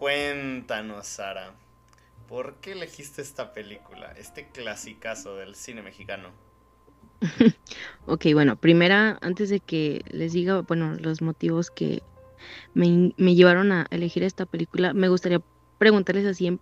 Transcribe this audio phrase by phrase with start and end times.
[0.00, 1.52] Cuéntanos, Sara,
[2.26, 6.30] ¿por qué elegiste esta película, este clasicazo del cine mexicano?
[8.06, 12.02] ok, bueno, primera, antes de que les diga, bueno, los motivos que
[12.72, 15.42] me, llevaron a elegir esta película, me gustaría
[15.76, 16.58] preguntarles así,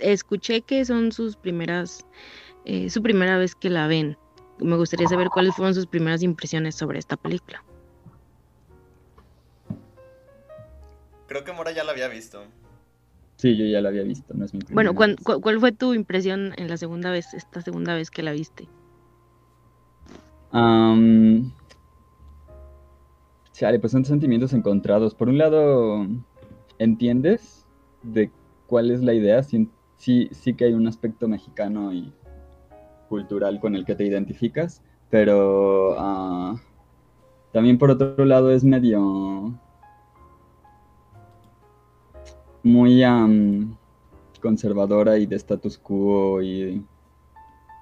[0.00, 2.04] escuché que son sus primeras,
[2.64, 4.18] eh, su primera vez que la ven.
[4.58, 7.62] Me gustaría saber cuáles fueron sus primeras impresiones sobre esta película.
[11.28, 12.44] Creo que Mora ya la había visto.
[13.40, 15.16] Sí, yo ya la había visto, no es mi Bueno, ¿cuál,
[15.60, 18.68] fue tu impresión en la segunda vez, esta segunda vez que la viste?
[20.52, 21.50] Um,
[23.80, 25.14] pues son sentimientos encontrados.
[25.14, 26.06] Por un lado,
[26.78, 27.66] entiendes
[28.02, 28.30] de
[28.66, 29.42] cuál es la idea.
[29.42, 32.12] Sí, sí, que hay un aspecto mexicano y
[33.08, 36.56] cultural con el que te identificas, pero ah,
[37.54, 39.58] también por otro lado es medio
[42.62, 43.02] muy
[44.40, 46.82] conservadora y de status quo y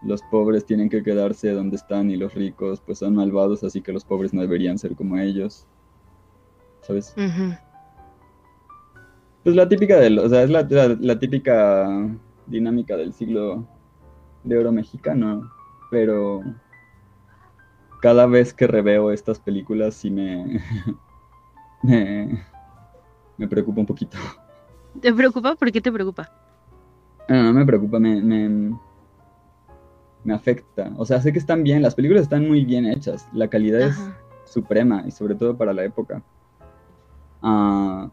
[0.03, 3.93] los pobres tienen que quedarse donde están y los ricos pues son malvados, así que
[3.93, 5.67] los pobres no deberían ser como ellos.
[6.83, 7.15] ¿Sabes?
[9.43, 11.89] Pues la típica del, o sea, es la, típica
[12.47, 13.67] dinámica del siglo
[14.45, 15.51] de oro mexicano,
[15.91, 16.43] pero
[18.01, 20.61] cada vez que reveo estas películas sí me,
[21.83, 22.45] me,
[23.37, 24.17] me preocupa un poquito.
[25.01, 25.55] ¿Te preocupa?
[25.55, 26.31] ¿Por qué te preocupa?
[27.29, 28.75] No, no me preocupa, me, me,
[30.25, 30.93] me, afecta.
[30.97, 33.97] O sea, sé que están bien, las películas están muy bien hechas, la calidad es
[34.45, 36.23] suprema y sobre todo para la época.
[37.43, 38.11] Ah,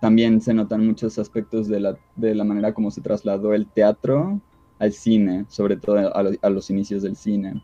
[0.00, 4.40] también se notan muchos aspectos de la, de la, manera como se trasladó el teatro
[4.80, 7.62] al cine, sobre todo a, a los inicios del cine,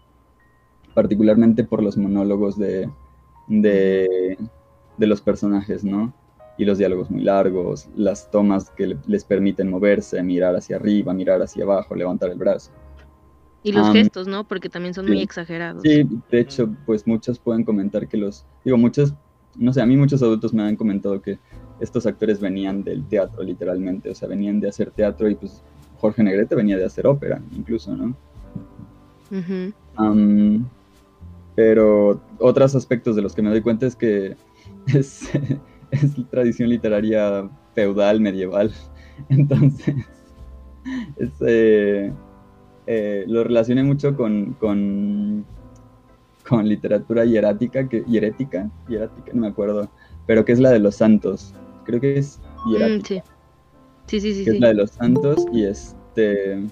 [0.95, 2.89] particularmente por los monólogos de,
[3.49, 4.39] de,
[4.97, 6.13] de los personajes, ¿no?
[6.59, 11.41] Y los diálogos muy largos, las tomas que les permiten moverse, mirar hacia arriba, mirar
[11.41, 12.73] hacia abajo, levantar el brazo.
[13.63, 14.45] Y los gestos, ¿no?
[14.45, 15.83] Porque también son muy exagerados.
[15.83, 19.15] Sí, de hecho, pues muchos pueden comentar que los, digo, muchos,
[19.57, 21.39] no sé, a mí muchos adultos me han comentado que
[21.81, 25.63] estos actores venían del teatro, literalmente, o sea, venían de hacer teatro y pues
[25.99, 28.17] Jorge Negrete venía de hacer ópera, incluso, ¿no?
[31.55, 34.37] pero otros aspectos de los que me doy cuenta es que
[34.87, 35.29] es,
[35.91, 38.73] es tradición literaria feudal, medieval.
[39.29, 39.95] Entonces,
[41.41, 42.13] eh,
[42.87, 45.45] eh, lo relacioné mucho con, con,
[46.49, 49.91] con, literatura hierática, que, hierética, hierática, no me acuerdo,
[50.27, 51.55] pero que es la de los santos.
[51.85, 53.23] Creo que es hierática.
[53.23, 53.23] Mm,
[54.07, 54.21] sí.
[54.21, 56.67] sí, sí, que es la de los santos y este,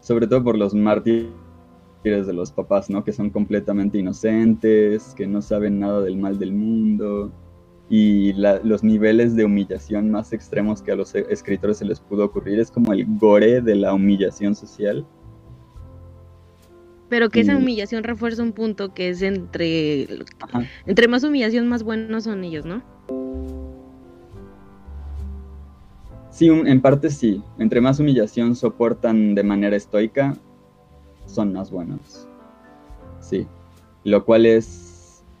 [0.00, 1.32] sobre todo por los mártires
[2.02, 3.04] de los papás, ¿no?
[3.04, 7.32] Que son completamente inocentes, que no saben nada del mal del mundo
[7.90, 12.60] y los niveles de humillación más extremos que a los escritores se les pudo ocurrir
[12.60, 15.06] es como el gore de la humillación social.
[17.08, 20.06] Pero que esa humillación refuerza un punto que es entre
[20.86, 22.82] entre más humillación más buenos son ellos, ¿no?
[26.30, 27.42] Sí, en parte sí.
[27.58, 30.36] Entre más humillación soportan de manera estoica,
[31.26, 32.28] son más buenos.
[33.20, 33.46] Sí.
[34.04, 34.87] Lo cual es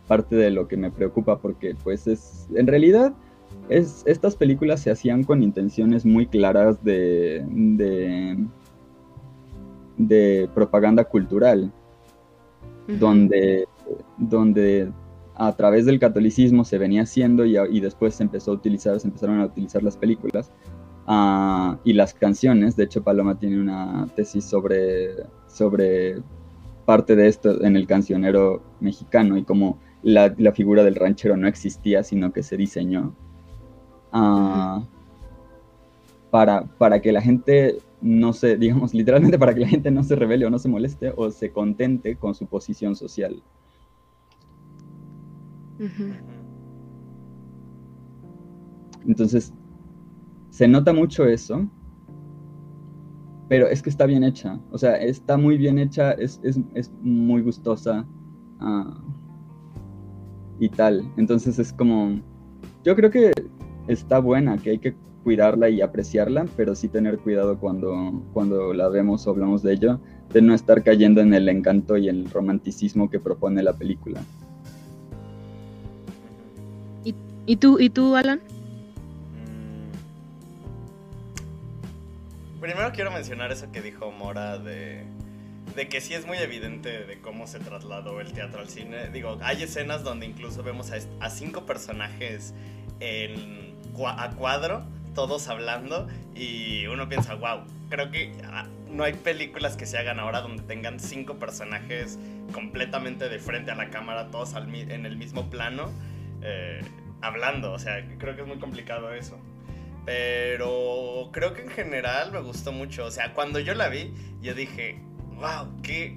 [0.08, 3.14] parte de lo que me preocupa porque pues es, en realidad,
[3.68, 7.44] es, estas películas se hacían con intenciones muy claras de,
[9.96, 11.70] de, propaganda cultural,
[12.98, 13.66] donde,
[14.16, 14.90] donde
[15.34, 19.40] a través del catolicismo se venía haciendo y, después se empezó a utilizar, se empezaron
[19.40, 20.50] a utilizar las películas
[21.06, 22.74] ah, y las canciones.
[22.74, 25.10] De hecho, Paloma tiene una tesis sobre,
[25.46, 26.22] sobre
[26.86, 32.02] parte de esto en el cancionero mexicano y cómo la, figura del ranchero no existía,
[32.02, 33.14] sino que se diseñó
[34.12, 34.82] ah,
[36.30, 40.16] para, para que la gente no se, digamos, literalmente para que la gente no se
[40.16, 43.42] revele o no se moleste o se contente con su posición social.
[49.06, 49.52] Entonces,
[50.50, 51.68] se nota mucho eso,
[53.48, 56.40] pero es que está bien hecha, o sea, está muy bien hecha, es,
[57.00, 58.06] muy gustosa.
[58.60, 59.00] Ah,
[60.58, 61.10] y tal.
[61.16, 62.20] Entonces es como,
[62.84, 63.32] yo creo que
[63.86, 64.94] está buena, que hay que
[65.24, 70.00] cuidarla y apreciarla, pero sí tener cuidado cuando, cuando la vemos o hablamos de ello,
[70.32, 74.20] de no estar cayendo en el encanto y el romanticismo que propone la película.
[77.04, 77.14] ¿Y,
[77.46, 78.40] y tú, ¿y tú, Alan?
[82.56, 82.60] Mm.
[82.60, 85.04] Primero quiero mencionar eso que dijo Mora de
[85.74, 89.08] de que sí es muy evidente de cómo se trasladó el teatro al cine.
[89.10, 92.54] Digo, hay escenas donde incluso vemos a, cinco personajes
[93.00, 94.84] en, a cuadro
[95.14, 100.20] todos hablando y uno piensa, wow, creo que ah, no hay películas que se hagan
[100.20, 102.18] ahora donde tengan cinco personajes
[102.52, 105.90] completamente de frente a la cámara, todos en el mismo plano,
[106.42, 106.82] eh,
[107.20, 107.72] hablando.
[107.72, 109.38] O sea, creo que es muy complicado eso.
[110.06, 113.04] Pero creo que en general me gustó mucho.
[113.04, 115.00] O sea, cuando yo la vi, yo dije,
[115.38, 116.16] wow, qué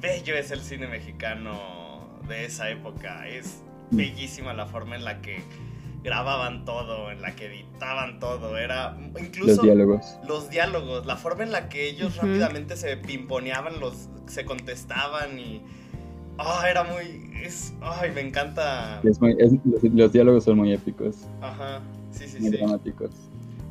[0.00, 3.28] bello es el cine mexicano de esa época.
[3.28, 5.42] Es bellísima la forma en la que
[6.02, 10.18] grababan todo, en la que editaban todo, era incluso los diálogos.
[10.26, 15.62] Los diálogos, la forma en la que ellos rápidamente se pimponeaban, los se contestaban y
[16.38, 19.00] ah, era muy es ay, me encanta.
[19.02, 21.26] los, diálogos son muy épicos.
[21.40, 21.80] Ajá.
[22.10, 22.56] Sí, sí, muy sí.
[22.56, 23.10] dramáticos.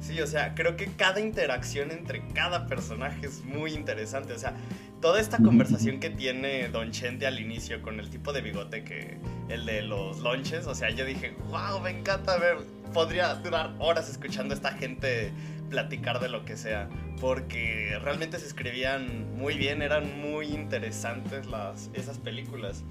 [0.07, 4.31] Sí, o sea, creo que cada interacción entre cada personaje es muy interesante.
[4.31, 4.54] O sea,
[5.01, 9.18] toda esta conversación que tiene Don Chente al inicio con el tipo de bigote que
[9.50, 12.56] el de los lunches, o sea, yo dije, wow, me encanta ver,
[12.94, 15.33] podría durar horas escuchando a esta gente
[15.69, 16.88] platicar de lo que sea,
[17.19, 22.86] porque realmente se escribían muy bien, eran muy interesantes las, esas películas.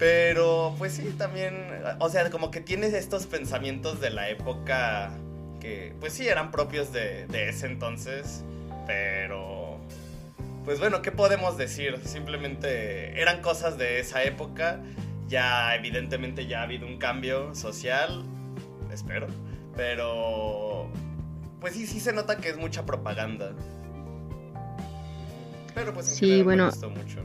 [0.00, 1.54] Pero, pues sí, también,
[2.00, 5.12] o sea, como que tienes estos pensamientos de la época
[5.62, 8.42] que, pues sí, eran propios de, de ese entonces,
[8.84, 9.78] pero,
[10.64, 12.00] pues bueno, ¿qué podemos decir?
[12.04, 14.80] Simplemente eran cosas de esa época,
[15.28, 18.24] ya evidentemente ya ha habido un cambio social,
[18.92, 19.28] espero,
[19.76, 20.90] pero,
[21.60, 23.52] pues sí, sí se nota que es mucha propaganda.
[25.76, 27.20] Pero pues en sí, bueno, me gustó mucho.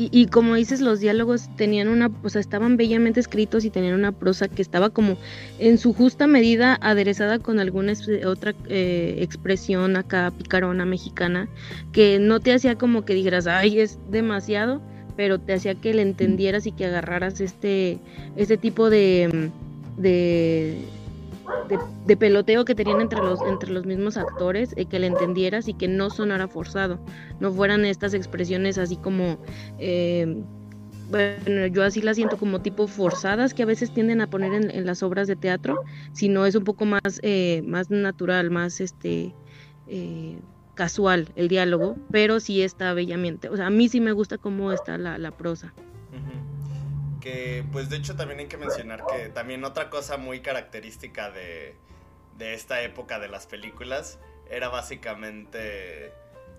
[0.00, 4.12] Y, como dices, los diálogos tenían una, o sea, estaban bellamente escritos y tenían una
[4.12, 5.16] prosa que estaba como
[5.58, 11.48] en su justa medida aderezada con alguna otra eh, expresión acá picarona mexicana,
[11.90, 14.80] que no te hacía como que dijeras, ay, es demasiado,
[15.16, 17.98] pero te hacía que le entendieras y que agarraras este,
[18.36, 19.50] este tipo de,
[19.96, 20.78] de
[22.06, 25.74] de, peloteo que tenían entre los, entre los mismos actores, eh, que le entendieras y
[25.74, 26.98] que no sonara forzado,
[27.40, 29.38] no fueran estas expresiones así como,
[29.78, 30.42] eh,
[31.10, 34.86] bueno, yo así las siento como tipo forzadas que a veces tienden a poner en,
[34.86, 39.34] las obras de teatro, sino es un poco más, eh, más natural, más este
[40.74, 44.70] casual el diálogo, pero sí está bellamente, o sea, a mí sí me gusta cómo
[44.70, 45.72] está la, la prosa
[47.20, 51.74] que pues de hecho también hay que mencionar que también otra cosa muy característica de,
[52.36, 54.18] de esta época de las películas
[54.50, 56.12] era básicamente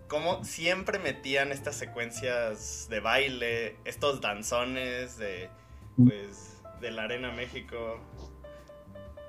[0.07, 5.49] como siempre metían estas secuencias de baile, estos danzones de
[5.95, 7.99] pues de la Arena México,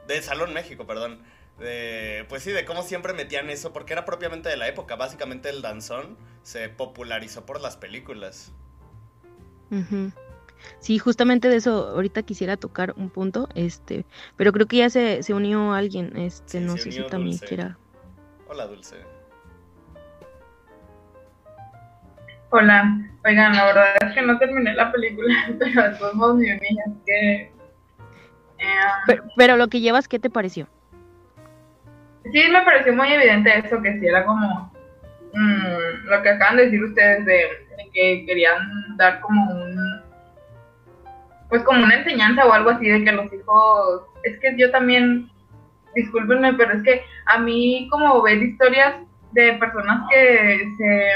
[0.07, 1.23] de Salón México, perdón.
[1.59, 4.97] De, pues sí, de cómo siempre metían eso, porque era propiamente de la época.
[4.97, 8.53] Básicamente el danzón se popularizó por las películas.
[10.79, 14.05] Sí, justamente de eso ahorita quisiera tocar un punto, este,
[14.37, 17.77] pero creo que ya se, se unió alguien, este, no sé si también quiera.
[18.49, 18.97] Hola, Dulce.
[22.51, 26.53] Hola, oigan, la verdad es que no terminé la película, pero de todos modos me
[26.53, 27.53] uní, que...
[28.59, 30.67] Eh, pero, lo que llevas, ¿qué te pareció?
[32.25, 34.73] Sí, me pareció muy evidente eso, que sí era como
[35.33, 40.03] mm, lo que acaban de decir ustedes de que querían dar como un
[41.51, 45.29] pues como una enseñanza o algo así de que los hijos, es que yo también,
[45.95, 48.95] discúlpenme, pero es que a mí como ver historias
[49.33, 51.11] de personas que se,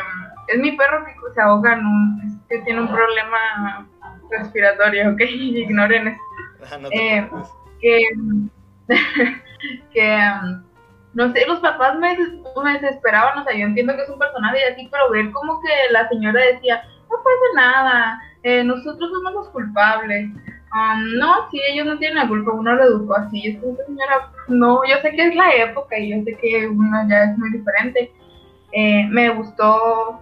[0.49, 1.81] es mi perro que se ahoga,
[2.27, 3.89] es que tiene un problema
[4.31, 6.21] respiratorio, ok, ignoren eso.
[6.71, 7.29] Ah, eh,
[7.81, 8.01] que,
[9.93, 10.19] que
[11.15, 14.59] no sé, los papás me, me desesperaban, o sea, yo entiendo que es un personaje
[14.59, 16.83] y así, pero ver como que la señora decía,
[17.15, 20.31] no pasa nada, eh, nosotros somos los culpables.
[20.75, 23.47] Um, no, si ellos no tienen la culpa, uno lo educó así.
[23.47, 27.25] Es señora, no, yo sé que es la época y yo sé que uno ya
[27.25, 28.13] es muy diferente.
[28.73, 30.21] Eh, me gustó.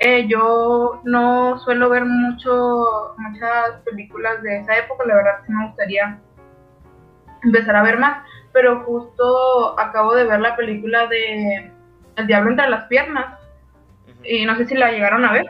[0.00, 5.66] Eh, yo no suelo ver mucho muchas películas de esa época, la verdad sí me
[5.66, 6.20] gustaría
[7.42, 11.72] empezar a ver más, pero justo acabo de ver la película de
[12.14, 13.40] El diablo entre las piernas
[14.22, 15.46] y no sé si la llegaron a ver.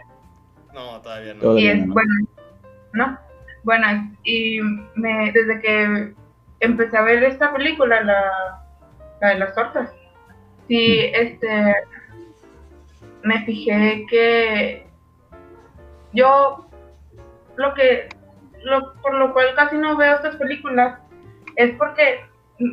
[0.75, 1.59] No, todavía no.
[1.59, 2.13] y es bueno,
[2.93, 3.19] ¿no?
[3.65, 3.87] Bueno,
[4.25, 4.61] y
[4.95, 6.15] me, desde que
[6.61, 8.65] empecé a ver esta película, la,
[9.21, 9.91] la de las tortas,
[10.69, 11.15] sí, mm.
[11.15, 11.75] este,
[13.23, 14.87] me fijé que
[16.13, 16.67] yo
[17.57, 18.09] lo que,
[18.63, 21.01] lo, por lo cual casi no veo estas películas,
[21.57, 22.21] es porque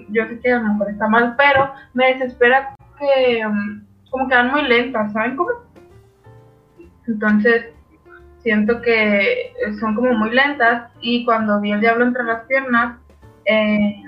[0.10, 4.36] yo sé que a lo mejor está mal, pero me desespera que um, como que
[4.36, 5.50] van muy lentas, ¿saben cómo?
[7.08, 7.75] Entonces,
[8.46, 13.00] siento que son como muy lentas y cuando vi el diablo entre las piernas,
[13.46, 14.04] eh,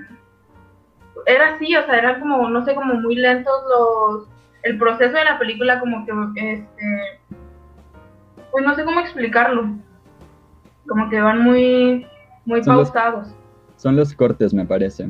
[1.26, 4.28] era así, o sea, eran como, no sé, como muy lentos los,
[4.62, 7.20] el proceso de la película, como que, este,
[8.52, 9.72] pues no sé cómo explicarlo,
[10.88, 12.06] como que van muy,
[12.46, 13.36] muy pausados.
[13.76, 15.10] son los cortes, me parece.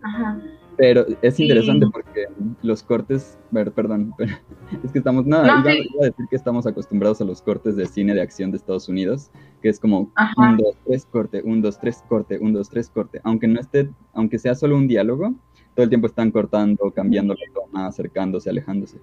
[0.00, 0.38] Ajá.
[0.78, 2.26] Pero es interesante porque
[2.62, 4.14] los cortes, perdón,
[4.84, 8.14] es que estamos, nada, iba, a decir que estamos acostumbrados a los cortes de cine
[8.14, 12.04] de acción de Estados Unidos, que es como un, dos, tres, corte, un, dos, tres,
[12.08, 13.20] corte, un, dos, tres, corte.
[13.24, 15.34] Aunque no esté, aunque sea solo un diálogo,
[15.74, 18.98] todo el tiempo están cortando, cambiando la toma, acercándose, alejándose.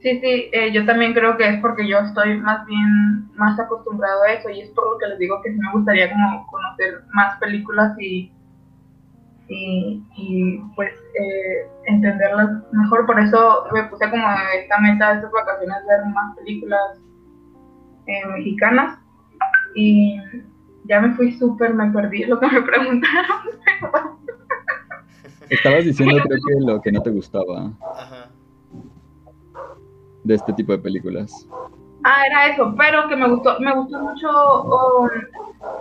[0.00, 4.24] Sí, sí, eh, yo también creo que es porque yo estoy más bien más acostumbrado
[4.24, 7.04] a eso y es por lo que les digo que sí me gustaría como conocer
[7.14, 8.30] más películas y
[9.54, 13.06] y, pues eh, entenderlas mejor.
[13.06, 14.26] Por eso me puse como
[14.58, 16.98] esta meta de estas vacaciones ver más películas
[18.06, 18.98] eh, mexicanas
[19.74, 20.20] y
[20.84, 23.38] ya me fui súper, me perdí lo que me preguntaron.
[25.50, 27.70] Estabas diciendo creo que lo que no te gustaba
[30.24, 31.46] de este tipo de películas.
[32.02, 35.08] Ah, era eso, pero que me gustó, me gustó mucho um,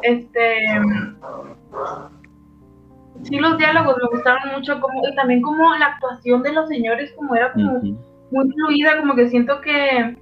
[0.04, 0.66] este
[3.24, 7.14] sí los diálogos me gustaron mucho como y también como la actuación de los señores
[7.16, 10.18] como era como muy fluida como que siento que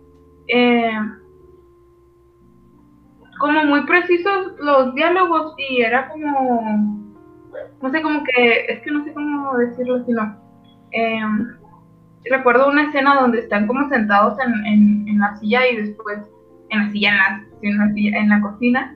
[0.48, 0.91] eh,
[3.39, 7.12] como muy precisos los diálogos y era como
[7.81, 10.38] no sé como que es que no sé cómo decirlo sino
[10.91, 11.22] eh,
[12.25, 16.20] recuerdo una escena donde están como sentados en, en, la silla y después
[16.70, 17.12] en la silla
[17.62, 18.96] en la, en la, cocina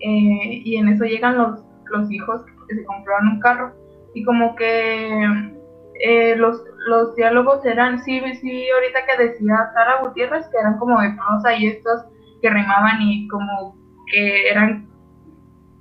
[0.00, 2.42] eh, y en eso llegan los, los hijos
[2.74, 3.72] se compraron un carro
[4.14, 5.52] y como que
[6.00, 11.00] eh, los, los diálogos eran, sí, sí, ahorita que decía Sara Gutiérrez, que eran como
[11.00, 12.04] de prosa y estos
[12.40, 13.76] que rimaban y como
[14.12, 14.88] que eran,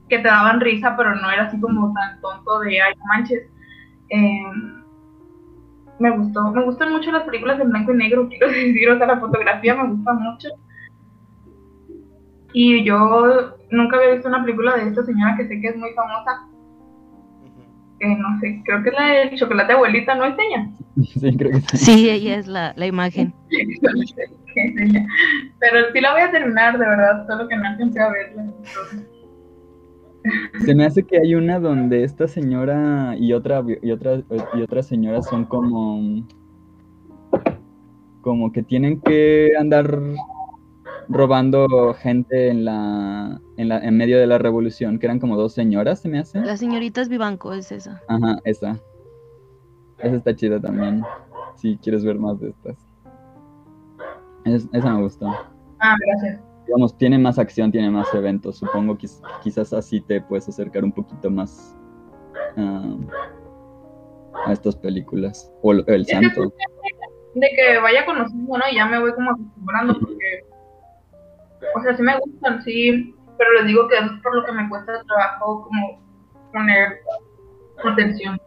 [0.09, 3.49] que te daban risa, pero no era así como tan tonto de, ay, manches.
[4.09, 4.83] Em,
[5.99, 9.07] me gustó, me gustan mucho las películas en blanco y negro, quiero decir, o sea,
[9.07, 10.49] la fotografía me gusta mucho.
[12.53, 15.93] Y yo nunca había visto una película de esta señora que sé que es muy
[15.93, 16.47] famosa,
[18.07, 20.69] no sé, creo que es la del chocolate abuelita, ¿no es ella?
[21.19, 21.77] Sí, creo que sí.
[21.77, 23.33] Sí, ella es la, la imagen.
[25.59, 28.45] Pero sí la voy a terminar, de verdad, solo que no alcancé a verla.
[30.59, 34.21] Se me hace que hay una donde esta señora y otra y otra
[34.53, 36.23] y otra señora son como
[38.21, 39.99] como que tienen que andar
[41.09, 45.53] robando gente en la, en la en medio de la revolución, que eran como dos
[45.53, 46.39] señoras, se me hace.
[46.39, 48.01] Las señoritas Vivanco es esa.
[48.07, 48.79] Ajá, esa.
[49.99, 51.03] Esa está chida también.
[51.55, 52.77] Si quieres ver más de estas.
[54.73, 55.27] esa me gustó.
[55.79, 56.41] Ah, gracias.
[56.65, 58.57] Digamos, tiene más acción, tiene más eventos.
[58.57, 59.07] Supongo que
[59.43, 61.75] quizás así te puedes acercar un poquito más
[62.57, 62.95] ah,
[64.45, 65.51] a estas películas.
[65.61, 66.53] O el, santo.
[67.33, 68.63] De que vaya conociendo, ¿no?
[68.73, 70.50] Ya me voy como acostumbrando porque
[71.75, 74.69] o sea, sí me gustan, sí, pero les digo que es por lo que me
[74.69, 76.01] cuesta trabajo como
[76.51, 76.99] poner
[77.83, 78.39] atención.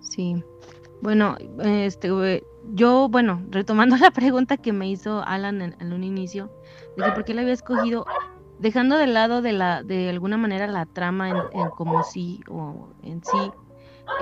[0.00, 0.42] Sí.
[1.00, 6.50] Bueno, este, yo, bueno, retomando la pregunta que me hizo Alan en, un inicio,
[6.96, 8.06] de que por qué le había escogido,
[8.58, 12.88] dejando de lado de la, de alguna manera la trama en, en como sí o
[13.02, 13.50] en sí,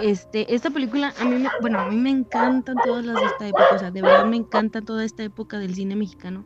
[0.01, 3.49] este, esta película, a mí, me, bueno, a mí me encantan todas las de esta
[3.49, 6.45] época, o sea, de verdad me encanta toda esta época del cine mexicano,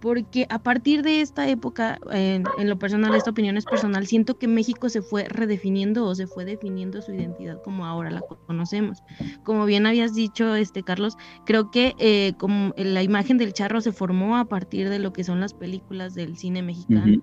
[0.00, 4.48] porque a partir de esta época, en, lo personal, esta opinión es personal, siento que
[4.48, 9.02] México se fue redefiniendo o se fue definiendo su identidad como ahora la conocemos.
[9.44, 13.92] Como bien habías dicho, este Carlos, creo que eh, como la imagen del charro se
[13.92, 17.22] formó a partir de lo que son las películas del cine mexicano.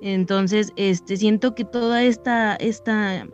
[0.00, 3.26] Entonces, este, siento que toda esta, esta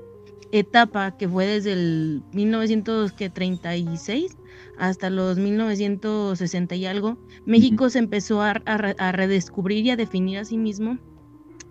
[0.53, 4.37] etapa que fue desde el 1936
[4.79, 10.57] hasta los 1960 y algo, México se empezó a, redescubrir y a definir a sí
[10.57, 10.99] mismo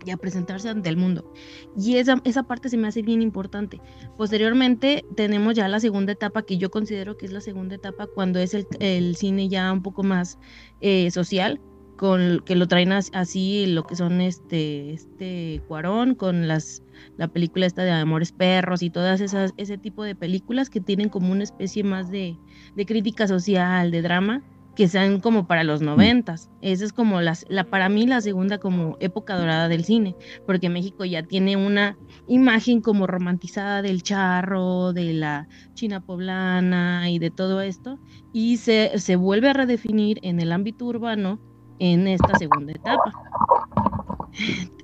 [0.06, 1.34] y a presentarse ante el mundo.
[1.76, 3.82] Y esa, esa parte se me hace bien importante.
[4.16, 8.40] Posteriormente tenemos ya la segunda etapa, que yo considero que es la segunda etapa, cuando
[8.40, 10.38] es el, cine ya un poco más
[10.80, 11.60] eh, social,
[11.98, 16.82] con que lo traen así lo que son este este Cuarón con las
[17.18, 21.10] la película esta de Amores Perros y todas esas ese tipo de películas que tienen
[21.10, 22.38] como una especie más de,
[22.76, 24.44] de crítica social, de drama
[24.80, 26.50] que sean como para los noventas.
[26.62, 30.16] Esa es como las, la, para mí la segunda como época dorada del cine,
[30.46, 37.20] porque México ya tiene una imagen como romantizada del charro, de la China poblana y
[37.20, 38.00] de todo esto,
[38.32, 41.42] y se, se vuelve a redefinir en el ámbito urbano
[41.80, 43.12] en esta segunda etapa.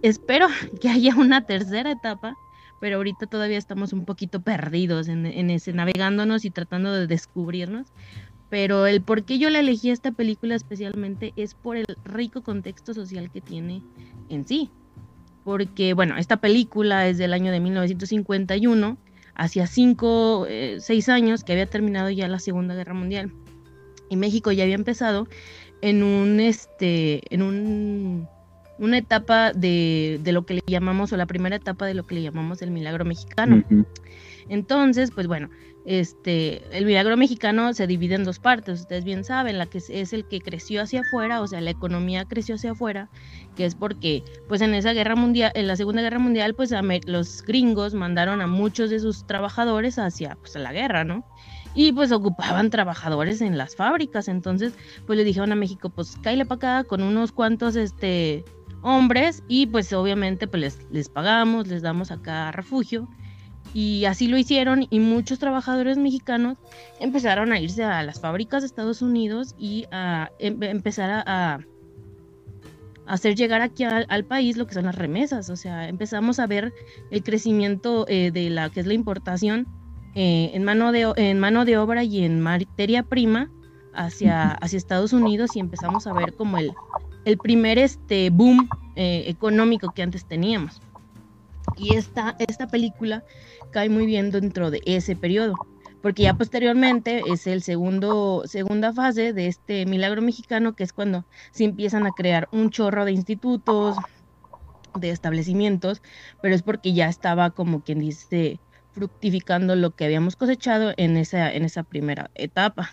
[0.02, 0.48] Espero
[0.82, 2.36] que haya una tercera etapa,
[2.80, 7.88] pero ahorita todavía estamos un poquito perdidos en, ese, navegándonos y tratando de descubrirnos.
[8.50, 12.94] Pero el por qué yo le elegí esta película especialmente es por el rico contexto
[12.94, 13.82] social que tiene
[14.30, 14.70] en sí.
[15.44, 18.98] Porque, bueno, esta película es del año de 1951,
[19.36, 23.32] hacía cinco, eh, seis años que había terminado ya la Segunda Guerra Mundial.
[24.10, 25.28] Y México ya había empezado
[25.82, 28.28] en un, este, en un
[28.78, 32.24] una etapa de, lo que le llamamos, o la primera etapa de lo que le
[32.24, 33.64] llamamos el milagro mexicano.
[34.48, 35.50] Entonces, pues bueno,
[35.86, 40.14] este, el milagro mexicano se divide en dos partes, ustedes bien saben, la que es,
[40.14, 43.10] el que creció hacia afuera, o sea, la economía creció hacia afuera,
[43.56, 46.74] que es porque, pues en esa guerra mundial, en la Segunda Guerra Mundial, pues
[47.06, 51.26] los gringos mandaron a muchos de sus trabajadores hacia, pues, a la guerra, ¿no?
[51.78, 54.30] y pues ocupaban trabajadores en las fábricas.
[54.30, 54.74] Entonces,
[55.06, 58.46] pues le dijeron a México, pues cállale para acá con unos cuantos este
[58.86, 63.10] hombres y pues obviamente pues les, les pagamos, les damos acá refugio.
[63.74, 66.58] Y así lo hicieron y muchos trabajadores mexicanos
[67.02, 71.60] empezaron a irse a las fábricas de Estados Unidos y a em, empezar a,
[73.08, 76.74] hacer llegar aquí al, país lo que son las remesas, o sea, empezamos a ver
[77.12, 79.68] el crecimiento eh, de la que es la importación
[80.16, 83.52] eh, en, mano de, en mano de obra y en materia prima
[83.94, 86.72] hacia, hacia Estados Unidos y empezamos a ver como el,
[87.26, 90.82] el primer este, boom eh, económico que antes teníamos.
[91.76, 93.24] Y esta, esta película
[93.72, 95.56] cae muy bien dentro de ese periodo,
[96.02, 101.26] porque ya posteriormente es el segundo, segunda fase de este milagro mexicano, que es cuando
[101.52, 103.98] se empiezan a crear un chorro de institutos,
[104.94, 106.02] de establecimientos,
[106.42, 108.60] pero es porque ya estaba como quien dice
[108.92, 112.92] fructificando lo que habíamos cosechado en esa, en esa primera etapa.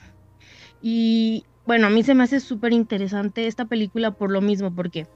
[0.81, 5.07] Y bueno, a mí se me hace súper interesante esta película por lo mismo, porque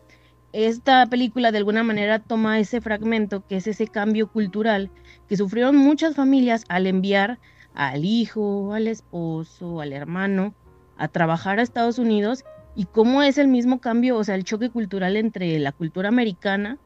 [0.53, 4.91] esta película de alguna manera toma ese fragmento, que es ese cambio cultural
[5.29, 7.39] que sufrieron muchas familias al enviar
[7.75, 10.55] al hijo, al esposo, al hermano
[10.97, 14.71] a trabajar a Estados Unidos y cómo es el mismo cambio, o sea, el choque
[14.71, 16.79] cultural entre la cultura americana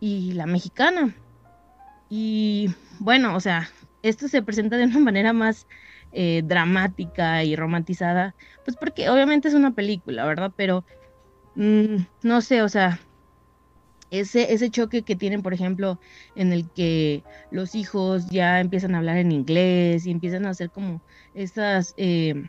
[0.00, 1.14] y la mexicana.
[2.08, 3.68] Y bueno, o sea,
[4.02, 5.66] esto se presenta de una manera más
[6.12, 10.52] eh, dramática y romantizada, pues porque obviamente es una película, ¿verdad?
[10.56, 10.84] Pero
[11.54, 13.00] mm, no sé, o sea,
[14.10, 15.98] ese, ese choque que tienen, por ejemplo,
[16.36, 20.70] en el que los hijos ya empiezan a hablar en inglés y empiezan a hacer
[20.70, 21.00] como
[21.34, 22.48] esas eh,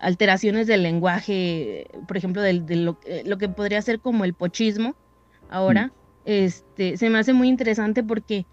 [0.00, 4.94] alteraciones del lenguaje, por ejemplo, de, lo, eh, lo, que podría ser como el pochismo
[5.48, 5.92] ahora, mm.
[6.24, 8.46] este, se me hace muy interesante porque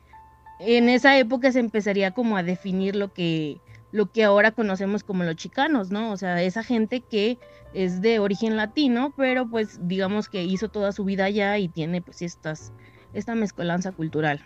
[0.59, 3.59] en esa época se empezaría como a definir lo que
[3.97, 6.11] lo que ahora conocemos como los chicanos, ¿no?
[6.11, 7.39] O sea, esa gente que
[7.73, 12.03] es de origen latino, pero pues digamos que hizo toda su vida allá y tiene
[12.03, 12.71] pues estas,
[13.13, 14.39] esta mezcolanza cultural.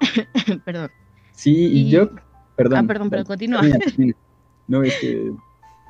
[0.64, 0.90] perdón.
[1.32, 2.12] Sí, y, yo,
[2.56, 2.78] perdón.
[2.78, 3.60] Ah, perdón, pero continúa.
[4.66, 5.30] No, es que...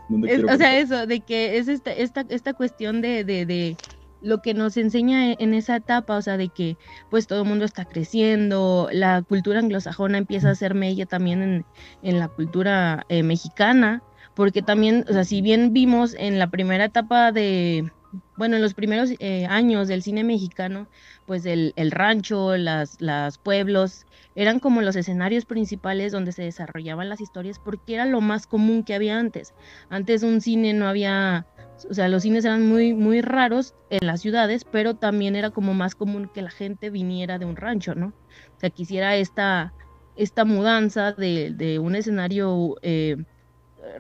[0.51, 3.77] o sea, eso, de que es esta, esta, esta cuestión de, de, de
[4.25, 6.77] lo que nos enseña e, en esa etapa, o sea, de que
[7.11, 11.65] pues todo el mundo está creciendo, la cultura anglosajona empieza a ser mella también
[12.03, 14.03] en, la cultura eh, mexicana,
[14.35, 17.93] porque también, o sea, si bien vimos en la primera etapa de,
[18.37, 20.89] bueno, en los primeros eh, años del cine mexicano,
[21.27, 27.09] pues el, el rancho, las, las pueblos, eran como los escenarios principales donde se desarrollaban
[27.09, 29.55] las historias, porque era lo más común que había antes.
[29.91, 31.47] Antes un cine no había
[31.89, 35.75] o sea, los cines eran muy, muy raros en las ciudades, pero también era como
[35.75, 38.09] más común que la gente viniera de un rancho, ¿no?
[38.57, 39.73] O sea, quisiera esta,
[40.17, 43.17] esta mudanza de, un escenario eh,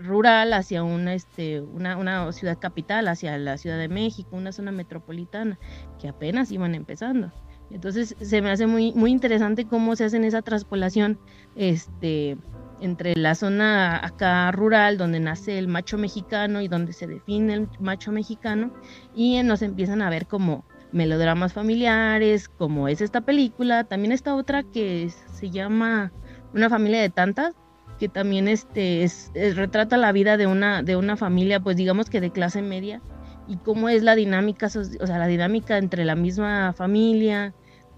[0.01, 4.73] rural hacia una, este, una, una, ciudad capital, hacia la Ciudad de México, una zona
[4.73, 5.59] metropolitana,
[6.01, 7.33] que apenas iban empezando.
[7.71, 11.19] Entonces se me hace muy, muy interesante cómo se hacen esa traspolación
[11.57, 12.37] este,
[12.81, 17.69] entre la zona acá rural donde nace el macho mexicano y donde se define el
[17.81, 18.73] macho mexicano
[19.15, 24.63] y nos empiezan a ver como melodramas familiares, como es esta película, también esta otra
[24.63, 26.13] que se llama
[26.53, 27.55] Una familia de tantas,
[27.99, 29.07] que también este
[29.55, 33.01] retrata la vida de una de una familia pues digamos que de clase media
[33.47, 37.55] y cómo es la dinámica, o sea, la dinámica entre la misma familia,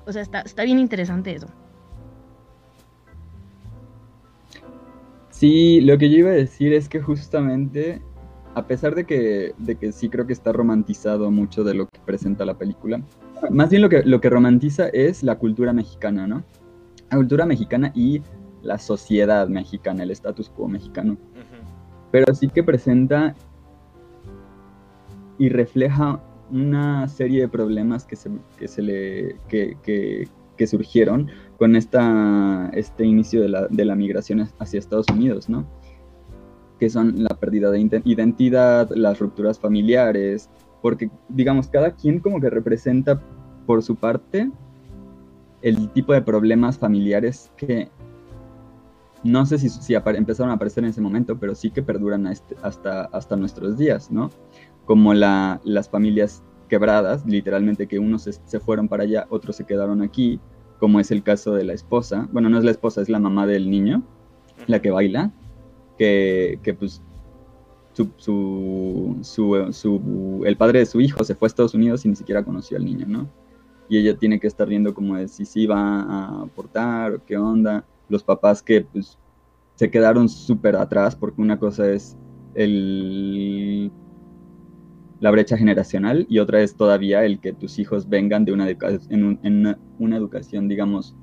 [0.07, 1.49] o sea, está, está bien interesante eso.
[5.37, 8.01] Sí, lo que yo iba a decir es que justamente,
[8.55, 12.01] a pesar de que, de que sí creo que está romantizado mucho de lo que
[12.07, 13.03] presenta la película,
[13.51, 16.43] más bien lo que, lo que romantiza es la cultura mexicana, ¿no?
[17.11, 18.23] La cultura mexicana y
[18.63, 21.19] la sociedad mexicana, el status quo mexicano.
[22.13, 23.35] Pero sí que presenta
[25.37, 26.19] y refleja
[26.51, 32.71] una serie de problemas que se, que se le, que, que, que surgieron con esta,
[32.75, 35.67] este inicio de la, de la migración hacia Estados Unidos, ¿no?
[36.79, 40.51] Que son la pérdida de identidad, las rupturas familiares,
[40.83, 43.21] porque, digamos, cada quien como que representa
[43.67, 44.51] por su parte
[45.63, 47.89] el tipo de problemas familiares que
[49.25, 52.55] no sé si, si empezaron a aparecer en ese momento, pero sí que perduran este,
[52.63, 54.31] hasta, hasta nuestros días, ¿no?
[54.85, 60.03] Como la, las familias quebradas, literalmente que unos se, fueron para allá, otros se quedaron
[60.03, 60.41] aquí,
[60.79, 63.47] como es el caso de la esposa, bueno, no es la esposa, es la mamá
[63.47, 64.03] del niño,
[64.67, 65.33] la que baila,
[65.99, 67.03] que, que pues
[67.93, 68.11] su,
[69.23, 72.45] su, su, el padre de su hijo se fue a Estados Unidos y ni siquiera
[72.45, 73.29] conoció al niño, ¿no?
[73.89, 77.39] Y ella tiene que estar viendo como de si sí va a aportar o qué
[77.39, 77.85] onda.
[78.09, 79.17] Los papás que pues
[79.77, 82.17] se quedaron súper atrás porque una cosa es
[82.55, 83.91] el
[85.21, 89.39] la brecha generacional y otra es todavía el que tus hijos vengan de una, en,
[89.43, 91.17] en una, educación, digamos,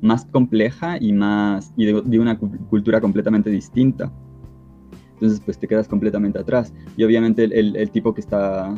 [0.00, 4.12] más compleja y más y de, una cultura completamente distinta.
[5.14, 6.72] Entonces, pues te quedas completamente atrás.
[6.96, 8.74] Y obviamente el, tipo que está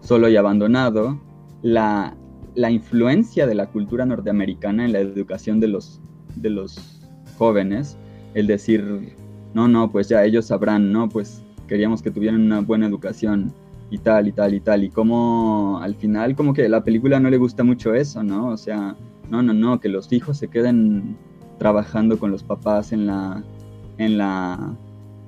[0.00, 1.20] solo y abandonado,
[1.60, 2.16] la,
[2.54, 6.00] la, influencia de la cultura norteamericana en la educación de los,
[6.36, 7.02] de los
[7.36, 7.98] jóvenes,
[8.34, 9.14] el decir,
[9.54, 13.50] no, no, pues ya ellos sabrán, no, pues queríamos que tuvieran una buena educación
[13.88, 14.84] y tal y tal y tal.
[14.84, 18.48] Y como al final como que la película no le gusta mucho eso, ¿no?
[18.48, 18.94] O sea,
[19.30, 21.16] no, no, no, que los hijos se queden
[21.58, 23.42] trabajando con los papás en la
[23.96, 24.76] en la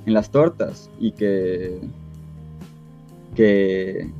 [0.04, 1.80] en las tortas y que
[3.34, 4.10] que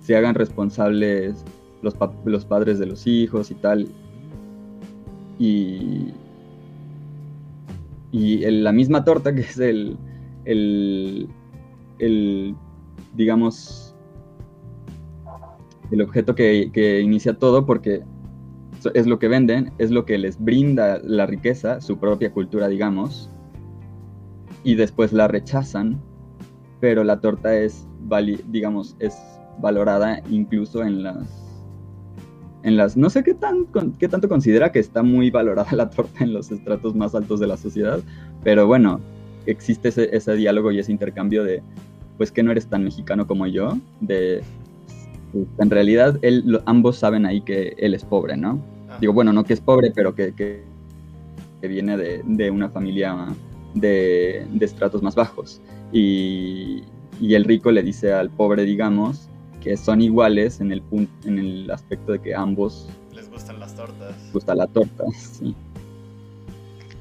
[0.00, 1.44] se hagan responsables
[1.82, 3.86] los, los padres de los hijos y tal.
[5.38, 6.06] Y,
[8.12, 9.98] y la misma torta que es el,
[10.44, 11.28] el,
[13.14, 13.94] digamos,
[15.90, 18.02] el objeto que, inicia todo porque
[18.94, 23.30] es lo que venden, es lo que les brinda la riqueza, su propia cultura, digamos,
[24.62, 26.00] y después la rechazan,
[26.80, 27.86] pero la torta es,
[28.48, 29.16] digamos, es
[29.60, 31.44] valorada incluso en las
[32.64, 33.66] en las no sé qué tan
[33.98, 37.46] qué tanto considera que está muy valorada la torta en los estratos más altos de
[37.46, 38.00] la sociedad,
[38.42, 39.00] pero bueno,
[39.46, 41.62] existe ese, diálogo y ese intercambio de,
[42.16, 44.42] pues que no eres tan mexicano como yo, de,
[45.32, 48.60] pues, en realidad él, ambos saben ahí que él es pobre, ¿no?
[49.00, 50.62] Digo, bueno, no que es pobre, pero que, que,
[51.62, 53.26] viene de, una familia
[53.72, 55.60] de, estratos más bajos.
[55.92, 56.82] Y,
[57.20, 59.28] y, el rico le dice al pobre, digamos,
[59.62, 62.88] que son iguales en el, punto, en el aspecto de que ambos...
[63.14, 64.14] Les gustan las tortas.
[64.32, 65.56] Gusta la torta, sí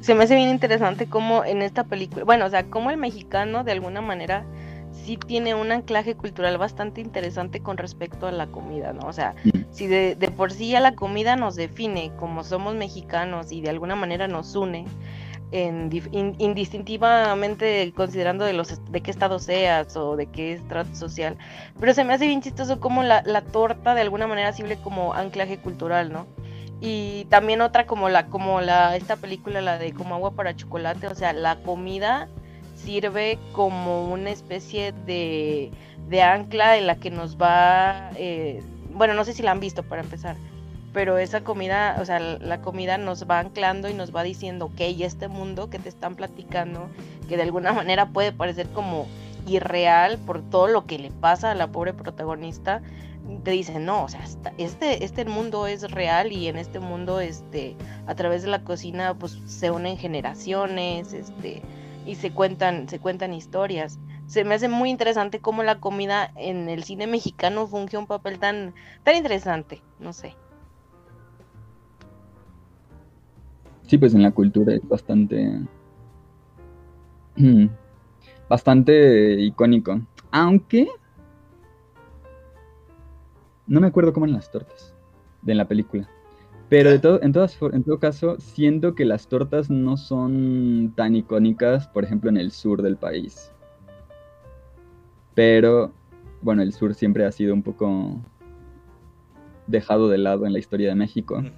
[0.03, 3.63] se me hace bien interesante cómo en esta película, bueno, o sea, cómo el mexicano
[3.63, 4.45] de alguna manera
[4.91, 9.07] sí tiene un anclaje cultural bastante interesante con respecto a la comida, ¿no?
[9.07, 9.59] O sea, mm.
[9.71, 13.95] si de, por sí ya la comida nos define como somos mexicanos y de alguna
[13.95, 14.85] manera nos une,
[15.51, 21.37] en, indistintivamente considerando de los de qué estado seas o de qué estrato social.
[21.79, 25.13] Pero se me hace bien chistoso como la, la torta de alguna manera sirve como
[25.13, 26.27] anclaje cultural, ¿no?
[26.81, 31.07] Y también otra como la como la esta película la de como agua para chocolate
[31.07, 32.27] o sea la comida
[32.75, 35.71] sirve como una especie de,
[36.09, 39.83] de ancla en la que nos va eh, bueno no sé si la han visto
[39.83, 40.35] para empezar
[40.93, 44.79] pero esa comida o sea la comida nos va anclando y nos va diciendo ok
[44.79, 46.89] este mundo que te están platicando
[47.27, 49.07] que de alguna manera puede parecer como
[49.47, 52.81] irreal por todo lo que le pasa a la pobre protagonista
[53.43, 54.23] te dicen, no, o sea,
[54.57, 57.75] este, este mundo es real y en este mundo, este,
[58.07, 61.61] a través de la cocina, pues se unen generaciones, este,
[62.05, 63.99] y se cuentan, se cuentan historias.
[64.25, 68.39] Se me hace muy interesante cómo la comida en el cine mexicano funge un papel
[68.39, 70.35] tan, tan interesante, no sé.
[73.87, 75.59] Sí, pues en la cultura es bastante,
[78.49, 79.99] bastante icónico.
[80.31, 80.87] Aunque
[83.67, 84.93] no me acuerdo cómo eran las tortas
[85.41, 86.09] de la película.
[86.69, 91.15] Pero de todo, en, todas, en todo caso, siento que las tortas no son tan
[91.15, 93.51] icónicas, por ejemplo, en el sur del país.
[95.35, 95.93] Pero,
[96.41, 98.21] bueno, el sur siempre ha sido un poco
[99.67, 101.43] dejado de lado en la historia de México.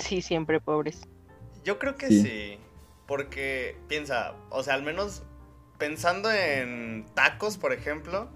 [0.00, 1.02] Sí, siempre pobres.
[1.64, 2.58] Yo creo que sí.
[3.06, 5.24] porque piensa, o sea, al menos
[5.78, 8.28] pensando en tacos, por ejemplo,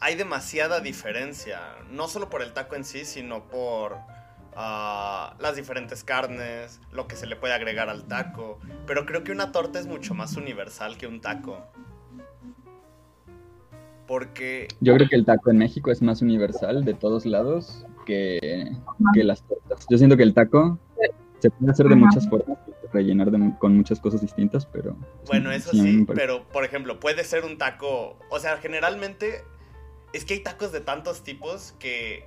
[0.00, 3.96] hay demasiada diferencia, no solo por el taco en sí, sino por
[4.54, 8.58] ah, las diferentes carnes, lo que se le puede agregar al taco.
[8.86, 11.66] Pero creo que una torta es mucho más universal que un taco.
[14.06, 14.68] Porque...
[14.80, 18.70] Yo creo que el taco en México es más universal de todos lados que,
[19.14, 19.86] que las tortas.
[19.90, 20.78] Yo siento que el taco
[21.40, 22.58] se puede hacer de muchas formas,
[22.92, 24.96] rellenar con muchas cosas distintas, pero...
[25.26, 29.42] Bueno, eso sí, pero por ejemplo, puede ser un taco, o sea, generalmente
[30.12, 32.26] es que hay tacos de tantos tipos que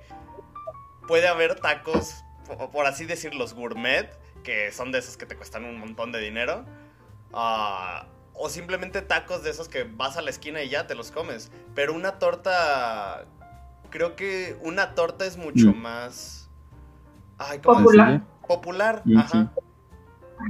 [1.06, 2.24] puede haber tacos,
[2.72, 4.10] por así decir, los gourmet,
[4.42, 6.64] que son de esos que te cuestan un montón de dinero.
[7.32, 11.10] Uh, o simplemente tacos de esos que vas a la esquina y ya te los
[11.10, 11.52] comes.
[11.74, 13.26] Pero una torta.
[13.90, 15.76] Creo que una torta es mucho mm.
[15.76, 16.48] más.
[17.38, 18.22] Ay, ¿cómo Popular.
[18.46, 19.52] Popular, ajá.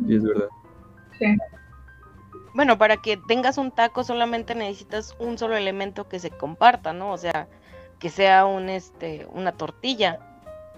[0.07, 0.49] Sí, es verdad.
[1.19, 1.27] Sí.
[2.55, 7.13] Bueno, para que tengas un taco solamente necesitas un solo elemento que se comparta, ¿no?
[7.13, 7.49] O sea,
[7.99, 10.21] que sea un este una tortilla.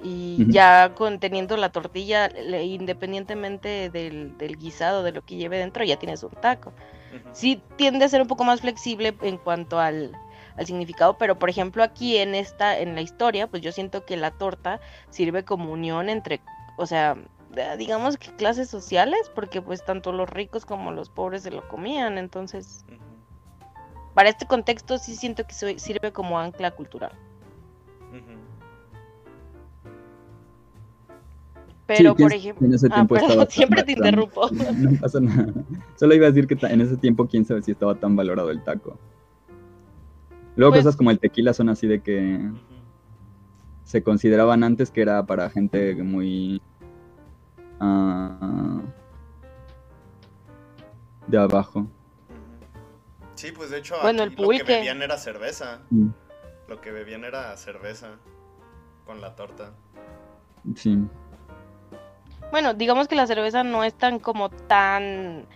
[0.05, 2.29] Y ya conteniendo la tortilla
[2.61, 6.73] independientemente del, del, guisado de lo que lleve dentro ya tienes un taco.
[7.33, 10.13] Sí tiende a ser un poco más flexible en cuanto al,
[10.65, 14.33] significado, pero por ejemplo aquí en esta, en la historia, pues yo siento que la
[14.33, 16.41] torta sirve como unión entre,
[16.77, 17.17] o sea,
[17.77, 22.19] digamos que clases sociales, porque pues tanto los ricos como los pobres se lo comían,
[22.19, 22.85] entonces,
[24.15, 27.13] para este contexto sí siento que sirve como ancla cultural.
[31.87, 33.07] Pero, por ejemplo, en ese ah,
[33.49, 34.49] siempre te interrumpo.
[34.77, 35.53] No pasa nada.
[35.97, 38.63] Solo iba a decir que en ese tiempo, quién sabe si estaba tan valorado el
[38.63, 38.99] taco.
[40.57, 42.51] Luego, pues cosas como el tequila son así de que
[43.85, 46.63] se consideraban antes que era para gente muy.
[47.83, 48.83] Uh,
[51.27, 51.87] de abajo.
[53.35, 55.81] Sí, pues de hecho, bueno, el lo que bebían era cerveza.
[55.91, 56.09] Mm.
[56.69, 58.11] Lo que bebían era cerveza
[59.05, 59.73] con la torta.
[60.77, 60.97] Sí.
[62.53, 65.47] Bueno, digamos que la cerveza no es tan como tan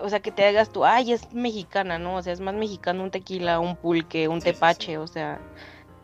[0.00, 2.16] o sea, que te hagas tú, ay, es mexicana, ¿no?
[2.16, 5.40] O sea, es más mexicano un tequila, un pulque, un tepache, o sea,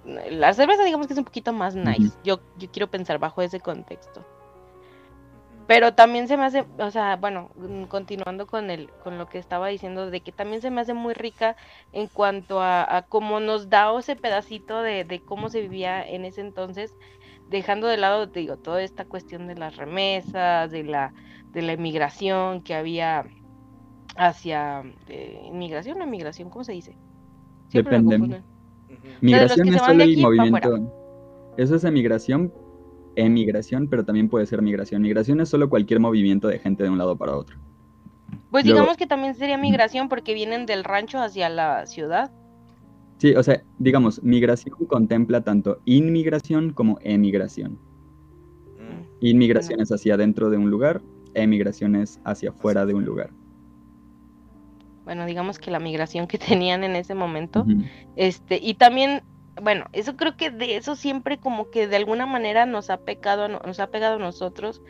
[0.04, 2.16] la cerveza digamos que es un poquito más nice.
[2.24, 4.24] yo, yo quiero pensar bajo ese contexto.
[5.66, 9.38] Pero también se me hace, o sea, bueno, mm, continuando con el, con lo que
[9.38, 11.56] estaba diciendo, de que también se me hace muy rica
[11.92, 16.24] en cuanto a, a cómo nos da ese pedacito de, de cómo se vivía en
[16.24, 16.94] ese entonces,
[17.48, 21.14] dejando de lado, te digo, toda esta cuestión de las remesas, de la,
[21.52, 23.24] de la inmigración que había
[24.16, 26.96] hacia eh, inmigración o inmigración, ¿cómo se dice?
[27.72, 28.42] Depende.
[29.20, 31.52] Migración es solo el movimiento.
[31.56, 32.52] Eso es emigración,
[33.16, 35.02] emigración, pero también puede ser migración.
[35.02, 37.56] Migración es solo cualquier movimiento de gente de un lado para otro.
[38.50, 42.30] Pues digamos que también sería migración porque vienen del rancho hacia la ciudad.
[43.18, 47.72] Sí, o sea, digamos, migración contempla tanto inmigración como emigración.
[48.78, 49.26] Mm.
[49.26, 51.02] Inmigración es hacia dentro de un lugar,
[51.34, 53.30] emigración es hacia afuera de un lugar.
[55.04, 57.66] Bueno, digamos que la migración que tenían en ese momento,
[58.16, 59.22] este, y también,
[59.62, 63.48] bueno, eso creo que de eso siempre como que de alguna manera nos ha pecado,
[63.48, 64.82] nos ha pegado a nosotros,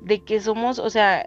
[0.00, 1.26] de que somos, o sea,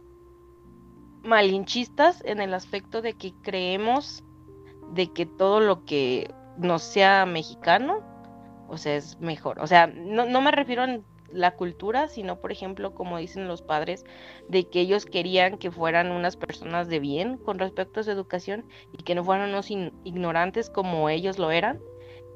[1.24, 4.24] malinchistas en el aspecto de que creemos
[4.92, 8.04] de que todo lo que no sea mexicano,
[8.68, 9.60] o sea, es mejor.
[9.60, 11.00] O sea, no, no me refiero a
[11.32, 14.06] la cultura, sino, por ejemplo, como dicen los padres,
[14.48, 18.66] de que ellos querían que fueran unas personas de bien con respecto a su educación
[18.94, 21.80] y que no fueran unos ignorantes como ellos lo eran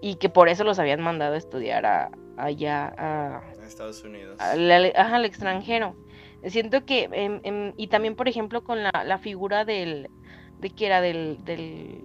[0.02, 4.40] y que por eso los habían mandado a estudiar a, allá a, Estados Unidos.
[4.40, 5.96] al extranjero.
[6.46, 10.10] Siento que, em, em, y también, por ejemplo, con la, la figura del,
[10.60, 12.02] de que era del, del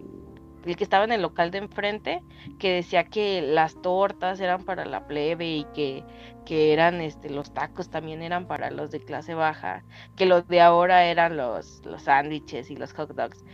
[0.64, 2.22] el que estaba en el local de enfrente,
[2.58, 6.02] que decía que las tortas eran para la plebe y que,
[6.46, 9.84] que eran este los tacos también eran para los de clase baja,
[10.16, 13.44] que los de ahora eran los, los sándwiches y los hot dogs.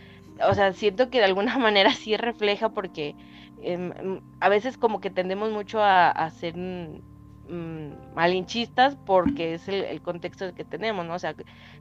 [0.47, 3.15] O sea, siento que de alguna manera sí refleja porque
[3.63, 6.55] em, a veces como que tendemos mucho a, ser
[7.51, 11.15] Mm, malinchistas porque es el, contexto que tenemos, ¿no?
[11.15, 11.35] O sea,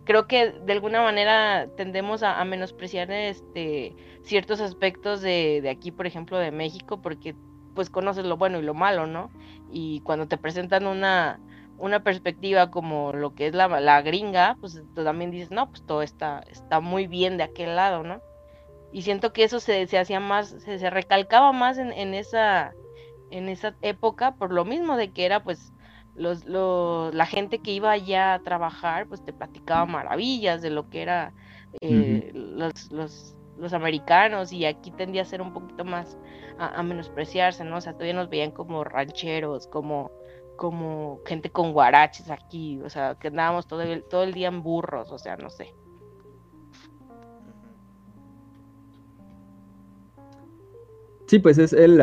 [0.05, 6.39] creo que de alguna manera tendemos a, menospreciar este ciertos aspectos de, aquí, por ejemplo,
[6.39, 7.37] de México, porque
[7.75, 9.31] pues conoces lo bueno y lo malo, ¿no?
[9.71, 11.39] Y cuando te presentan una,
[11.79, 15.87] una perspectiva como lo que es la, la gringa, pues tú también dices, no, pues
[15.87, 18.21] todo está, está muy bien de aquel lado, ¿no?
[18.93, 22.75] Y siento que eso se, se hacía más, se, se recalcaba más en, en esa
[23.31, 25.73] en esa época por lo mismo de que era pues
[26.15, 31.03] los, la gente que iba allá a trabajar pues te platicaba maravillas de lo que
[31.03, 31.33] era
[31.81, 36.19] eh, los, los, los, americanos y aquí tendía a ser un poquito más
[36.59, 37.77] a, menospreciarse, ¿no?
[37.77, 40.11] O sea, todavía nos veían como rancheros, como
[40.57, 44.63] como gente con guaraches aquí, o sea, que andábamos todo el, todo el día en
[44.63, 45.75] burros, o sea, no sé.
[51.31, 51.99] Sí, pues es el,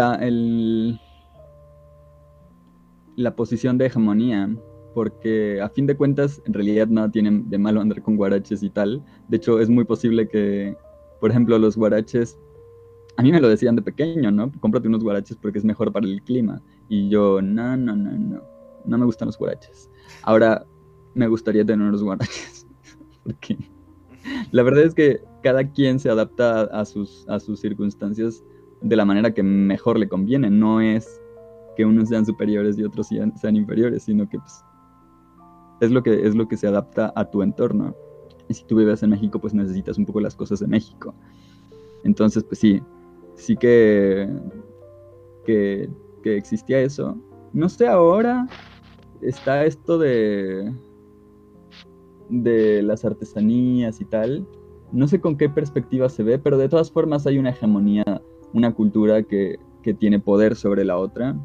[3.18, 4.56] la, posición de hegemonía,
[4.94, 8.70] porque a fin de cuentas en realidad nada tienen de malo andar con guaraches y
[8.70, 9.04] tal.
[9.28, 10.78] De hecho, es muy posible que,
[11.20, 12.40] por ejemplo, los guaraches,
[13.18, 14.50] a mí me lo decían de pequeño, ¿no?
[14.62, 16.62] Cómprate unos guaraches porque es mejor para el clima.
[16.88, 18.42] Y yo, no, no, no, no,
[18.86, 19.90] no me gustan los guaraches.
[20.24, 20.66] Ahora
[21.16, 22.66] me gustaría tener unos guaraches,
[23.26, 23.58] porque
[24.54, 28.42] la verdad es que cada quien se adapta a sus, a sus circunstancias
[28.82, 30.50] de la manera que mejor le conviene.
[30.50, 31.22] No es
[31.76, 34.64] que unos sean superiores y otros sean, inferiores, sino que pues,
[35.82, 37.96] es, lo que es lo que se adapta a tu entorno.
[38.50, 41.14] Y si tú vives en México, pues necesitas un poco las cosas de México.
[42.04, 42.82] Entonces, pues sí,
[43.36, 44.30] sí que,
[45.46, 45.90] que,
[46.24, 47.18] que existía eso.
[47.54, 48.48] No sé, ahora
[49.22, 50.74] está esto de,
[52.30, 54.48] de las artesanías y tal.
[54.92, 58.22] No sé con qué perspectiva se ve, pero de todas formas hay una hegemonía,
[58.54, 61.36] una cultura que, que tiene poder sobre la otra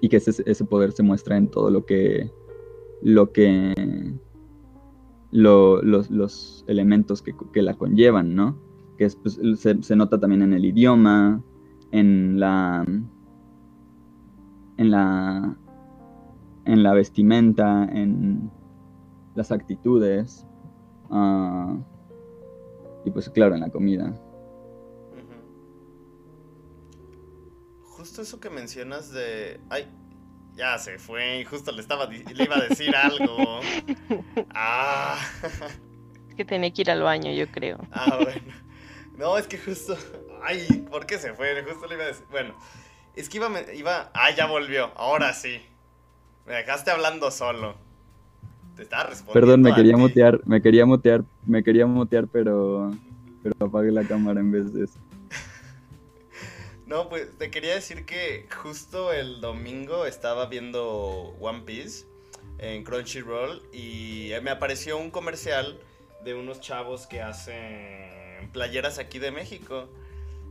[0.00, 2.30] y que ese, ese, poder se muestra en todo lo que
[3.02, 3.74] lo que
[5.30, 8.58] lo, los, los, elementos que, que, la conllevan, ¿no?
[8.98, 11.42] Que es, pues, se, se, nota también en el idioma,
[11.90, 12.84] en la
[14.76, 15.56] en la
[16.64, 18.50] en la vestimenta, en
[19.34, 20.46] las actitudes
[21.10, 21.78] uh,
[23.04, 24.14] y pues claro, en la comida.
[28.02, 29.60] Justo eso que mencionas de...
[29.70, 29.86] Ay,
[30.56, 33.60] ya se fue, y justo le, estaba, le iba a decir algo.
[34.54, 35.16] Ah.
[36.28, 37.78] Es que tenía que ir al baño, yo creo.
[37.92, 38.52] Ah, bueno.
[39.16, 39.96] No, es que justo...
[40.42, 41.62] Ay, ¿por qué se fue?
[41.62, 42.24] Justo le iba a decir...
[42.28, 42.56] Bueno,
[43.14, 43.48] es que iba...
[43.72, 44.10] iba...
[44.14, 45.60] Ah, ya volvió, ahora sí.
[46.44, 47.76] Me dejaste hablando solo.
[48.74, 49.32] Te estaba respondiendo.
[49.34, 52.90] Perdón, me quería mutear, me quería mutear, me quería mutear, pero
[53.42, 54.98] pero apagué la cámara en vez de eso.
[56.92, 62.04] No, pues te quería decir que justo el domingo estaba viendo One Piece
[62.58, 65.80] en Crunchyroll y me apareció un comercial
[66.22, 69.88] de unos chavos que hacen playeras aquí de México.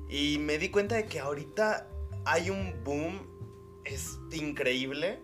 [0.09, 1.87] Y me di cuenta de que ahorita
[2.25, 3.21] hay un boom,
[3.85, 5.19] es increíble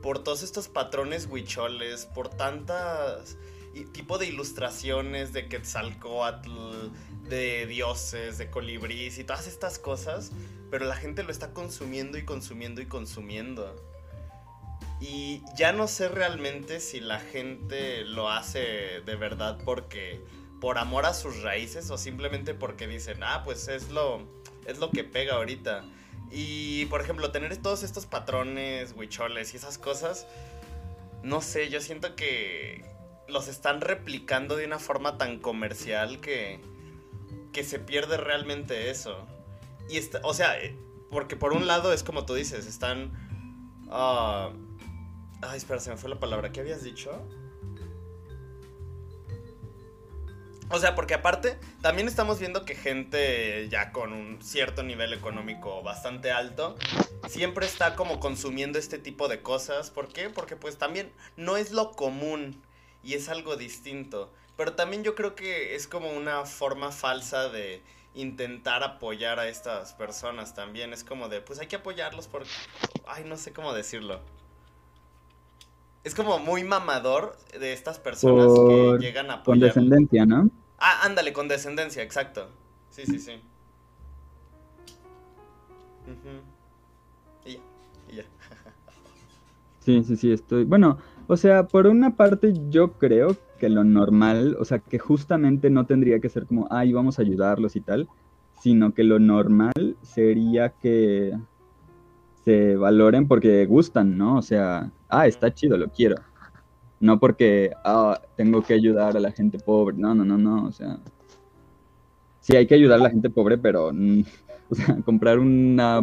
[0.00, 3.36] por todos estos patrones huicholes, por tantas
[3.92, 6.50] tipo de ilustraciones de Quetzalcoatl,
[7.32, 10.32] de dioses, de colibrís y todas estas cosas,
[10.70, 13.74] pero la gente lo está consumiendo y consumiendo y consumiendo.
[15.00, 20.20] Y ya no sé realmente si la gente lo hace de verdad porque
[20.60, 24.28] por amor a sus raíces o simplemente porque dicen, "Ah, pues es lo
[24.66, 25.84] es lo que pega ahorita."
[26.30, 30.26] Y, por ejemplo, tener todos estos patrones, huicholes y esas cosas,
[31.22, 32.84] no sé, yo siento que
[33.26, 36.60] los están replicando de una forma tan comercial que,
[37.52, 39.26] que se pierde realmente eso.
[39.88, 40.76] Y está, o sea, eh,
[41.10, 43.12] porque por un lado es como tú dices, están...
[43.86, 44.56] Uh,
[45.42, 46.52] ay, espera, se me fue la palabra.
[46.52, 47.10] ¿Qué habías dicho?
[50.72, 55.82] O sea, porque aparte, también estamos viendo que gente ya con un cierto nivel económico
[55.82, 56.78] bastante alto,
[57.28, 59.90] siempre está como consumiendo este tipo de cosas.
[59.90, 60.30] ¿Por qué?
[60.30, 62.62] Porque pues también no es lo común
[63.04, 64.32] y es algo distinto.
[64.56, 67.82] Pero también yo creo que es como una forma falsa de
[68.14, 70.92] intentar apoyar a estas personas también.
[70.92, 72.50] Es como de, pues hay que apoyarlos porque...
[73.06, 74.20] Ay, no sé cómo decirlo
[76.04, 79.44] es como muy mamador de estas personas que llegan a apoyar.
[79.44, 80.50] Con descendencia, ¿no?
[80.78, 82.48] Ah, ándale, con descendencia, exacto.
[82.90, 83.40] Sí, sí, sí.
[87.44, 87.60] Y ya,
[88.10, 88.24] y ya.
[89.84, 90.64] sí, sí, sí, estoy.
[90.64, 90.98] Bueno,
[91.32, 95.86] o sea, por una parte yo creo que lo normal, o sea, que justamente no
[95.86, 98.06] tendría que ser como, ay, vamos a ayudarlos y tal,
[98.60, 101.32] sino que lo normal sería que
[102.44, 104.36] se valoren porque gustan, ¿no?
[104.36, 106.16] O sea, ah, está chido, lo quiero.
[107.00, 109.96] No porque, ah, tengo que ayudar a la gente pobre.
[109.96, 110.66] No, no, no, no.
[110.66, 110.98] O sea,
[112.40, 114.20] sí hay que ayudar a la gente pobre, pero, mm,
[114.68, 116.02] o sea, comprar una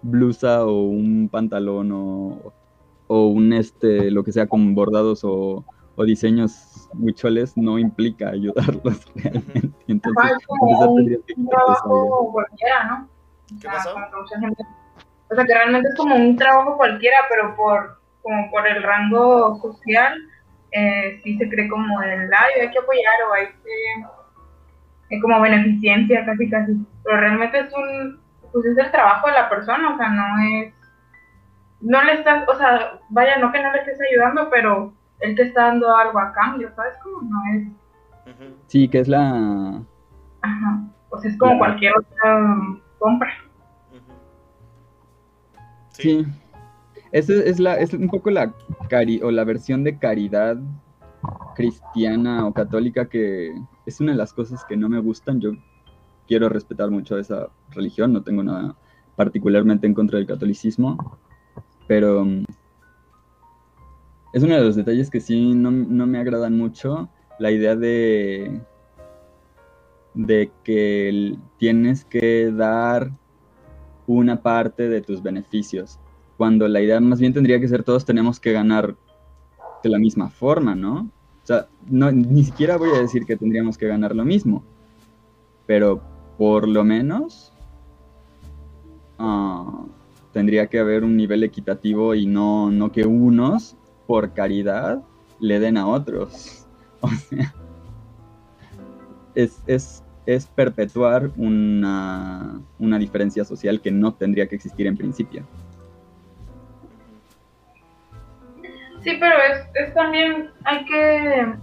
[0.00, 2.52] blusa o un pantalón o,
[3.12, 5.64] o un, este, lo que sea con bordados o,
[5.96, 9.74] o diseños mucholes no implica ayudarlos realmente.
[9.88, 13.08] Entonces, un trabajo cualquiera, ¿no?
[13.60, 13.96] ¿Qué pasó?
[13.96, 19.56] O sea, que realmente es como un trabajo cualquiera, pero por como por el rango
[19.56, 20.16] social,
[20.70, 25.40] eh, sí se cree como el, ay, hay que apoyar o hay que, eh, como
[25.40, 28.20] beneficencia casi casi, pero realmente es un,
[28.52, 30.74] pues es el trabajo de la persona, o sea, no es,
[31.80, 35.42] no le estás, o sea, vaya, no que no le estés ayudando, pero él te
[35.44, 36.94] está dando algo a cambio, ¿sabes?
[37.02, 37.68] Como no es...
[38.66, 39.82] Sí, que es la...
[40.42, 42.56] Ajá, pues es como cualquier otra
[42.98, 43.30] compra.
[45.90, 46.24] Sí.
[47.12, 48.52] Esa es, la, es un poco la
[48.88, 50.56] cari o la versión de caridad
[51.56, 53.52] cristiana o católica que
[53.84, 55.40] es una de las cosas que no me gustan.
[55.40, 55.50] Yo
[56.28, 58.76] quiero respetar mucho esa religión, no tengo nada
[59.16, 61.18] particularmente en contra del catolicismo,
[61.90, 62.44] pero mm,
[64.32, 67.08] es uno de los detalles que sí no, no me agradan mucho,
[67.40, 68.60] la idea de,
[70.14, 73.10] de que tienes que dar
[74.06, 75.98] una parte de tus beneficios,
[76.36, 78.94] cuando la idea más bien tendría que ser todos tenemos que ganar
[79.82, 81.10] de la misma forma, ¿no?
[81.42, 84.62] O sea, no, ni siquiera voy a decir que tendríamos que ganar lo mismo,
[85.66, 86.00] pero
[86.38, 87.52] por lo menos
[89.18, 89.86] ah,
[90.32, 93.76] tendría que haber un nivel equitativo y no, no que unos,
[94.06, 95.02] por caridad,
[95.40, 96.66] le den a otros.
[97.02, 97.54] O sea,
[99.34, 105.46] es, es, es perpetuar una, una diferencia social que no tendría que existir en principio.
[109.02, 111.54] Sí, pero es, es también, hay que,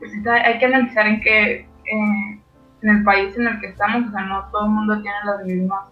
[0.00, 2.40] pues, hay que analizar en que eh,
[2.82, 5.44] en el país en el que estamos, o sea, no todo el mundo tiene las
[5.46, 5.82] mismas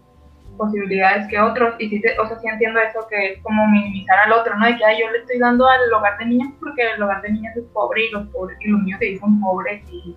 [0.59, 4.33] posibilidades que otros, y sí, o sea, sí entiendo eso que es como minimizar al
[4.33, 4.65] otro, ¿no?
[4.65, 7.55] De que yo le estoy dando al hogar de niños porque el hogar de niños
[7.55, 10.15] es pobre y los pobres, y los niños de son pobres y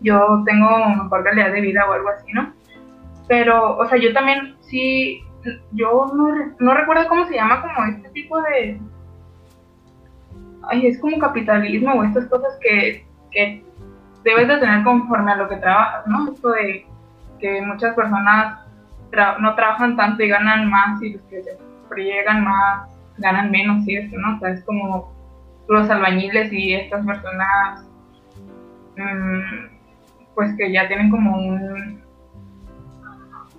[0.00, 2.52] yo tengo mejor calidad de vida o algo así, ¿no?
[3.28, 5.22] Pero, o sea, yo también sí,
[5.72, 6.28] yo no,
[6.58, 8.80] no recuerdo cómo se llama como este tipo de,
[10.68, 13.64] ay, es como capitalismo o estas cosas que, que
[14.24, 16.32] debes de tener conforme a lo que trabajas, ¿no?
[16.32, 16.86] Esto de
[17.38, 18.63] que muchas personas
[19.40, 21.58] no trabajan tanto y ganan más y los que se
[21.96, 24.36] llegan más ganan menos y eso, ¿no?
[24.36, 25.12] O sea, es como
[25.68, 27.88] los albañiles y estas personas,
[28.96, 29.66] mm,
[30.34, 32.02] pues que ya tienen como un,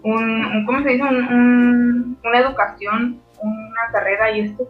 [0.03, 1.03] un, ¿cómo se dice?
[1.03, 4.67] Un, una educación, una carrera y esto.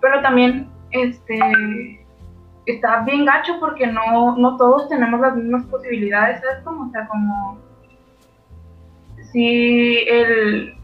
[0.00, 1.38] Pero también este
[2.66, 6.62] está bien gacho porque no, no todos tenemos las mismas posibilidades, ¿sabes?
[6.64, 7.58] Como, o sea, como
[9.34, 10.74] si el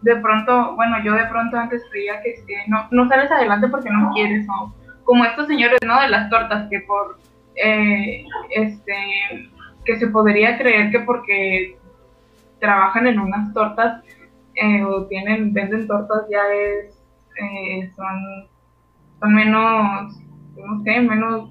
[0.00, 2.34] de pronto, bueno, yo de pronto antes creía que,
[2.66, 6.00] no, no sales adelante porque no quieres, o como estos señores, ¿no?
[6.00, 7.18] De las tortas, que por,
[7.56, 9.50] eh, este,
[9.84, 11.76] que se podría creer que porque
[12.60, 14.02] trabajan en unas tortas
[14.54, 16.98] eh, o tienen, venden tortas ya es,
[17.40, 18.48] eh, son
[19.20, 20.16] son menos,
[20.56, 21.50] no sé, menos,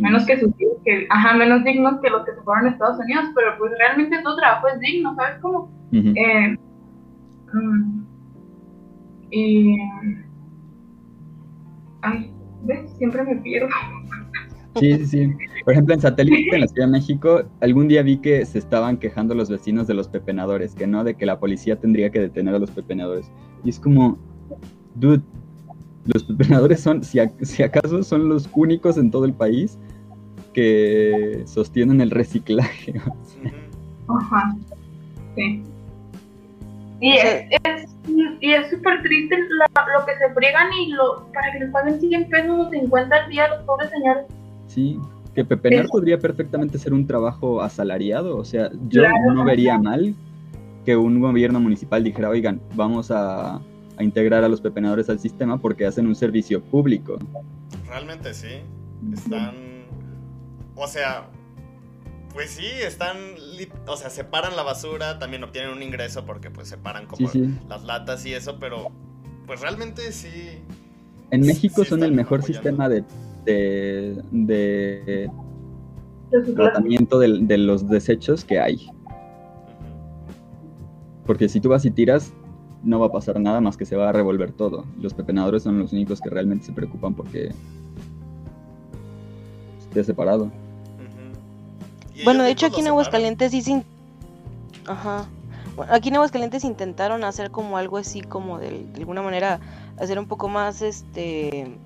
[0.00, 0.52] menos que sus
[0.84, 4.16] que, ajá, menos dignos que los que se fueron a Estados Unidos, pero pues realmente
[4.22, 5.70] tu trabajo es digno, ¿sabes cómo?
[5.92, 6.56] Eh,
[7.52, 8.02] mm,
[9.30, 9.76] y,
[12.02, 12.90] ay, ¿ves?
[12.96, 13.68] Siempre me pierdo.
[14.76, 15.32] Sí, sí, sí.
[15.64, 18.98] Por ejemplo, en satélite en la Ciudad de México, algún día vi que se estaban
[18.98, 22.54] quejando los vecinos de los pepenadores, que no, de que la policía tendría que detener
[22.54, 23.30] a los pepenadores.
[23.64, 24.18] Y es como,
[24.94, 25.22] dude,
[26.12, 29.78] los pepenadores son, si, acaso, son los únicos en todo el país
[30.54, 32.94] que sostienen el reciclaje.
[34.08, 34.56] Ajá,
[35.36, 35.62] sí.
[37.00, 37.88] Y es,
[38.40, 42.28] y es súper triste lo que se friegan y lo, para que les paguen 100
[42.28, 44.24] pesos o 50 al día los pobres señores.
[44.66, 44.98] Sí,
[45.34, 49.02] que pepenar podría perfectamente ser un trabajo asalariado, o sea, yo
[49.32, 50.14] no vería mal
[50.84, 53.60] que un gobierno municipal dijera, oigan, vamos a
[53.98, 57.18] a integrar a los pepenadores al sistema porque hacen un servicio público.
[57.88, 58.60] Realmente sí.
[59.12, 59.84] Están.
[60.74, 61.28] O sea.
[62.32, 63.16] Pues sí, están.
[63.86, 67.28] O sea, separan la basura, también obtienen un ingreso porque pues separan como
[67.68, 68.90] las latas y eso, pero.
[69.46, 70.60] Pues realmente sí.
[71.30, 73.02] En México son el mejor sistema de,
[73.44, 75.30] de, de
[76.54, 78.88] tratamiento de, de, los desechos que hay.
[81.26, 82.32] Porque si tú vas y tiras,
[82.82, 84.84] no va a pasar nada más que se va a revolver todo.
[85.00, 87.52] Los pepenadores son los únicos que realmente se preocupan porque
[89.78, 90.50] esté separado.
[92.24, 93.84] Bueno, de hecho aquí en Aguascalientes sí sin...
[94.86, 95.26] Ajá.
[95.88, 99.60] aquí en Aguascalientes intentaron hacer como algo así como de, de alguna manera
[99.98, 101.76] hacer un poco más este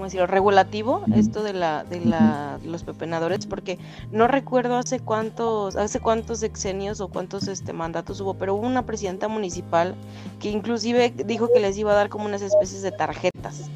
[0.00, 0.26] ¿cómo decirlo?
[0.28, 3.78] regulativo esto de la de la los pepenadores porque
[4.10, 8.86] no recuerdo hace cuántos hace cuántos sexenios o cuántos este mandatos hubo pero hubo una
[8.86, 9.94] presidenta municipal
[10.38, 13.68] que inclusive dijo que les iba a dar como unas especies de tarjetas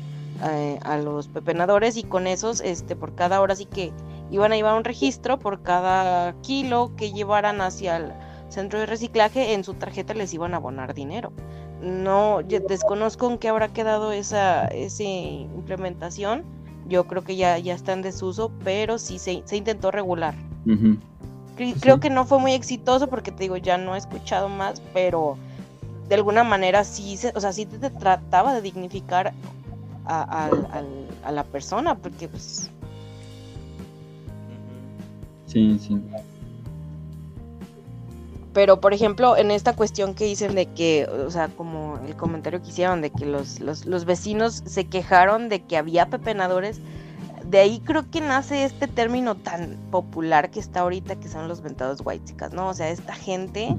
[0.43, 3.93] eh, a los pepenadores y con esos este por cada hora sí que
[4.31, 8.13] iban a llevar un registro por cada kilo que llevaran hacia el
[8.49, 11.35] centro de reciclaje en su tarjeta les iban a abonar dinero
[11.85, 16.43] no desconozco en qué habrá quedado esa, implementación.
[16.89, 20.35] Yo creo que ya, ya está en desuso, pero sí se, intentó regular.
[21.81, 25.37] Creo que no fue muy exitoso porque te digo, ya no he escuchado más, pero
[26.09, 29.33] de alguna manera sí, o sea, sí te, trataba de dignificar
[30.05, 30.51] a,
[31.25, 32.71] a, la persona, porque pues...
[35.47, 36.03] Sí, sí.
[38.55, 42.63] Pero, por ejemplo, en esta cuestión que dicen de que, o sea, como el comentario
[42.63, 46.81] que hicieron de que los, los, los vecinos se quejaron de que había pepenadores,
[47.45, 51.63] de ahí creo que nace este término tan popular que está ahorita, que son los
[51.63, 52.69] ventados white ¿no?
[52.69, 53.77] O sea, esta gente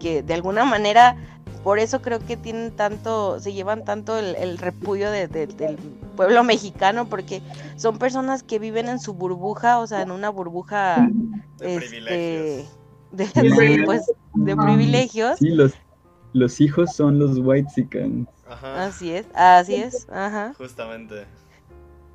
[0.00, 1.16] que de alguna manera,
[1.62, 5.78] por eso creo que tienen tanto, se llevan tanto el, repudio del
[6.16, 7.42] pueblo mexicano, porque
[7.76, 11.06] son personas que viven en su burbuja, o sea, en una burbuja
[11.58, 12.76] de este, privilegios.
[13.10, 15.38] De, pues, de privilegios.
[15.38, 15.72] Sí, los,
[16.32, 17.68] los hijos son los white
[18.48, 20.54] Así es, así es, ajá.
[20.58, 21.24] Justamente.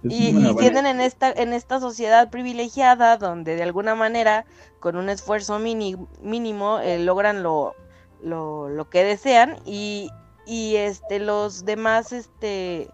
[0.04, 4.46] Y, tienen en esta, en esta sociedad privilegiada donde de alguna manera
[4.80, 7.76] con un esfuerzo mínimo eh, logran lo,
[8.24, 10.10] lo, que desean y,
[10.48, 12.90] y, este los demás este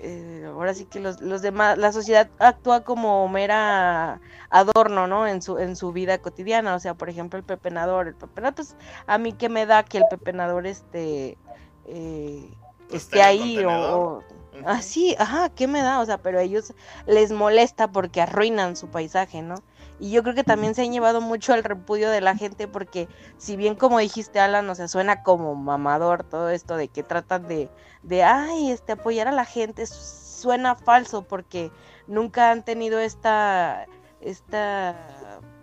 [0.00, 4.20] eh, ahora sí que los, los, demás la sociedad actúa como mera
[4.50, 8.14] adorno no en su en su vida cotidiana o sea por ejemplo el pepenador el
[8.14, 8.76] pepenador pues
[9.06, 11.36] a mí que me da que el pepenador este
[11.86, 12.48] eh,
[12.88, 14.22] pues esté ahí o
[14.66, 16.00] Así, ah, ajá, ¿qué me da?
[16.00, 16.74] O sea, pero a ellos
[17.06, 19.56] les molesta porque arruinan su paisaje, ¿no?
[20.00, 23.08] Y yo creo que también se han llevado mucho al repudio de la gente porque
[23.36, 27.48] si bien como dijiste Alan, o sea, suena como mamador todo esto de que tratan
[27.48, 27.68] de,
[28.02, 31.72] de ay, este, apoyar a la gente, suena falso porque
[32.06, 33.86] nunca han tenido esta,
[34.20, 34.94] esta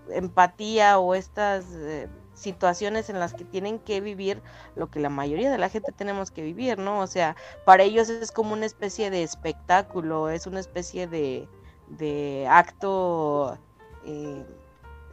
[0.10, 1.66] empatía o estas...
[1.72, 4.42] Eh, situaciones en las que tienen que vivir
[4.76, 7.00] lo que la mayoría de la gente tenemos que vivir, ¿no?
[7.00, 11.48] O sea, para ellos es como una especie de espectáculo, es una especie de,
[11.88, 13.58] de acto
[14.06, 14.46] eh,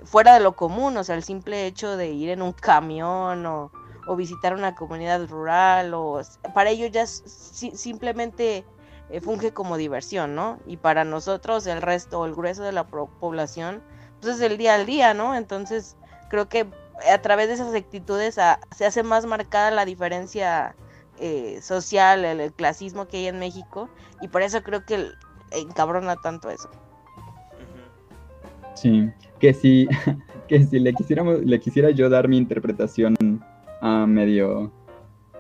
[0.05, 3.71] fuera de lo común, o sea, el simple hecho de ir en un camión o,
[4.07, 6.21] o visitar una comunidad rural, o
[6.55, 8.65] para ellos ya simplemente
[9.11, 10.59] eh, funge como diversión, ¿no?
[10.67, 13.83] Y para nosotros, el resto, el grueso de la población,
[14.21, 15.35] pues es el día al día, ¿no?
[15.37, 15.97] Entonces,
[16.31, 16.67] creo que
[17.11, 20.75] a través de esas actitudes se hace más marcada la diferencia
[21.19, 23.89] eh, social, el, clasismo que hay en México,
[24.21, 25.11] y por eso creo que
[25.51, 26.71] encabrona tanto eso.
[28.75, 29.09] Sí,
[29.39, 29.89] que si,
[30.49, 33.17] que si le quisiéramos, le quisiera yo dar mi interpretación
[33.81, 34.73] a medio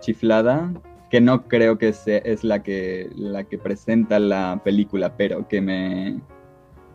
[0.01, 0.73] chiflada,
[1.11, 5.61] que no creo que sea, es la que, la que presenta la película, pero que
[5.61, 6.21] me,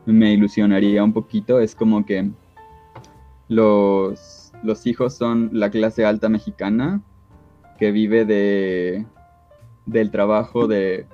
[0.06, 2.30] me ilusionaría un poquito, es como que
[3.48, 7.02] los los hijos son la clase alta mexicana
[7.78, 9.06] que vive de
[9.86, 11.06] del trabajo de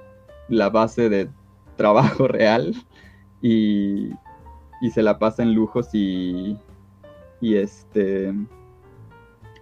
[0.47, 1.29] la base de
[1.75, 2.73] trabajo real
[3.41, 4.11] y,
[4.83, 6.57] y se la pasa en lujos y,
[7.39, 8.33] y este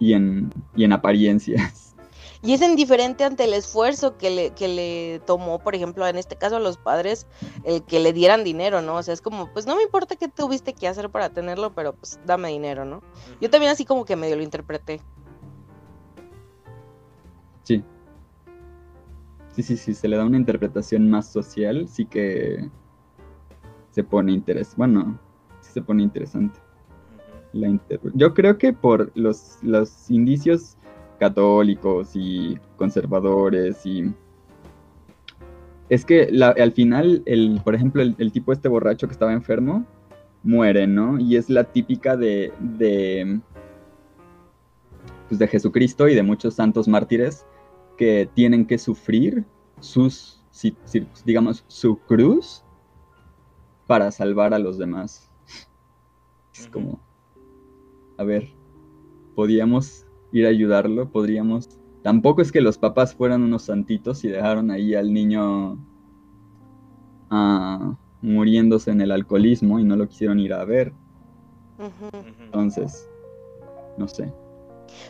[0.00, 1.94] y en, y en apariencias
[2.42, 6.34] y es indiferente ante el esfuerzo que le, que le tomó, por ejemplo, en este
[6.34, 7.28] caso a los padres,
[7.62, 8.96] el que le dieran dinero, ¿no?
[8.96, 11.92] O sea, es como, pues no me importa qué tuviste que hacer para tenerlo, pero
[11.92, 13.00] pues dame dinero, ¿no?
[13.40, 15.00] Yo también así como que medio lo interpreté.
[17.62, 17.84] Sí.
[19.54, 22.68] Sí, sí, sí, se le da una interpretación más social, sí que
[23.92, 24.76] se pone interesante.
[24.76, 25.18] Bueno,
[25.60, 26.58] sí se pone interesante.
[27.52, 27.78] La
[28.14, 30.76] Yo creo que por los, los indicios
[31.20, 34.12] católicos y conservadores y...
[35.88, 39.84] Es que al final, el, por ejemplo, el, tipo este borracho que estaba enfermo,
[40.42, 41.20] muere, ¿no?
[41.20, 43.40] Y es la típica de, de,
[45.28, 47.44] pues de Jesucristo y de muchos santos mártires
[47.98, 49.44] que tienen que sufrir
[49.80, 50.42] sus,
[51.26, 52.61] digamos, su cruz
[53.92, 55.30] para salvar a los demás.
[56.54, 56.98] Es como,
[58.16, 58.48] a ver,
[59.34, 61.78] podíamos ir a ayudarlo, podríamos...
[62.02, 65.76] Tampoco es que los papás fueran unos santitos y dejaron ahí al niño
[67.28, 70.94] ah, muriéndose en el alcoholismo y no lo quisieron ir a ver.
[72.46, 73.10] Entonces,
[73.98, 74.32] no sé.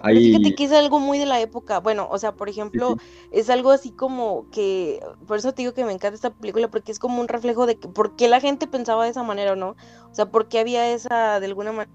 [0.00, 0.32] Ahí...
[0.32, 1.80] fíjate que es algo muy de la época.
[1.80, 2.96] Bueno, o sea, por ejemplo,
[3.30, 6.92] es algo así como que, por eso te digo que me encanta esta película, porque
[6.92, 9.56] es como un reflejo de que, por qué la gente pensaba de esa manera o
[9.56, 9.76] no.
[10.10, 11.86] O sea, por qué había esa, de alguna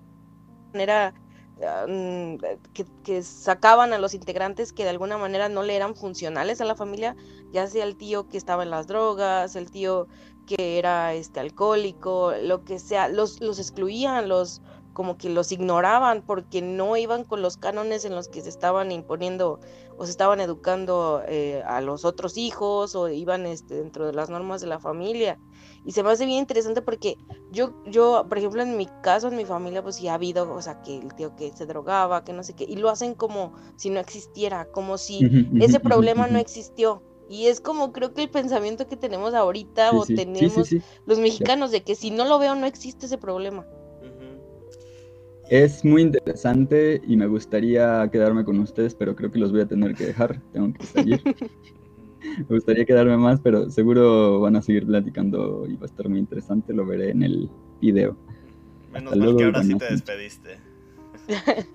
[0.74, 1.14] manera,
[3.04, 6.76] que, sacaban a los integrantes que de alguna manera no le eran funcionales a la
[6.76, 7.16] familia,
[7.52, 10.08] ya sea el tío que estaba en las drogas, el tío
[10.46, 14.62] que era este alcohólico, lo que sea, los, los excluían, los
[14.98, 18.92] como que los ignoraban porque no iban con los cánones en los que se estaban
[18.92, 19.60] imponiendo
[19.96, 24.32] o se estaban educando eh, a los otros hijos o iban este, dentro de las
[24.32, 25.38] normas de la familia.
[25.86, 27.16] Y se me hace bien interesante porque
[27.52, 30.62] yo, yo, por ejemplo, en mi caso, en mi familia, pues sí ha habido, o
[30.64, 33.54] sea, que el tío que se drogaba, que no sé qué, y lo hacen como
[33.76, 35.30] si no existiera, como si
[35.62, 37.04] ese problema no existió.
[37.30, 40.74] Y es como creo que el pensamiento que tenemos ahorita o tenemos
[41.06, 43.64] los mexicanos de que si no lo veo no existe ese problema.
[45.50, 49.66] Es muy interesante y me gustaría quedarme con ustedes, pero creo que los voy a
[49.66, 50.42] tener que dejar.
[50.52, 51.22] Tengo que salir.
[52.38, 56.20] me gustaría quedarme más, pero seguro van a seguir platicando y va a estar muy
[56.20, 56.74] interesante.
[56.74, 58.18] Lo veré en el video.
[58.92, 60.58] Menos mal que ahora sí te despediste.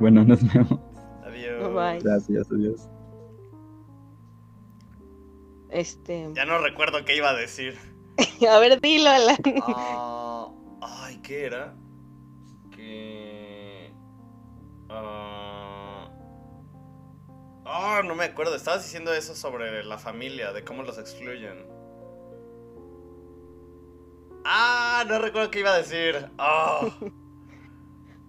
[0.00, 0.80] bueno, nos vemos.
[1.24, 1.72] Adiós.
[1.72, 2.00] Bye.
[2.02, 2.88] Gracias, adiós.
[5.70, 6.30] Este.
[6.34, 7.76] Ya no recuerdo qué iba a decir.
[8.50, 9.36] a ver, dilo, Alan.
[9.62, 10.48] Ah,
[10.80, 11.76] ay, ¿qué era?
[12.86, 13.92] Que.
[14.88, 16.08] Ah,
[17.64, 18.54] ah, no me acuerdo.
[18.54, 21.66] Estabas diciendo eso sobre la familia, de cómo los excluyen.
[24.44, 26.30] Ah, no recuerdo qué iba a decir.
[26.38, 26.88] Ah.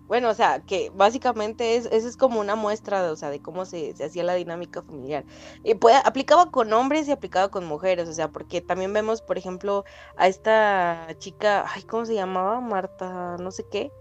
[0.08, 3.42] Bueno, o sea, que básicamente es, eso es como una muestra de, o sea, de
[3.42, 5.26] cómo se, hacía la dinámica familiar.
[5.66, 9.38] Y puede, aplicaba con hombres y aplicaba con mujeres, o sea, porque también vemos, por
[9.38, 9.84] ejemplo,
[10.16, 12.62] a esta chica, ay, ¿cómo se llamaba?
[12.62, 13.92] Marta, no sé qué.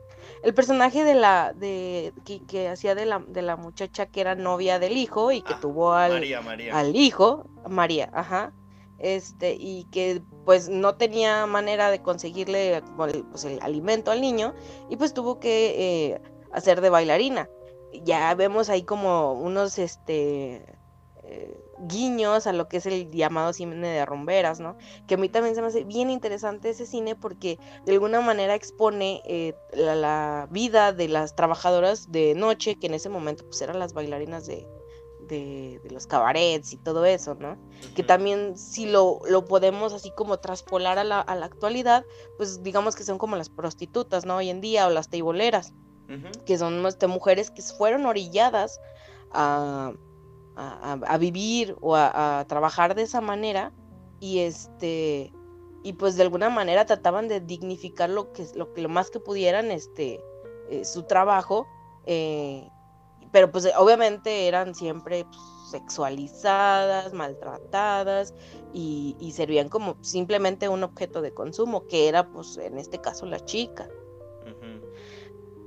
[0.46, 2.12] El personaje de la, de,
[2.46, 5.58] que, hacía de la, de la muchacha que era novia del hijo y que Ah,
[5.60, 6.78] tuvo al, María, María.
[6.78, 8.52] al hijo, María, ajá,
[9.00, 14.20] este, y que pues no tenía manera de conseguirle como el, pues, el alimento al
[14.20, 14.54] niño,
[14.88, 16.22] y pues tuvo que eh,
[16.52, 17.50] hacer de bailarina.
[18.04, 20.64] Ya vemos ahí como unos este
[21.24, 24.76] eh, guiños a lo que es el llamado cine de rumberas, ¿no?
[25.06, 28.54] Que a mí también se me hace bien interesante ese cine porque de alguna manera
[28.54, 33.60] expone eh, la, la vida de las trabajadoras de noche, que en ese momento pues
[33.62, 34.66] eran las bailarinas de,
[35.20, 37.58] de, de los cabarets y todo eso, ¿no?
[37.94, 42.04] Que también si lo, lo podemos así como traspolar a la, a la actualidad,
[42.36, 44.36] pues digamos que son como las prostitutas, ¿no?
[44.36, 45.72] Hoy en día, o las teiboleras,
[46.08, 46.44] Ujú.
[46.44, 48.78] que son este, mujeres que fueron orilladas
[49.32, 49.92] a,
[50.56, 53.72] a, vivir o a, a trabajar de esa manera
[54.20, 55.32] y este
[55.82, 59.20] y pues de alguna manera trataban de dignificar lo que lo, que- lo más que
[59.20, 60.18] pudieran este
[60.70, 61.66] eh, su trabajo
[62.06, 62.68] eh,
[63.32, 65.38] pero pues obviamente eran siempre pues,
[65.70, 68.32] sexualizadas maltratadas
[68.72, 73.26] y, y servían como simplemente un objeto de consumo que era pues en este caso
[73.26, 73.88] la chica.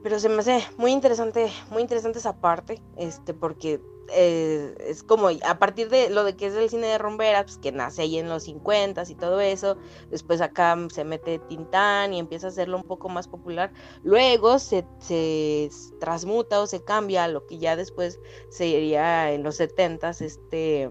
[0.01, 3.81] Pero se me hace muy interesante, muy interesante esa parte, este, porque
[4.11, 7.57] eh, es como a partir de lo de que es el cine de rumberas, pues
[7.57, 9.77] que nace ahí en los 50 y todo eso,
[10.09, 13.71] después acá se mete Tintán y empieza a hacerlo un poco más popular,
[14.03, 19.55] luego se, se transmuta o se cambia a lo que ya después sería en los
[19.57, 20.89] 70 este,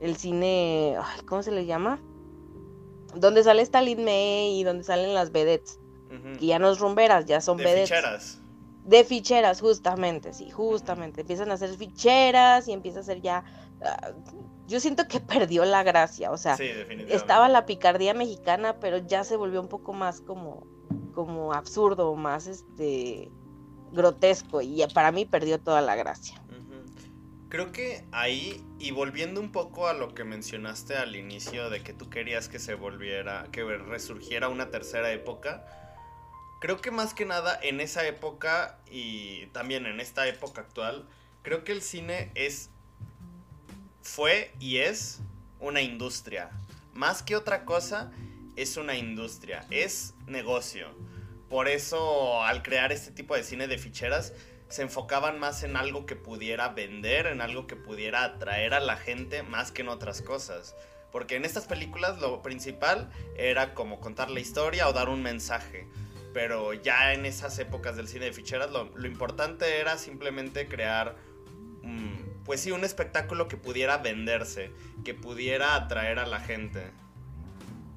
[0.00, 2.00] el cine, ay, ¿cómo se le llama?
[3.14, 5.78] Donde sale Stalin May y donde salen las vedettes
[6.10, 6.38] Ujú.
[6.38, 7.88] que ya no es rumberas, ya son De vedettes.
[7.90, 8.39] ficheras.
[8.84, 11.20] De ficheras, justamente, sí, justamente.
[11.22, 13.44] Empiezan a hacer ficheras y empieza a ser ya.
[13.84, 14.12] ah,
[14.66, 16.70] yo siento que perdió la gracia, o sea, Sí,
[17.08, 20.66] estaba la picardía mexicana, pero ya se volvió un poco más como,
[21.14, 23.30] como absurdo, más este
[23.92, 26.40] grotesco, y ya para mí perdió toda la gracia.
[27.50, 31.92] Creo que ahí, y volviendo un poco a lo que mencionaste al inicio de que
[31.92, 35.66] tú querías que se volviera, que resurgiera una tercera época,
[36.60, 41.08] creo que más que nada en esa época y también en esta época actual,
[41.42, 42.70] creo que el cine es,
[44.02, 45.20] fue y es
[45.58, 46.50] una industria.
[46.94, 48.12] Más que otra cosa,
[48.56, 50.88] es una industria, es negocio.
[51.48, 54.34] Por eso al crear este tipo de cine de ficheras,
[54.68, 58.96] se enfocaban más en algo que pudiera vender, en algo que pudiera atraer a la
[58.96, 60.76] gente más que en otras cosas.
[61.10, 65.88] Porque en estas películas lo principal era como contar la historia o dar un mensaje.
[66.32, 71.16] Pero ya en esas épocas del cine de ficheras lo, lo importante era simplemente crear,
[71.82, 74.70] mm, pues sí, un espectáculo que pudiera venderse,
[75.04, 76.82] que pudiera atraer a la gente.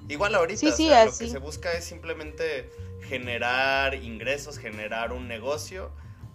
[0.08, 2.70] Igual ahorita, Sí, o sea, lo que se busca es simplemente
[3.08, 5.90] generar ingresos, generar un negocio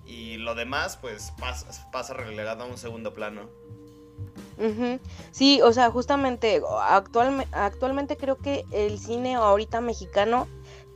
[0.06, 3.50] y lo demás pues pasa, pasa relegado a un segundo plano.
[5.32, 10.48] Sí, o sea, justamente actualme- actualmente creo que el cine ahorita mexicano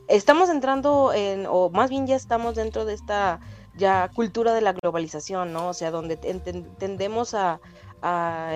[0.08, 3.40] estamos entrando en, o más bien ya estamos dentro de esta
[3.72, 5.68] ya cultura de la globalización, ¿no?
[5.70, 7.60] O sea, donde ten- ten- tendemos a,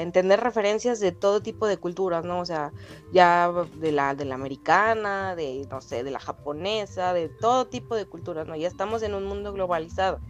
[0.01, 2.41] entender referencias de todo tipo de culturas, ¿no?
[2.41, 2.71] O sea,
[3.11, 7.95] ya de la, de la americana, de, no sé, de la japonesa, de todo tipo
[7.97, 8.57] de culturas, ¿no?
[8.57, 10.21] Ya estamos en un mundo globalizado.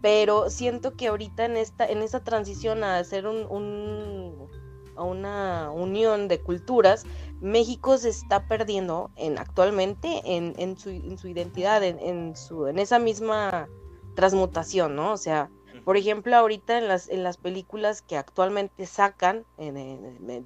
[0.00, 4.50] Pero siento que ahorita en esta, en esta transición a hacer un, un
[4.96, 7.04] una unión de culturas,
[7.42, 12.68] México se está perdiendo en, actualmente en, en, su, en su, identidad, en, en, su,
[12.68, 13.68] en esa misma
[14.14, 15.12] transmutación, ¿no?
[15.12, 15.50] O sea,
[15.84, 19.74] por ejemplo, ahorita en las, en las películas que actualmente sacan en,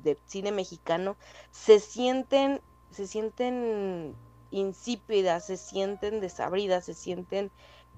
[0.03, 1.17] de cine mexicano,
[1.51, 4.15] se sienten, se sienten
[4.51, 7.51] insípidas, se sienten desabridas, se sienten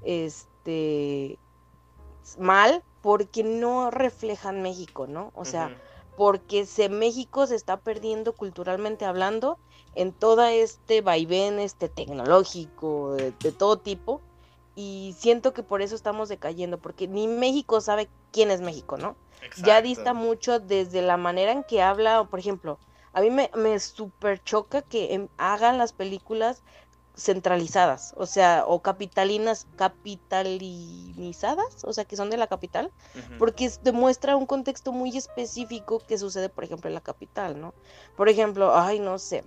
[0.02, 1.38] este
[2.36, 5.30] mal porque no reflejan México, ¿no?
[5.34, 5.70] O sea,
[6.18, 9.56] porque se, México se está perdiendo culturalmente hablando
[9.94, 14.20] en todo este vaivén este tecnológico de, de todo tipo
[14.74, 19.14] y siento que por eso estamos decayendo, porque ni México sabe quién es México, ¿no?
[19.62, 22.80] Ya dista mucho desde la manera en que habla, por ejemplo,
[23.12, 26.64] a mí me, me super choca que em, hagan las películas
[27.18, 32.92] centralizadas, o sea, o capitalinas, capitalinizadas, o sea, que son de la capital,
[33.38, 37.74] porque demuestra un contexto muy específico que sucede, por ejemplo, en la capital, ¿no?
[38.16, 39.42] Por ejemplo, ay, no sé,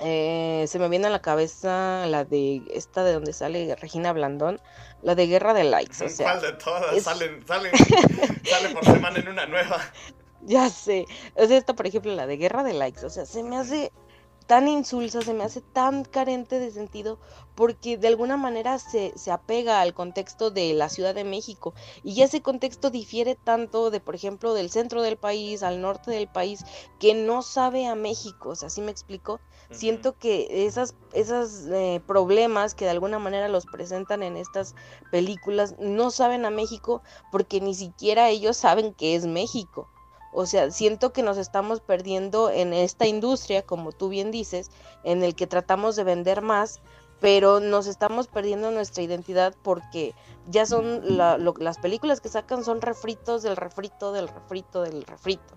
[0.00, 4.60] eh, se me viene a la cabeza la de esta de donde sale Regina Blandón,
[5.02, 6.04] la de Guerra de Likes.
[6.04, 7.02] O sea, ¿Cuál de todas?
[7.02, 7.72] Salen, salen,
[8.44, 9.80] salen por semana en una nueva.
[10.42, 11.06] Ya sé.
[11.36, 13.06] O sea, esta, por ejemplo, la de Guerra de Likes.
[13.06, 13.92] O sea, se me hace
[14.46, 17.18] tan insulsa, se me hace tan carente de sentido,
[17.54, 21.74] porque de alguna manera se, se, apega al contexto de la Ciudad de México.
[22.02, 26.28] Y ese contexto difiere tanto de, por ejemplo, del centro del país al norte del
[26.28, 26.64] país,
[26.98, 28.50] que no sabe a México.
[28.50, 29.40] O sea, ¿sí me explico?
[29.70, 34.74] Siento que esas, esos eh, problemas que de alguna manera los presentan en estas
[35.10, 39.88] películas no saben a México porque ni siquiera ellos saben que es México.
[40.34, 44.68] O sea, siento que nos estamos perdiendo en esta industria, como tú bien dices,
[45.04, 46.80] en el que tratamos de vender más,
[47.20, 50.12] pero nos estamos perdiendo nuestra identidad porque
[50.46, 55.54] ya son las películas que sacan son refritos del refrito del refrito del refrito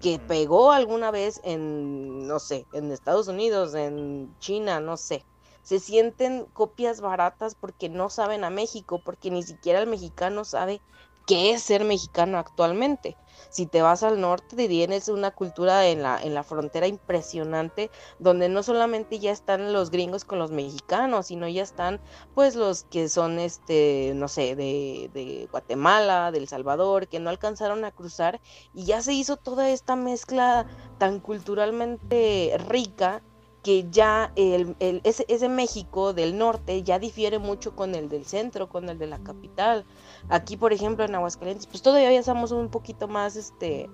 [0.00, 5.24] que pegó alguna vez en no sé, en Estados Unidos, en China, no sé.
[5.62, 10.80] Se sienten copias baratas porque no saben a México, porque ni siquiera el mexicano sabe
[11.26, 13.16] qué es ser mexicano actualmente.
[13.50, 18.48] Si te vas al norte, tienes una cultura en la, en la frontera impresionante, donde
[18.48, 22.00] no solamente ya están los gringos con los mexicanos, sino ya están
[22.34, 27.84] pues los que son, este, no sé, de, de Guatemala, del Salvador, que no alcanzaron
[27.84, 28.40] a cruzar,
[28.72, 30.66] y ya se hizo toda esta mezcla
[30.98, 33.22] tan culturalmente rica
[33.62, 38.24] que ya el, el, ese, ese, México del norte ya difiere mucho con el del
[38.26, 39.86] centro, con el de la capital.
[40.28, 43.90] Aquí, por ejemplo, en Aguascalientes, pues todavía estamos un poquito más este,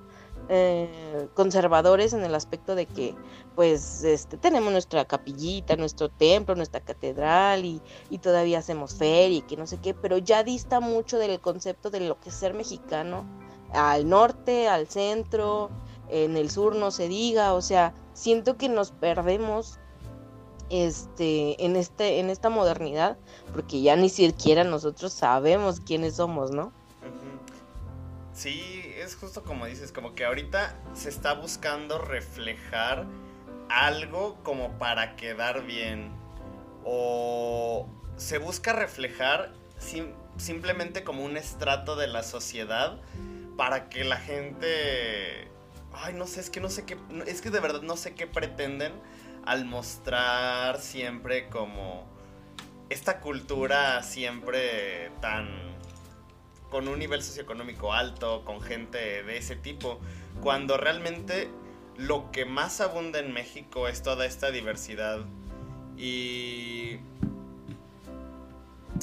[0.49, 3.14] eh, conservadores en el aspecto de que
[3.55, 9.43] pues este, tenemos nuestra capillita, nuestro templo, nuestra catedral y, y todavía hacemos feria y
[9.43, 12.55] que no sé qué, pero ya dista mucho del concepto de lo que es ser
[12.55, 13.24] mexicano
[13.72, 15.70] al norte, al centro,
[16.09, 19.79] en el sur no se diga, o sea, siento que nos perdemos
[20.70, 23.16] este en este en esta modernidad
[23.52, 26.72] porque ya ni siquiera nosotros sabemos quiénes somos, ¿no?
[28.34, 28.62] Sí,
[28.96, 33.06] es justo como dices, como que ahorita se está buscando reflejar
[33.68, 36.12] algo como para quedar bien
[36.84, 43.00] o se busca reflejar sim simplemente como un estrato de la sociedad
[43.56, 45.48] para que la gente
[45.92, 46.96] Ay, no sé, es que no sé qué.
[47.26, 48.92] Es que de verdad no sé qué pretenden
[49.45, 52.07] al mostrar siempre como.
[52.91, 55.49] Esta cultura siempre tan.
[56.70, 60.01] con un nivel socioeconómico alto, con gente de ese tipo.
[60.41, 61.51] Cuando realmente
[61.97, 65.20] lo que más abunda en México es toda esta diversidad.
[65.97, 66.99] Y.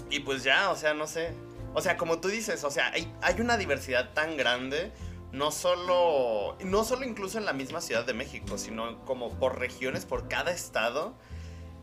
[0.10, 1.34] Y pues ya, o sea, no sé.
[1.74, 4.94] O sea, como tú dices, o sea, hay, hay una diversidad tan grande
[5.36, 10.06] no solo, no solo incluso en la misma Ciudad de México, sino como por regiones,
[10.06, 11.14] por cada estado,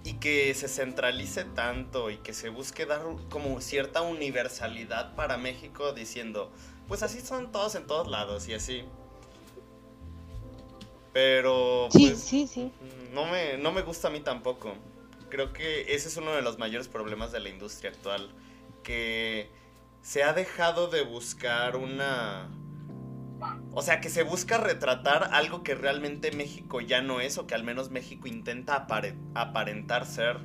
[0.05, 5.93] y que se centralice tanto y que se busque dar como cierta universalidad para México
[5.93, 6.51] diciendo,
[6.89, 8.85] pues así son todos en todos lados y así.
[11.13, 12.73] Pero sí, pues, sí, sí.
[13.13, 14.75] No me, no me gusta a mí tampoco.
[15.29, 18.31] Creo que ese es uno de los mayores problemas de la industria actual,
[18.83, 19.51] que
[20.01, 22.49] se ha dejado de buscar una
[23.73, 27.55] o sea, que se busca retratar algo que realmente México ya no es, o que
[27.55, 28.87] al menos México intenta
[29.35, 30.39] aparentar ser.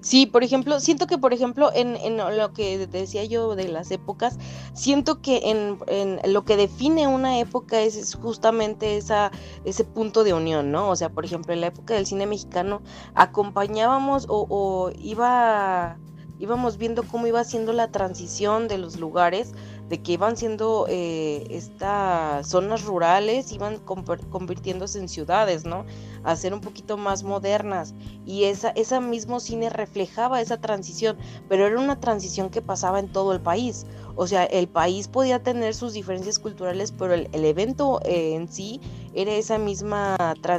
[0.00, 3.90] Sí, por ejemplo, siento que, por ejemplo, en, en lo que decía yo de las
[3.90, 4.38] épocas,
[4.72, 9.32] siento que en, en lo que define una época es, justamente esa,
[9.64, 10.88] ese punto de unión, ¿no?
[10.88, 12.82] O sea, por ejemplo, en la época del cine mexicano
[13.14, 15.98] acompañábamos o, o iba
[16.38, 19.52] íbamos viendo cómo iba siendo la transición de los lugares,
[19.88, 25.84] de que iban siendo eh, estas zonas rurales, iban convirtiéndose en ciudades, ¿no?
[26.24, 27.94] A ser un poquito más modernas.
[28.26, 31.16] Y esa, ese mismo cine reflejaba esa transición,
[31.48, 33.86] pero era una transición que pasaba en todo el país.
[34.14, 38.80] O sea, el país podía tener sus diferencias culturales, pero el, evento eh, en sí
[39.14, 40.16] era esa misma,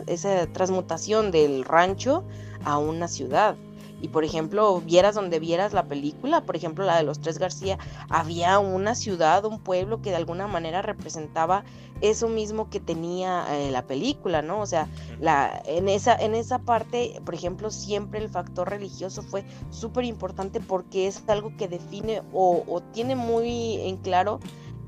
[0.07, 2.23] esa transmutación del rancho
[2.65, 3.55] a una ciudad
[4.01, 7.77] y por ejemplo vieras donde vieras la película, por ejemplo la de los tres García,
[8.09, 11.63] había una ciudad, un pueblo que de alguna manera representaba
[12.01, 14.61] eso mismo que tenía eh, la película, ¿no?
[14.61, 14.87] O sea,
[15.19, 20.61] la, en, esa, en esa parte, por ejemplo, siempre el factor religioso fue súper importante
[20.61, 24.39] porque es algo que define o, o tiene muy en claro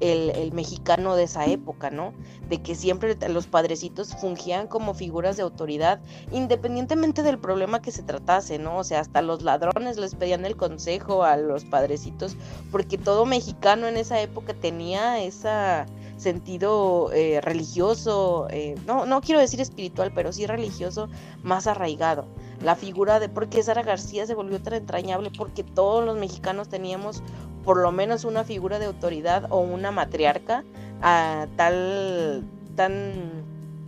[0.02, 2.14] el, mexicano de esa época, ¿no?
[2.50, 8.04] De que siempre los padrecitos fungían como figuras de autoridad, independientemente del problema que se
[8.04, 8.78] tratase, ¿no?
[8.78, 12.36] O sea, hasta los ladrones les pedían el consejo a los padrecitos,
[12.72, 15.86] porque todo mexicano en esa época tenía ese
[16.18, 21.10] sentido eh, religioso, eh, no, no quiero decir espiritual, pero sí religioso
[21.44, 22.26] más arraigado.
[22.62, 26.70] La figura de por qué Sara García se volvió tan entrañable, porque todos los mexicanos
[26.70, 27.24] teníamos
[27.64, 30.64] por lo menos una figura de autoridad o una matriarca
[31.02, 32.44] a tal
[32.76, 33.44] tan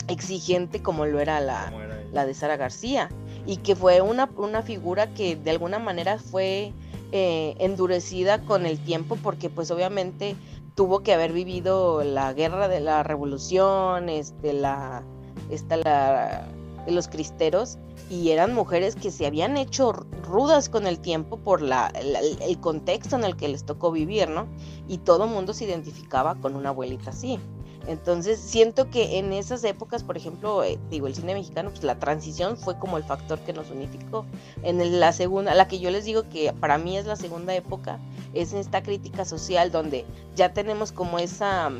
[0.07, 1.71] exigente como lo era la,
[2.11, 3.09] la de Sara García.
[3.45, 6.71] Y que fue una, una figura que de alguna manera fue
[7.11, 10.35] eh, endurecida con el tiempo porque pues obviamente
[10.75, 15.03] tuvo que haber vivido la guerra de la revolución, este, la,
[15.49, 16.47] esta, la,
[16.85, 17.77] de los cristeros
[18.13, 23.15] y eran mujeres que se habían hecho rudas con el tiempo por la, el contexto
[23.15, 24.45] en el que les tocó vivir, ¿no?
[24.87, 27.39] Y todo mundo se identificaba con una abuelita así.
[27.87, 31.97] Entonces siento que en esas épocas, por ejemplo, eh, digo, el cine mexicano, pues la
[31.97, 34.27] transición fue como el factor que nos unificó.
[34.61, 37.99] En la segunda, la que yo les digo que para mí es la segunda época,
[38.35, 40.05] es esta crítica social donde
[40.35, 41.71] ya tenemos como esa,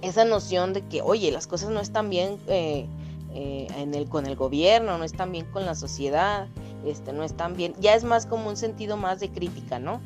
[0.00, 2.38] esa noción de que, oye, las cosas no están bien.
[2.46, 2.86] Eh,
[3.34, 6.48] eh, en el, con el gobierno, no están bien con la sociedad,
[6.84, 10.00] este, no están bien, ya es más como un sentido más de crítica, ¿no?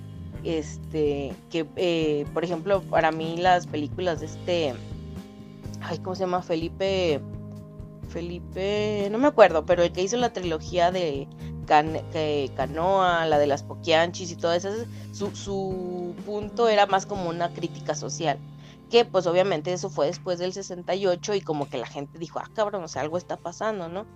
[0.45, 4.75] Este, que eh, por ejemplo, para mí las películas de este,
[5.81, 6.43] ay, ¿cómo se llama?
[6.43, 7.21] Felipe,
[8.09, 11.27] Felipe, no me acuerdo, pero el que hizo la trilogía de
[11.67, 14.69] Canoa, la de las Poquianchis y todo eso,
[15.13, 18.39] su, su punto era más como una crítica social
[18.91, 22.49] que pues obviamente eso fue después del 68 y como que la gente dijo, ah,
[22.55, 24.07] cabrón, o sea, algo está pasando, ¿no?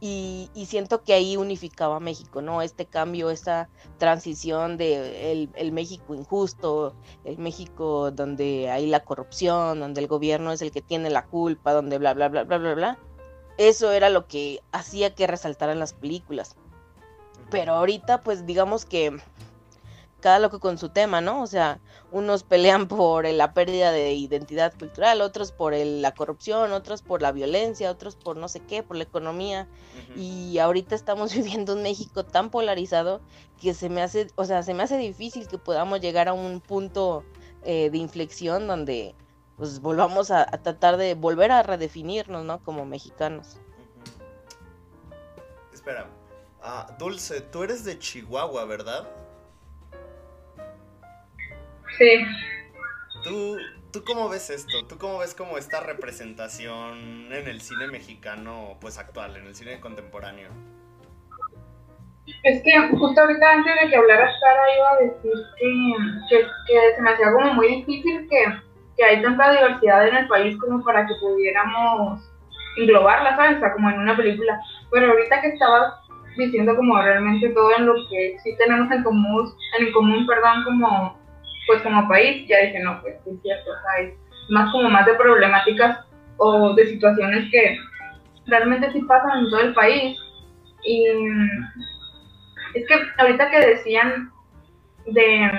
[0.00, 2.60] Y, siento que ahí unificaba México, ¿no?
[2.60, 10.02] Este cambio, esta transición de el, México injusto, el México donde hay la corrupción, donde
[10.02, 12.98] el gobierno es el que tiene la culpa, donde bla, bla, bla, bla, bla, bla.
[13.56, 16.54] Eso era lo que hacía que resaltaran las películas.
[17.50, 19.16] Pero ahorita, pues digamos que
[20.20, 21.42] cada loco con su tema, ¿no?
[21.42, 21.80] O sea,
[22.10, 27.32] unos pelean por la pérdida de identidad cultural, otros por la corrupción, otros por la
[27.32, 29.68] violencia, otros por no sé qué, por la economía.
[30.16, 33.20] Y ahorita estamos viviendo un México tan polarizado
[33.60, 36.60] que se me hace, o sea, se me hace difícil que podamos llegar a un
[36.60, 37.24] punto
[37.64, 39.14] eh, de inflexión donde
[39.56, 42.62] pues volvamos a, tratar de volver a redefinirnos, ¿no?
[42.62, 43.56] Como mexicanos.
[45.72, 46.08] Espera,
[46.62, 49.08] ah, Dulce, tú eres de Chihuahua, ¿verdad?
[51.98, 52.24] Sí.
[53.24, 53.58] ¿Tú,
[53.92, 54.86] ¿Tú cómo ves esto?
[54.86, 59.80] ¿Tú cómo ves como esta representación en el cine mexicano pues actual, en el cine
[59.80, 60.50] contemporáneo?
[62.44, 65.32] Es que justo ahorita antes de que hablara Sara iba a decir
[66.28, 66.36] que,
[66.68, 68.44] que, se me hacía como muy difícil que,
[68.96, 72.20] que, hay tanta diversidad en el país como para que pudiéramos
[72.76, 73.56] englobarla, ¿sabes?
[73.56, 74.60] O sea, como en una película.
[74.90, 75.94] Pero ahorita que estabas
[76.36, 81.17] diciendo como realmente todo en lo que sí tenemos en común, en común, perdón, como
[81.68, 84.14] pues como país ya dije, no, pues sí es cierto, o sea, es
[84.48, 86.00] más como más de problemáticas
[86.38, 87.78] o de situaciones que
[88.46, 90.18] realmente sí pasan en todo el país.
[90.82, 91.06] Y
[92.74, 94.32] es que ahorita que decían
[95.06, 95.50] de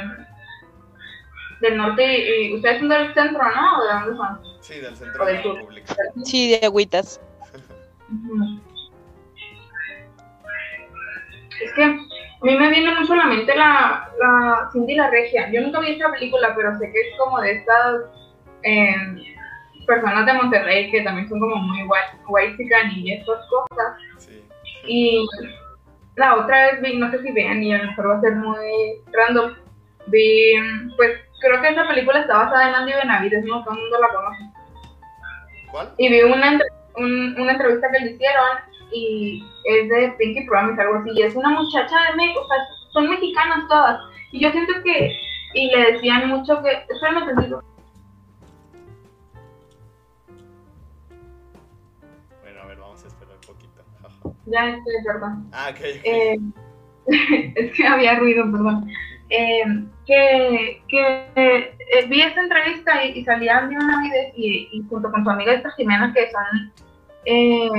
[1.62, 3.84] del norte y, ustedes son del centro, ¿no?
[3.84, 4.40] ¿De dónde son?
[4.62, 5.96] Sí, del centro de la República.
[6.24, 7.22] Sí, de Agüitas.
[11.62, 12.09] es que
[12.42, 15.50] a mí me viene mucho a la mente la, la Cindy la Regia.
[15.52, 18.02] Yo nunca vi esta película, pero sé que es como de estas
[18.64, 19.18] em,
[19.86, 22.64] personas de Monterrey que también son como muy white, white
[22.96, 23.98] y estas cosas.
[24.88, 25.26] Y
[26.16, 28.36] la otra vez vi, no sé si vean y a lo mejor va a ser
[28.36, 29.54] muy random,
[30.08, 30.54] vi,
[30.98, 31.12] pues
[31.42, 33.64] creo que esa película está basada en Andy Benavides, ¿no?
[33.64, 34.44] Todo el mundo la conoce.
[35.72, 35.94] ¿Cuál?
[35.98, 36.60] Y vi una,
[36.96, 38.48] un- una entrevista que le hicieron
[38.92, 42.58] y es de Pinky Promise, algo así, y es una muchacha de México, o sea,
[42.92, 44.00] son mexicanas todas.
[44.32, 45.18] Y yo siento que,
[45.54, 47.64] y le decían mucho que, espérame tantito,
[52.42, 53.82] Bueno, a ver, vamos a esperar un poquito.
[54.46, 55.50] Ya estoy, perdón.
[55.52, 55.80] Ah, ok.
[56.04, 56.38] Eh,
[57.56, 58.90] es que había ruido, perdón.
[59.30, 59.64] Eh,
[60.08, 65.24] que que eh, vi esta entrevista y, y salía Andy Benavides y, y junto con
[65.24, 66.74] su amiga esta Jimena, que son
[67.26, 67.70] eh,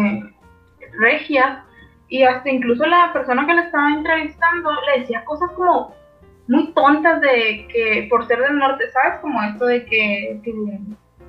[0.98, 1.64] regias,
[2.08, 5.94] y hasta incluso la persona que la estaba entrevistando le decía cosas como
[6.48, 9.20] muy tontas de que por ser del norte, ¿sabes?
[9.20, 10.40] Como esto de que,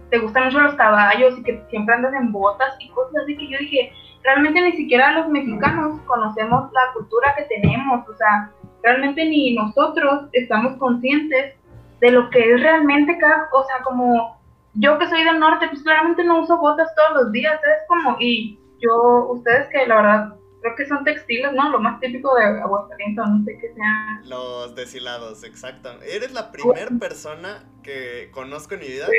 [0.10, 3.48] te gustan mucho los caballos y que siempre andas en botas y cosas así que
[3.48, 3.94] yo dije,
[4.24, 8.52] realmente ni siquiera los mexicanos conocemos la cultura que tenemos, o sea,
[8.84, 11.56] realmente ni nosotros estamos conscientes
[12.02, 14.38] de lo que es realmente cada, o sea, como
[14.74, 18.18] yo que soy del norte, pues claramente no uso botas todos los días, es como,
[18.20, 21.70] y yo, ustedes que la verdad creo que son textiles, ¿no?
[21.72, 24.22] Lo más típico de Aguascalientes, no sé qué sea.
[24.26, 25.90] Los deshilados, exacto.
[26.04, 29.14] Eres la primera persona que conozco en mi vida que...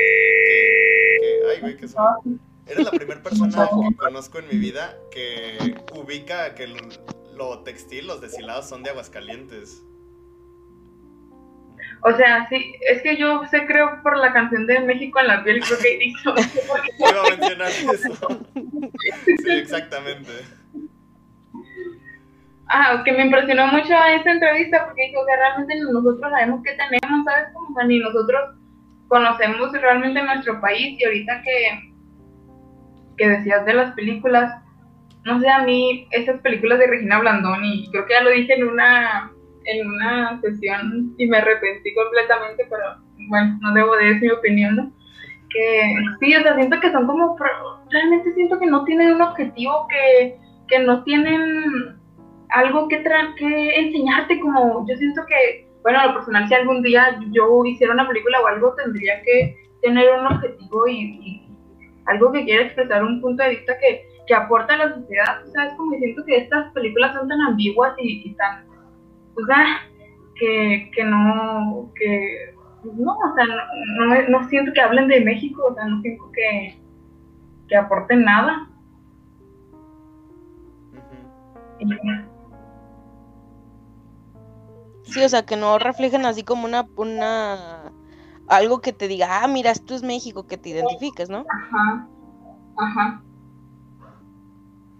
[1.21, 2.39] que- ay, güey, que son...
[2.65, 6.77] Eres la primera persona que conozco en mi vida que ubica que lo,
[7.35, 9.83] lo textil, los deshilados son de Aguascalientes.
[12.05, 15.43] O sea, sí, es que yo sé, creo, por la canción de México en la
[15.43, 16.35] piel, creo que hizo.
[16.99, 18.45] Iba a mencionar eso.
[19.25, 20.31] Sí, exactamente.
[22.67, 27.25] Ah, que me impresionó mucho esta entrevista porque dijo que realmente nosotros sabemos qué tenemos,
[27.25, 27.53] ¿sabes?
[27.53, 28.55] Como, o sea, ni nosotros
[29.07, 31.93] conocemos realmente nuestro país y ahorita que,
[33.17, 34.61] que decías de las películas,
[35.23, 38.55] no sé, a mí esas películas de Regina Blandón y creo que ya lo dije
[38.55, 39.32] en una
[39.65, 42.83] en una sesión y me arrepentí completamente, pero
[43.29, 44.91] bueno, no debo de decir mi opinión, ¿no?
[45.49, 47.37] Que sí, o sea, siento que son como,
[47.91, 50.37] realmente siento que no tienen un objetivo, que,
[50.67, 51.41] que no tienen
[52.49, 56.81] algo que, tra- que enseñarte, como yo siento que, bueno, a lo personal, si algún
[56.81, 61.47] día yo hiciera una película o algo, tendría que tener un objetivo y, y
[62.05, 65.51] algo que quiera expresar un punto de vista que, que aporta a la sociedad, o
[65.51, 68.65] sea, es como siento que estas películas son tan ambiguas y, y tan,
[69.33, 69.79] pues, ah,
[70.35, 75.21] que, que no, que, pues, no, o sea, no, no, no siento que hablen de
[75.21, 76.79] México, o sea, no siento que,
[77.67, 78.69] que aporten nada.
[85.03, 87.91] Sí, o sea, que no reflejen así como una, una,
[88.47, 91.45] algo que te diga, ah, mira, esto es México, que te identifiques, ¿no?
[91.49, 92.07] Ajá,
[92.77, 93.23] ajá.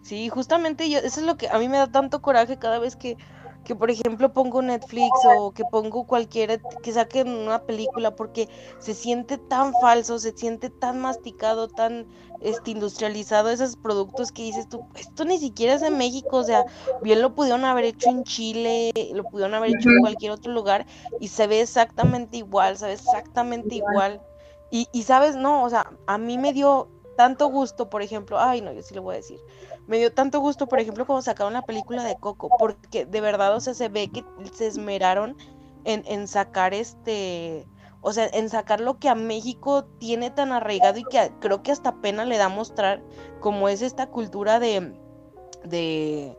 [0.01, 2.95] Sí, justamente yo, eso es lo que a mí me da tanto coraje cada vez
[2.95, 3.17] que,
[3.63, 8.49] que por ejemplo, pongo Netflix o que pongo cualquiera, que saquen una película, porque
[8.79, 12.07] se siente tan falso, se siente tan masticado, tan
[12.41, 16.65] este, industrializado esos productos que dices tú, esto ni siquiera es de México, o sea,
[17.01, 20.85] bien lo pudieron haber hecho en Chile, lo pudieron haber hecho en cualquier otro lugar
[21.19, 24.21] y se ve exactamente igual, sabe exactamente igual.
[24.71, 28.61] Y, y sabes, no, o sea, a mí me dio tanto gusto, por ejemplo, ay,
[28.61, 29.39] no, yo sí lo voy a decir.
[29.87, 33.55] Me dio tanto gusto, por ejemplo, cuando sacaron la película de Coco, porque de verdad,
[33.55, 34.23] o sea, se ve que
[34.53, 35.35] se esmeraron
[35.83, 37.67] en, en sacar este,
[38.01, 41.71] o sea, en sacar lo que a México tiene tan arraigado y que creo que
[41.71, 43.01] hasta pena le da mostrar,
[43.39, 44.93] como es esta cultura de,
[45.63, 46.37] de,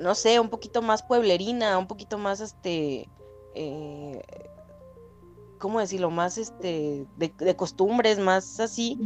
[0.00, 3.10] no sé, un poquito más pueblerina, un poquito más, este,
[3.54, 4.22] eh,
[5.62, 6.10] ¿cómo decirlo?
[6.10, 8.98] Más, este, de, costumbres, más así,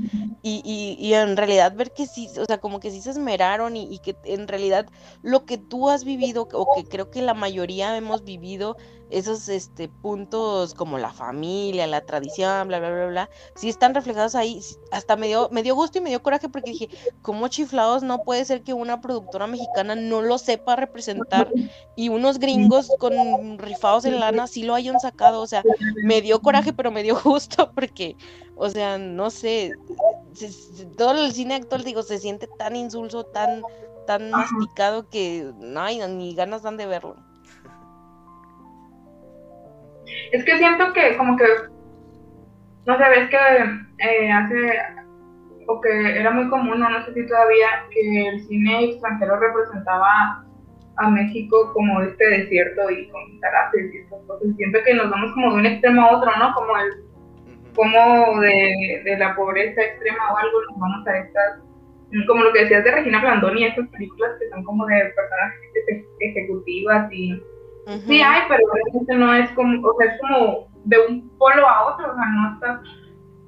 [0.43, 0.63] y,
[0.99, 4.17] y, en realidad ver que sí, o sea, como que sí se esmeraron y que
[4.25, 4.87] en realidad
[5.23, 8.79] lo que tú has vivido, o que creo que la mayoría hemos vivido,
[9.11, 14.35] esos este, puntos como la familia, la tradición, bla, bla, bla, bla, sí están reflejados
[14.35, 14.61] ahí.
[14.91, 16.89] Hasta me dio, me dio gusto y me dio coraje porque dije,
[17.23, 21.53] ¿cómo chiflados no puede ser que una productora mexicana no lo sepa representar
[21.95, 25.41] y unos gringos con rifados en lana sí lo hayan sacado?
[25.43, 25.67] O sea,
[26.01, 28.17] me dio coraje, pero me dio gusto porque,
[28.55, 29.79] o sea, no sé,
[30.33, 33.67] se- se- todo el cine actual, digo, se siente tan insulso, tan,
[34.05, 37.17] tan masticado que no hay ni ganas dan de verlo.
[40.33, 41.45] Es que siento que como que,
[42.87, 43.37] no sé, ves que
[43.99, 44.79] eh, hace,
[45.67, 50.45] o que era muy común, no sé si todavía, que el cine extranjero representaba
[50.99, 54.49] a México como este desierto y con zarates y estas cosas.
[54.57, 56.55] Siento que nos vamos como de un extremo a otro, ¿no?
[56.55, 57.07] Como el
[57.75, 61.61] como de, de la pobreza extrema o algo, nos vamos a estas
[62.27, 65.55] como lo que decías de Regina Blandón y esas películas que son como de personas
[66.21, 67.43] ejecutivas y
[67.87, 71.95] sí hay, pero realmente no es como, o sea, es como de un polo a
[71.95, 72.83] otro, o sea, no está,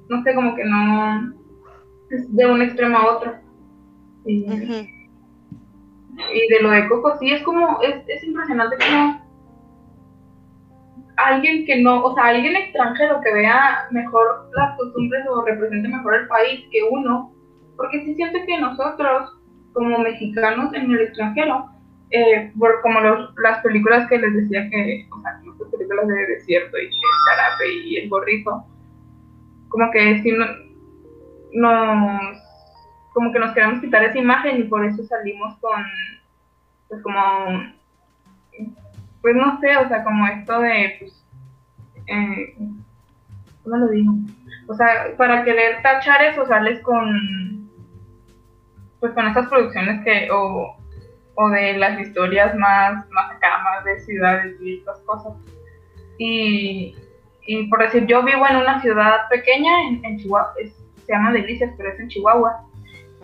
[0.09, 1.33] no sé, como que no
[2.09, 3.35] es de un extremo a otro.
[4.25, 4.45] Y,
[6.33, 9.29] y de lo de Coco, sí, es como, es, es impresionante como
[11.17, 16.15] alguien que no, o sea, alguien extranjero que vea mejor las costumbres o represente mejor
[16.15, 17.33] el país que uno,
[17.75, 19.37] porque sí siento que nosotros,
[19.73, 21.69] como mexicanos en el extranjero,
[22.11, 26.27] eh, por, como los, las películas que les decía que, o sea, las películas de
[26.27, 28.65] desierto y el y el gorrito,
[29.69, 30.45] como que sí no,
[31.53, 32.37] nos,
[33.13, 35.83] como que nos queremos quitar esa imagen y por eso salimos con,
[36.87, 37.73] pues como,
[39.21, 41.25] pues no sé, o sea, como esto de, pues,
[42.07, 42.55] eh,
[43.63, 44.13] ¿cómo lo digo?
[44.67, 47.69] O sea, para querer tachar eso sales con,
[48.99, 50.78] pues con esas producciones que, o,
[51.41, 55.31] o de las historias más, más acá, más de ciudades y estas cosas.
[56.17, 56.93] Y,
[57.47, 61.93] y por decir, yo vivo en una ciudad pequeña en, Chihuahua, se llama Delicias, pero
[61.93, 62.61] es en Chihuahua.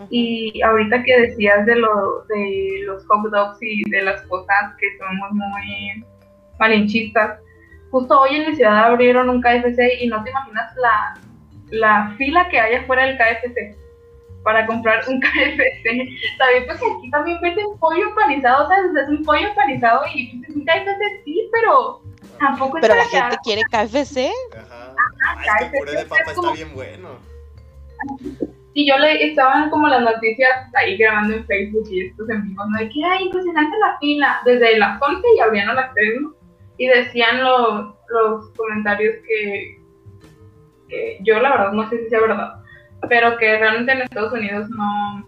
[0.08, 4.96] Y ahorita que decías de, lo, de los hot dogs y de las cosas que
[4.96, 6.02] somos muy
[6.58, 7.38] malinchistas,
[7.90, 11.20] justo hoy en mi ciudad abrieron un KFC y no te imaginas la,
[11.70, 13.85] la fila que hay afuera del KFC
[14.46, 15.82] para comprar un KFC.
[16.38, 18.94] También porque aquí también venden pollo empanizado, ¿sabes?
[19.02, 22.00] Es un pollo empanizado y pues, un KFC sí, pero
[22.38, 24.30] tampoco Pero la gente quiere KFC.
[24.56, 24.94] Ajá.
[25.32, 27.08] Ajá es que el puré de papa está bien bueno.
[28.74, 32.64] Y yo le estaban como las noticias ahí grabando en Facebook y estos en vivo,
[32.66, 32.78] ¿no?
[32.78, 36.34] De que, ay, impresionante la fila, desde las 11 y abrieron a las 3, ¿no?
[36.78, 39.80] Y decían los, los comentarios que,
[40.88, 42.62] que yo la verdad no sé si sea verdad,
[43.08, 45.26] pero que realmente en Estados Unidos no,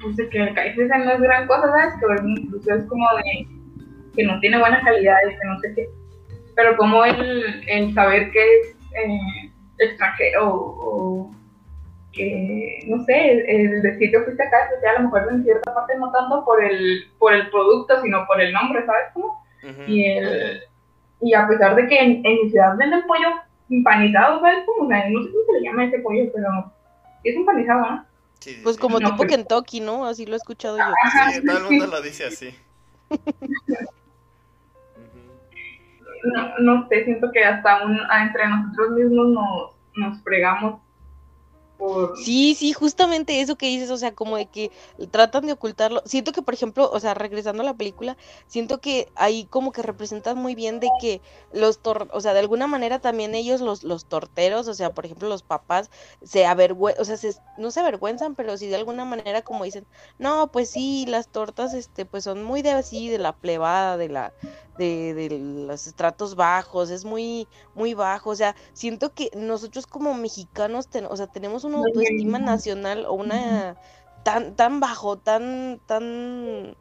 [0.00, 1.94] pues que el KFC no es gran cosa, ¿sabes?
[2.00, 3.46] Que incluso es como de
[4.14, 5.88] que no tiene buena calidad y que no sé qué.
[6.54, 11.30] Pero como el, el saber que es eh, extranjero o,
[12.12, 15.96] que, no sé, el, decir que fuiste acá, que a lo mejor en cierta parte
[15.98, 19.42] no tanto por el, por el producto, sino por el nombre, ¿sabes cómo?
[19.88, 20.62] y, el,
[21.22, 23.28] y a pesar de que en, mi ciudad venden pollo
[23.76, 24.86] empanizado, ¿sabes cómo?
[24.86, 26.72] O sea, no sé cómo se le llama ese pollo, pero
[27.24, 28.04] es empanizado, ¿no?
[28.62, 30.04] pues como tipo pues Kentucky, ¿no?
[30.06, 30.84] Así lo he escuchado yo.
[31.32, 32.54] sí, todo el mundo lo dice así.
[36.24, 40.80] no, no sé, siento que hasta un, entre nosotros mismos nos, nos fregamos
[42.24, 44.70] Sí, sí, justamente eso que dices, o sea, como de que
[45.10, 46.02] tratan de ocultarlo.
[46.04, 48.16] Siento que, por ejemplo, o sea, regresando a la película,
[48.46, 51.20] siento que ahí como que representan muy bien de que
[51.52, 55.04] los, tor o sea, de alguna manera también ellos, los, los torteros, o sea, por
[55.04, 55.90] ejemplo, los papás,
[56.22, 59.86] se avergüenzan, o sea, no se avergüenzan, pero sí de alguna manera como dicen,
[60.18, 64.08] no, pues sí, las tortas, este, pues son muy de así, de la plebada, de
[64.08, 64.32] la,
[64.78, 70.14] de, de, los estratos bajos, es muy, muy bajo, o sea, siento que nosotros como
[70.14, 73.76] mexicanos, o sea, tenemos una autoestima nacional o una
[74.22, 76.76] tan, tan bajo, tan, tan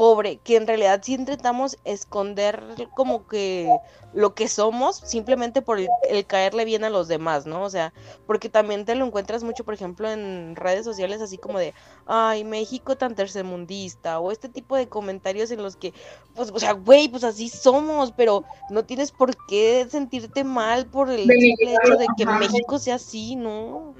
[0.00, 2.62] pobre, que en realidad sí intentamos esconder
[2.96, 3.68] como que
[4.14, 7.62] lo que somos simplemente por el, caerle bien a los demás, ¿no?
[7.62, 7.92] O sea,
[8.26, 11.74] porque también te lo encuentras mucho, por ejemplo, en redes sociales así como de,
[12.06, 15.92] ay, México tan tercermundista, o este tipo de comentarios en los que,
[16.34, 21.10] pues, o sea, güey, pues así somos, pero no tienes por qué sentirte mal por
[21.10, 23.94] el simple hecho de que México sea así, ¿no?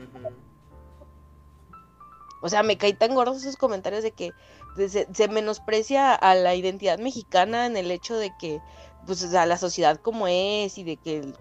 [2.40, 4.32] O sea, me caí tan gordos esos comentarios de que
[4.76, 8.60] se, menosprecia a la identidad mexicana en el hecho de que,
[9.06, 11.32] pues, a la sociedad como es y de que,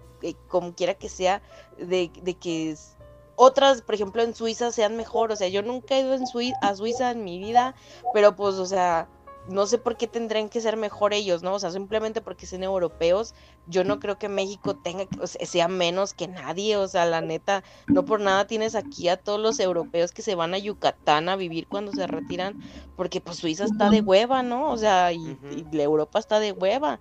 [0.48, 1.42] como quiera que sea,
[1.78, 2.76] de, de, que
[3.36, 5.32] otras, por ejemplo, en Suiza sean mejor.
[5.32, 6.16] O sea, yo nunca he ido
[6.60, 7.74] a Suiza en mi vida,
[8.12, 9.08] pero pues, o sea,
[9.50, 11.54] no sé por qué tendrían que ser mejor ellos, ¿no?
[11.54, 13.34] O sea, simplemente porque sean europeos,
[13.66, 17.64] yo no creo que México tenga, o sea, menos que nadie, o sea, la neta,
[17.88, 21.36] no por nada tienes aquí a todos los europeos que se van a Yucatán a
[21.36, 22.60] vivir cuando se retiran,
[22.96, 24.70] porque pues Suiza está de hueva, ¿no?
[24.70, 25.36] O sea, y,
[25.72, 27.00] la Europa está de hueva.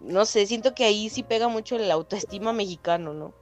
[0.00, 3.32] No sé, siento que ahí sí pega mucho el autoestima mexicano, ¿no?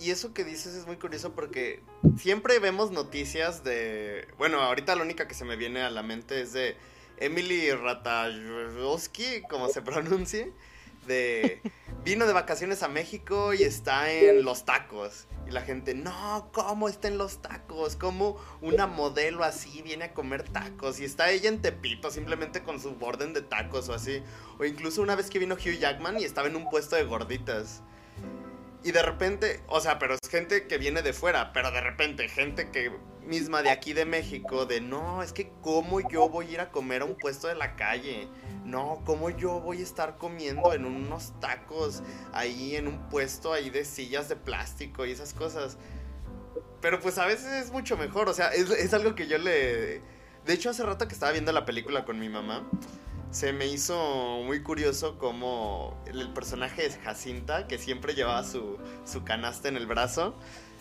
[0.00, 1.82] Y eso que dices es muy curioso porque
[2.16, 6.40] siempre vemos noticias de, bueno, ahorita la única que se me viene a la mente
[6.40, 6.76] es de
[7.18, 10.52] Emily Ratajkowski, como se pronuncie,
[11.06, 11.60] de
[12.04, 15.26] vino de vacaciones a México y está en los tacos.
[15.46, 17.96] Y la gente, no, ¿cómo está en los tacos?
[17.96, 21.00] ¿Cómo una modelo así viene a comer tacos?
[21.00, 24.22] Y está ella en Tepito simplemente con su orden de tacos o así.
[24.58, 27.82] O incluso una vez que vino Hugh Jackman y estaba en un puesto de gorditas.
[28.86, 32.28] Y de repente, o sea, pero es gente que viene de fuera, pero de repente
[32.28, 32.92] gente que
[33.26, 36.70] misma de aquí de México, de no, es que cómo yo voy a ir a
[36.70, 38.28] comer a un puesto de la calle.
[38.64, 43.70] No, cómo yo voy a estar comiendo en unos tacos ahí en un puesto ahí
[43.70, 45.78] de sillas de plástico y esas cosas.
[46.80, 50.00] Pero pues a veces es mucho mejor, o sea, es, es algo que yo le...
[50.44, 52.70] De hecho, hace rato que estaba viendo la película con mi mamá,
[53.30, 59.24] se me hizo muy curioso como el, personaje de Jacinta, que siempre llevaba su, su
[59.24, 60.34] canasta en el brazo,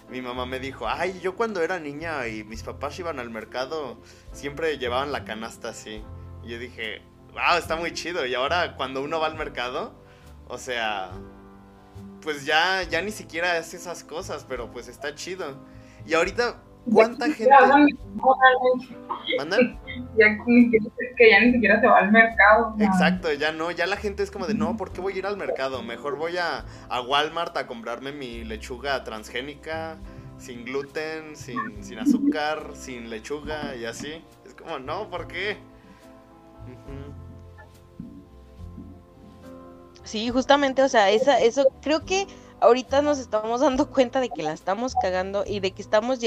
[0.10, 3.98] mi mamá me dijo, ay, yo cuando era niña y mis papás iban al mercado,
[4.32, 6.04] siempre llevaban la canasta así.
[6.44, 7.02] Y yo dije,
[7.34, 8.26] wow, está muy chido.
[8.26, 9.94] Y ahora cuando uno va al mercado,
[10.48, 11.12] o sea,
[12.22, 15.58] pues ya, ya ni siquiera hace esas cosas, pero pues está chido.
[16.06, 17.50] Y ahorita ¿Cuánta gente?
[19.38, 19.80] ¿Mandan?
[20.18, 20.38] Ya
[21.18, 22.76] que ya ni siquiera se va al mercado.
[22.80, 25.26] Exacto, ya no, ya la gente es como de, no, ¿por qué voy a ir
[25.26, 25.82] al mercado?
[25.82, 29.98] Mejor voy a, a Walmart a comprarme mi lechuga transgénica,
[30.38, 34.24] sin gluten, sin, sin azúcar, sin lechuga y así.
[34.46, 35.58] Es como, no, ¿por qué?
[40.04, 42.28] Sí, justamente, o sea, esa, eso creo que
[42.66, 46.20] ahorita nos estamos dando cuenta de que la estamos cagando y de que estamos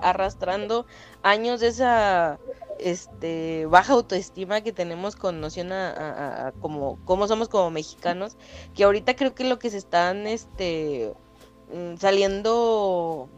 [0.00, 0.86] arrastrando
[1.22, 2.38] años de esa
[2.78, 6.98] este baja autoestima que tenemos con noción a, como,
[7.28, 8.36] somos como mexicanos,
[8.74, 11.12] que ahorita creo que lo que se están este
[11.72, 13.28] mm, saliendo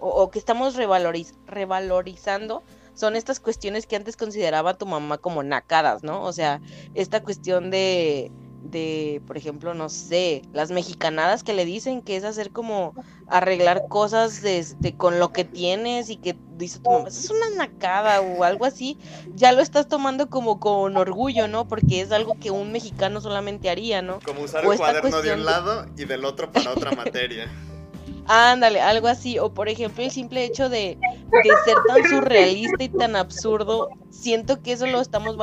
[0.00, 2.62] o, que estamos revalorizando
[2.94, 6.22] son estas cuestiones que antes consideraba tu mamá como nacadas, ¿no?
[6.24, 6.60] O sea,
[6.94, 12.24] esta cuestión de de, por ejemplo, no sé, las mexicanadas que le dicen que es
[12.24, 12.94] hacer como
[13.26, 18.20] arreglar cosas este, con lo que tienes y que dice tu mamá, es una nacada
[18.20, 18.98] o algo así,
[19.34, 21.66] ya lo estás tomando como con orgullo, ¿no?
[21.68, 24.20] Porque es algo que un mexicano solamente haría, ¿no?
[24.24, 27.50] Como usar el cuaderno de un lado y del otro para otra materia.
[28.26, 29.38] Ándale, algo así.
[29.40, 30.98] O por ejemplo, el simple hecho de,
[31.32, 35.36] de, ser tan surrealista y tan absurdo, siento que eso lo estamos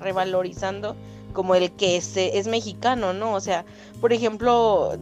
[0.00, 0.94] revalorizando
[1.32, 3.34] como el que es, es mexicano, ¿no?
[3.34, 3.64] O sea,
[4.00, 4.92] por ejemplo,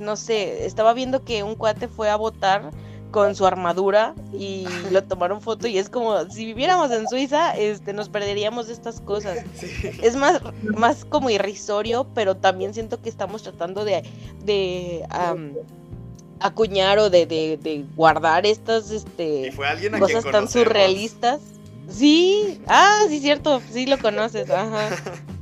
[0.00, 2.70] no sé, estaba viendo que un cuate fue a votar
[3.10, 7.92] con su armadura y lo tomaron foto y es como si viviéramos en Suiza, este
[7.92, 9.38] nos perderíamos estas cosas.
[10.02, 14.02] Es más más como irrisorio, pero también siento que estamos tratando de,
[14.44, 15.06] de
[16.40, 19.52] acuñar o de, de, guardar estas este
[19.98, 21.40] cosas tan surrealistas.
[21.88, 24.90] Sí, ah, sí cierto, sí lo conoces, ajá.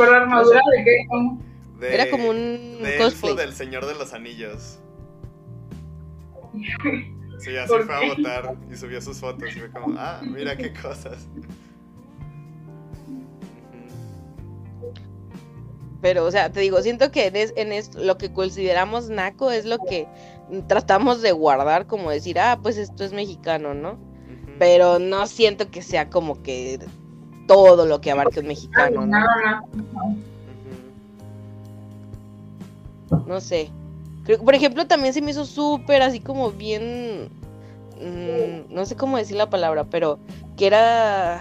[0.00, 1.94] ¿Por la armadura de qué?
[1.94, 3.36] Era como un de cosplay.
[3.36, 4.78] del Señor de los Anillos.
[7.40, 10.74] Sí, así fue a votar y subió sus fotos y fue como, ah, mira qué
[10.74, 11.26] cosas.
[16.02, 19.78] Pero, o sea, te digo, siento que en, esto, lo que consideramos naco es lo
[19.78, 20.06] que
[20.68, 23.98] tratamos de guardar, como decir, ah, pues esto es mexicano, ¿no?
[24.58, 26.78] Pero no siento que sea como que
[27.50, 29.18] todo lo que abarque un mexicano, ¿no?
[33.26, 33.70] No sé.
[34.44, 37.28] por ejemplo, también se me hizo súper así como bien.
[38.00, 40.20] Mm, no sé cómo decir la palabra, pero
[40.56, 41.40] que era.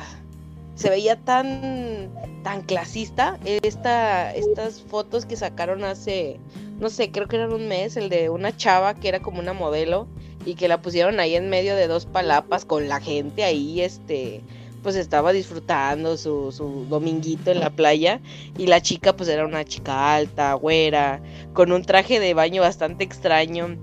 [0.73, 2.10] Se veía tan.
[2.44, 3.38] tan clasista.
[3.45, 6.40] Esta, estas fotos que sacaron hace.
[6.80, 9.53] No sé, creo que eran un mes, el de una chava que era como una
[9.53, 10.07] modelo
[10.44, 14.41] y que la pusieron ahí en medio de dos palapas con la gente ahí, este
[14.80, 18.22] pues estaba disfrutando su, su dominguito en la playa
[18.58, 21.22] y la chica pues era una chica alta, güera,
[21.54, 23.78] con un traje de baño bastante extraño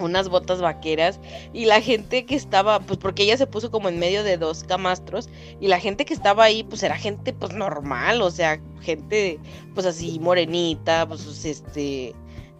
[0.00, 1.20] unas botas vaqueras
[1.52, 4.64] y la gente que estaba, pues porque ella se puso como en medio de dos
[4.64, 5.28] camastros
[5.60, 9.38] y la gente que estaba ahí pues era gente pues normal, o sea, gente
[9.74, 12.14] pues así morenita, pues este,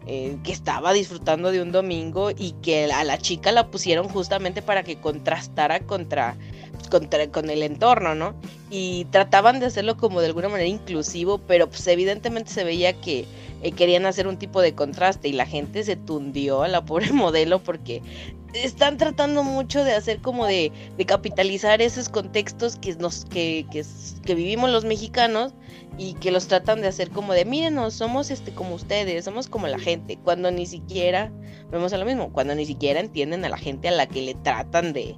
[0.07, 4.63] eh, que estaba disfrutando de un domingo y que a la chica la pusieron justamente
[4.63, 6.37] para que contrastara contra
[6.89, 8.35] con, el entorno, ¿no?
[8.71, 13.27] Y trataban de hacerlo como de alguna manera inclusivo, pero pues evidentemente se veía que
[13.63, 17.13] eh, querían hacer un tipo de contraste y la gente se tundió a la pobre
[17.13, 18.03] modelo porque
[18.55, 20.73] están tratando mucho de hacer como de,
[21.07, 23.85] capitalizar esos contextos que, nos, que, que,
[24.25, 25.53] que, vivimos los mexicanos
[25.99, 29.67] y que los tratan de hacer como de, mírenos, somos este como ustedes, somos como
[29.67, 31.33] la gente, cuando ni siquiera,
[31.71, 34.35] vemos a lo mismo, cuando ni siquiera entienden a la gente a la que le
[34.35, 35.17] tratan de,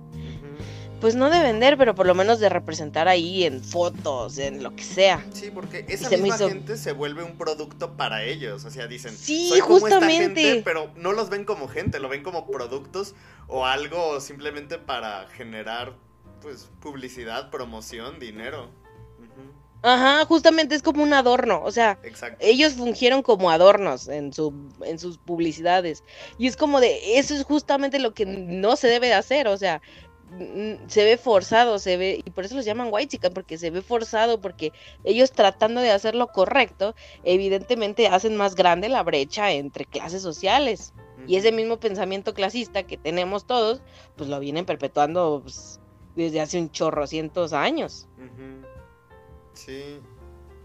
[1.00, 4.74] pues no de vender, pero por lo menos de representar ahí en fotos, en lo
[4.76, 5.24] que sea.
[5.32, 9.48] Sí, porque esa misma gente se vuelve un producto para ellos, o sea, dicen, sí,
[9.48, 10.40] soy como justamente.
[10.40, 13.14] esta gente, pero no los ven como gente, lo ven como productos
[13.48, 15.94] o algo simplemente para generar
[16.42, 18.68] pues publicidad, promoción, dinero.
[19.82, 22.36] Ajá, justamente es como un adorno, o sea, Exacto.
[22.40, 24.52] ellos fungieron como adornos en, su,
[24.84, 26.04] en sus publicidades.
[26.36, 29.56] Y es como de, eso es justamente lo que no se debe de hacer, o
[29.56, 29.80] sea,
[30.86, 33.82] se ve forzado, se ve, y por eso los llaman white chica, porque se ve
[33.82, 34.72] forzado, porque
[35.04, 36.94] ellos tratando de hacer lo correcto,
[37.24, 40.92] evidentemente hacen más grande la brecha entre clases sociales.
[41.26, 43.82] Y ese mismo pensamiento clasista que tenemos todos,
[44.16, 45.78] pues lo vienen perpetuando pues,
[46.16, 48.08] desde hace un chorro cientos años.
[49.52, 50.00] Sí.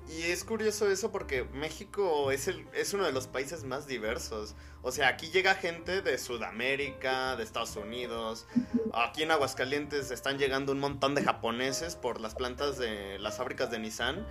[0.07, 4.53] Y es curioso eso porque México es, el, es uno de los países más diversos.
[4.83, 8.45] O sea, aquí llega gente de Sudamérica, de Estados Unidos.
[8.93, 13.71] Aquí en Aguascalientes están llegando un montón de japoneses por las plantas de las fábricas
[13.71, 14.27] de Nissan.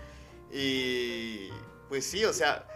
[0.52, 1.48] Y
[1.88, 2.68] pues sí, o sea,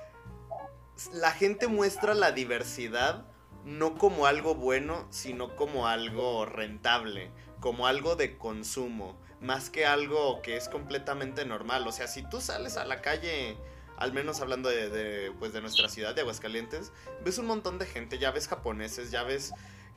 [1.12, 3.26] la gente muestra la diversidad
[3.64, 7.30] no como algo bueno, sino como algo rentable,
[7.60, 11.86] como algo de consumo más que algo que es completamente normal.
[11.86, 13.56] O sea, si tú sales a la calle,
[13.97, 16.93] al menos hablando de, de, pues de nuestra ciudad de Aguascalientes,
[17.24, 19.52] ves un montón de gente, ya ves japoneses, ya ves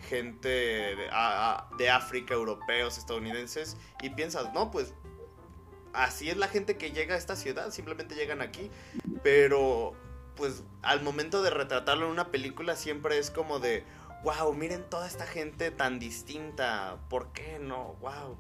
[0.10, 1.10] gente de,
[1.78, 4.94] de África, europeos, estadounidenses, y piensas, no, pues
[5.94, 8.72] así es la gente que llega a esta ciudad, simplemente llegan aquí,
[9.24, 9.94] pero
[10.36, 13.84] pues al momento de retratarlo en una película siempre es como de,
[14.24, 17.96] wow, miren toda esta gente tan distinta, ¿por qué no?
[18.00, 18.40] Wow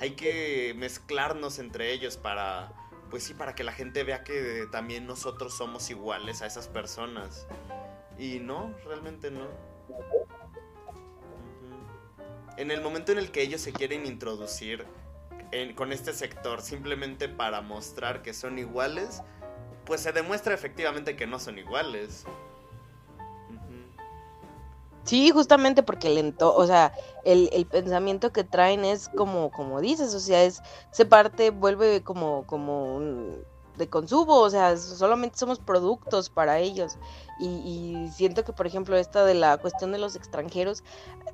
[0.00, 2.72] hay que mezclarnos entre ellos para,
[3.10, 7.46] pues sí, para que la gente vea que también nosotros somos iguales a esas personas.
[8.18, 9.46] Y no, realmente no.
[12.56, 14.86] En el momento en el que ellos se quieren introducir
[15.74, 19.22] con este sector simplemente para mostrar que son iguales,
[19.84, 22.24] pues se demuestra efectivamente que no son iguales.
[25.04, 26.92] Sí, justamente porque el ento o sea,
[27.24, 32.02] el, el, pensamiento que traen es como, como dices, o sea, es, se parte, vuelve
[32.02, 33.42] como, como un,
[33.80, 36.98] de consumo, o sea, solamente somos productos para ellos.
[37.40, 40.84] Y, y, siento que, por ejemplo, esta de la cuestión de los extranjeros,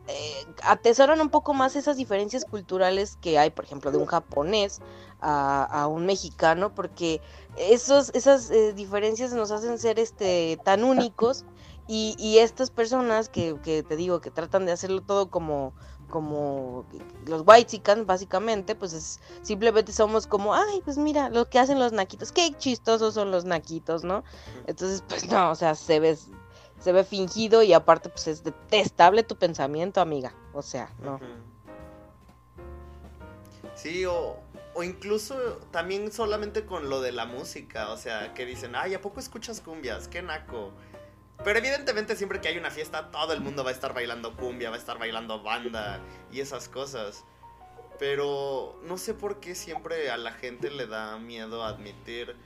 [0.06, 4.80] eh, atesoran un poco más esas diferencias culturales que hay, por ejemplo, de un japonés
[5.20, 7.20] a, a un mexicano, porque
[7.56, 11.44] esos, esas eh, diferencias nos hacen ser este, tan únicos
[11.88, 15.74] y, y estas personas que, que, te digo que tratan de hacerlo todo como
[16.08, 16.86] como
[17.26, 21.92] los white básicamente, pues es, simplemente somos como, ay, pues mira, lo que hacen los
[21.92, 24.22] naquitos, qué chistosos son los naquitos, ¿no?
[24.66, 26.16] Entonces, pues no, o sea, se ve,
[26.78, 31.18] se ve fingido y aparte, pues es detestable tu pensamiento, amiga, o sea, no.
[33.74, 34.36] Sí, o,
[34.74, 35.34] o incluso
[35.70, 39.60] también solamente con lo de la música, o sea, que dicen, ay, ¿a poco escuchas
[39.60, 40.08] cumbias?
[40.08, 40.72] Qué naco.
[41.44, 44.70] Pero evidentemente siempre que hay una fiesta todo el mundo va a estar bailando cumbia,
[44.70, 46.00] va a estar bailando banda
[46.32, 47.24] y esas cosas.
[47.98, 52.36] Pero no sé por qué siempre a la gente le da miedo admitir.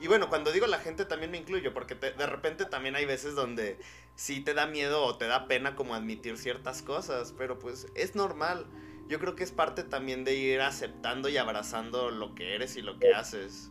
[0.00, 3.34] Y bueno, cuando digo la gente también me incluyo, porque de repente también hay veces
[3.34, 3.78] donde
[4.14, 8.14] sí te da miedo o te da pena como admitir ciertas cosas, pero pues es
[8.14, 8.66] normal.
[9.08, 12.82] Yo creo que es parte también de ir aceptando y abrazando lo que eres y
[12.82, 13.70] lo que haces.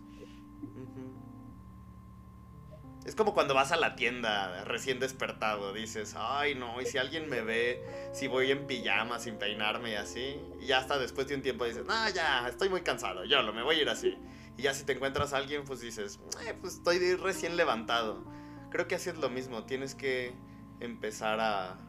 [3.10, 7.28] Es como cuando vas a la tienda recién despertado, dices, ay no, y si alguien
[7.28, 7.84] me ve,
[8.14, 11.66] si voy en pijama sin peinarme y así, y ya hasta después de un tiempo
[11.66, 14.16] dices, no, ya, estoy muy cansado, yo lo me voy a ir así.
[14.58, 18.24] Y ya si te encuentras a alguien, pues dices, eh, pues estoy recién levantado.
[18.70, 20.36] Creo que así es lo mismo, tienes que
[20.80, 21.80] empezar a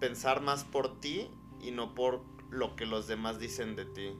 [0.00, 4.18] pensar más por ti y no por lo que los demás dicen de ti.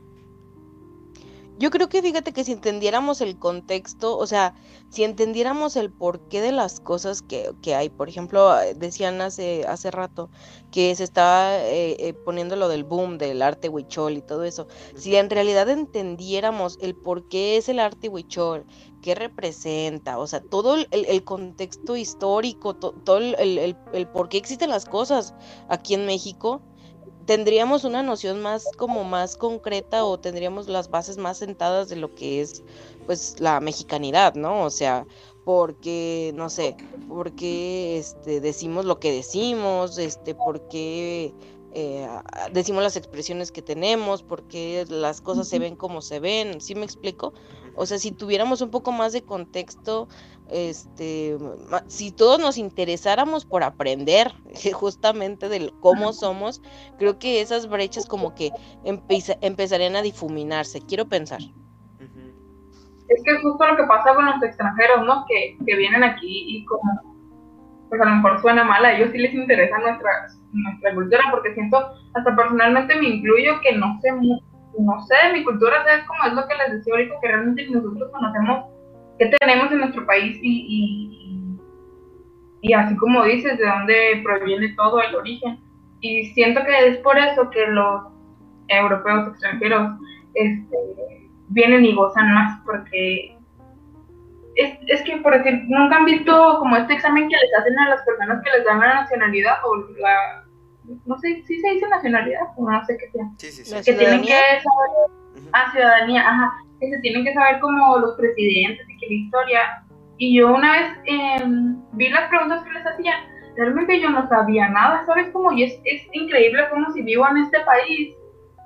[1.58, 4.54] Yo creo que fíjate que si entendiéramos el contexto, o sea,
[4.88, 9.90] si entendiéramos el porqué de las cosas que, que hay, por ejemplo, decían hace, hace
[9.90, 10.30] rato
[10.70, 14.66] que se estaba eh, eh, poniendo lo del boom del arte huichol y todo eso,
[14.96, 18.64] si en realidad entendiéramos el por qué es el arte huichol,
[19.02, 24.38] qué representa, o sea, todo el, contexto histórico, to, todo el, el, el por qué
[24.38, 25.34] existen las cosas
[25.68, 26.62] aquí en México,
[27.26, 32.14] tendríamos una noción más como más concreta o tendríamos las bases más sentadas de lo
[32.14, 32.62] que es
[33.06, 34.62] pues la mexicanidad, ¿no?
[34.62, 35.06] O sea,
[35.44, 36.76] porque no sé,
[37.08, 41.34] porque este decimos lo que decimos, este porque
[41.74, 42.06] eh,
[42.52, 46.84] decimos las expresiones que tenemos, porque las cosas se ven como se ven, ¿sí me
[46.84, 47.32] explico?
[47.74, 50.08] O sea, si tuviéramos un poco más de contexto,
[50.52, 51.36] este,
[51.86, 54.32] si todos nos interesáramos por aprender
[54.72, 56.62] justamente de cómo somos,
[56.98, 58.50] creo que esas brechas como que
[58.84, 61.40] empieza, empezarían a difuminarse, quiero pensar.
[63.08, 65.24] Es que es justo lo que pasa con los extranjeros, ¿no?
[65.28, 67.16] Que, que vienen aquí y como,
[67.88, 71.52] pues a lo mejor suena mal, a ellos sí les interesa nuestra, nuestra cultura, porque
[71.52, 71.76] siento,
[72.14, 74.10] hasta personalmente me incluyo que no sé
[74.78, 78.10] no sé, mi cultura, es como es lo que les decía ahorita, que realmente nosotros
[78.10, 78.71] conocemos
[79.30, 81.58] qué tenemos en nuestro país y,
[82.60, 85.58] y, así como dices, de dónde proviene todo el origen.
[86.00, 88.02] Y siento que es por eso que los
[88.68, 90.00] europeos extranjeros
[90.34, 90.76] este,
[91.48, 93.36] vienen y gozan más, porque
[94.56, 97.90] es, es, que, por decir, nunca han visto como este examen que les hacen a
[97.90, 100.44] las personas que les dan la nacionalidad o la,
[101.06, 103.24] no sé si se dice nacionalidad o no sé qué sea.
[103.38, 103.74] Sí, sí, sí.
[103.84, 108.88] Que tienen que saber, ah, ciudadanía, ajá, que se tienen que saber como los presidentes
[108.88, 109.84] y que la historia.
[110.18, 113.20] Y yo una vez em, vi las preguntas que les hacían,
[113.56, 115.30] realmente yo no sabía nada, ¿sabes?
[115.30, 118.14] Como, y es, es increíble como si vivo en este país,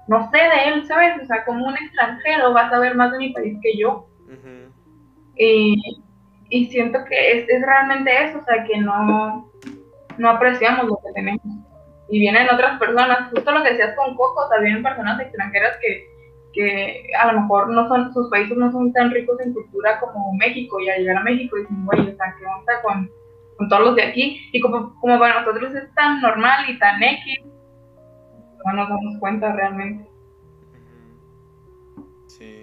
[0.09, 1.23] no sé de él, ¿sabes?
[1.23, 4.07] O sea, como un extranjero va a saber más de mi país que yo.
[5.37, 6.03] y,
[6.49, 9.51] y, siento que es, es realmente eso, o sea, que no,
[10.17, 11.43] no apreciamos lo que tenemos
[12.09, 15.77] y vienen otras personas, justo lo que decías con Coco, o sea, vienen personas extranjeras
[15.83, 16.16] que,
[16.57, 20.33] que a lo mejor no son, sus países no son tan ricos en cultura como
[20.35, 23.11] México, y al llegar a México dicen, güey, o sea, ¿qué onda con,
[23.59, 24.41] con todos los de aquí?
[24.53, 27.45] Y como, como para nosotros es tan normal y tan X,
[28.65, 30.09] no nos damos cuenta realmente.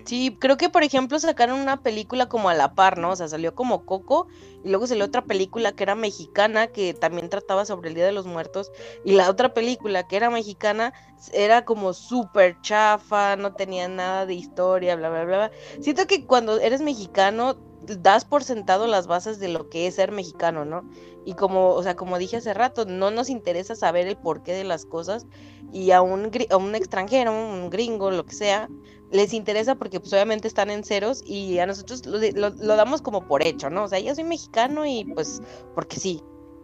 [0.05, 0.37] Sí.
[0.39, 3.11] creo que por ejemplo sacaron una película como a la par, ¿no?
[3.11, 4.27] O sea, salió como Coco
[4.63, 8.11] y luego salió otra película que era mexicana que también trataba sobre el Día de
[8.11, 8.71] los Muertos
[9.03, 10.93] y la otra película que era mexicana
[11.33, 15.51] era como súper chafa, no tenía nada de historia, bla, bla, bla.
[15.79, 17.55] Siento que cuando eres mexicano
[17.85, 20.83] das por sentado las bases de lo que es ser mexicano, ¿no?
[21.25, 24.63] Y como, o sea, como dije hace rato, no nos interesa saber el porqué de
[24.63, 25.25] las cosas
[25.71, 28.69] y a un, a un extranjero, un gringo, lo que sea,
[29.13, 33.27] les interesa porque pues obviamente están en ceros y a nosotros lo, lo, damos como
[33.27, 33.83] por hecho, ¿no?
[33.83, 35.41] O sea, yo soy mexicano y pues
[35.75, 36.21] porque sí.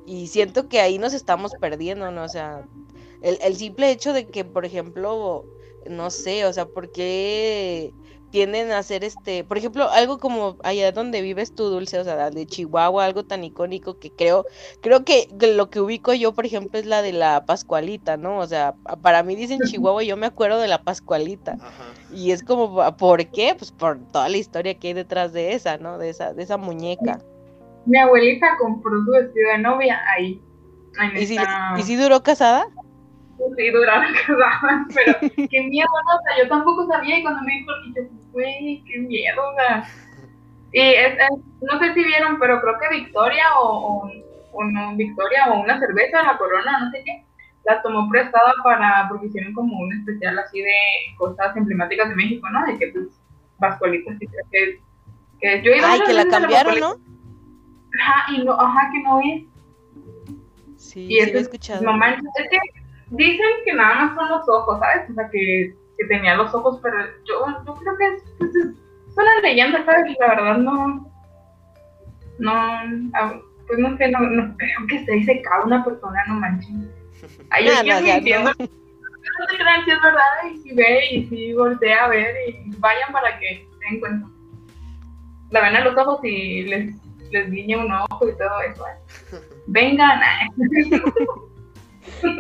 [0.08, 2.24] Y siento que ahí nos estamos perdiendo, ¿no?
[2.24, 2.68] O sea,
[3.22, 5.46] el, el simple hecho de que, por ejemplo,
[5.88, 7.94] no sé, o sea, ¿por qué
[8.32, 12.30] tienden a hacer este, por ejemplo, algo como allá donde vives tú, Dulce, o sea,
[12.30, 14.46] de Chihuahua, algo tan icónico que creo,
[14.82, 18.38] creo que lo que ubico yo, por ejemplo, es la de la Pascualita, ¿no?
[18.38, 21.58] O sea, para mí dicen Chihuahua, yo me acuerdo de la Pascualita.
[22.14, 23.56] Y es como, ¿por qué?
[23.58, 25.98] Pues por toda la historia que hay detrás de esa, ¿no?
[25.98, 27.20] De esa, de esa muñeca.
[27.86, 30.42] Mi abuelita compró su vestido de novia ahí.
[31.16, 31.38] ¿Y, si,
[31.78, 32.68] ¿Y si duró casada?
[33.56, 35.20] sí duraba casada, pero
[35.50, 36.16] qué miedo, ¿no?
[36.16, 38.02] O sea, yo tampoco sabía y cuando me dijo, y yo,
[38.32, 39.88] güey, qué miedo, o sea.
[40.72, 41.18] Y es,
[41.62, 44.10] no sé si vieron, pero creo que Victoria o,
[44.52, 47.24] o, no, Victoria o una cerveza, la corona, no sé qué,
[47.66, 50.74] la tomó prestada para, porque hicieron como un especial así de
[51.18, 52.66] cosas emblemáticas de México, ¿no?
[52.66, 53.08] De que pues
[53.60, 54.80] Pascualitas, sí, que,
[55.42, 56.96] que yo iba Ay, que la cambiaron, ¿no?
[58.02, 59.44] Ajá, y no, ajá, que no es.
[60.78, 61.82] Sí, y sí, he escuchado.
[61.84, 62.60] No manches, es que
[63.10, 65.10] dicen que nada más son los ojos, ¿sabes?
[65.10, 68.68] O sea, que, que tenía los ojos, pero yo, yo creo que es, pues, es,
[69.18, 70.16] una leyenda, ¿sabes?
[70.20, 71.12] La verdad no,
[72.40, 72.54] no,
[73.14, 73.36] ah,
[73.68, 76.70] pues no sé, no, no creo que se dice cada una persona, no manches.
[77.50, 78.52] Ay, yo no, mintiendo.
[79.20, 79.46] No.
[79.46, 82.72] no te crean si es verdad, y si ve, y si voltea a ver, y
[82.78, 84.28] vayan para que se den cuenta.
[85.52, 86.96] La ven a los ojos y les,
[87.30, 88.86] les guiña un ojo y todo eso.
[88.88, 89.40] ¿eh?
[89.68, 90.22] Vengan.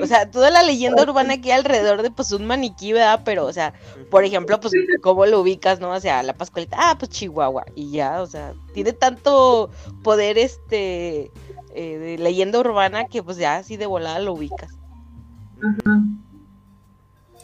[0.01, 3.21] O sea, toda la leyenda urbana que hay alrededor de pues un maniquí, ¿verdad?
[3.25, 3.73] Pero, o sea,
[4.09, 5.91] por ejemplo, pues, ¿cómo lo ubicas, no?
[5.91, 9.69] O sea, la Pascualita, ah, pues Chihuahua, y ya, o sea, tiene tanto
[10.03, 11.31] poder este
[11.75, 14.77] eh, de leyenda urbana que pues ya así de volada lo ubicas.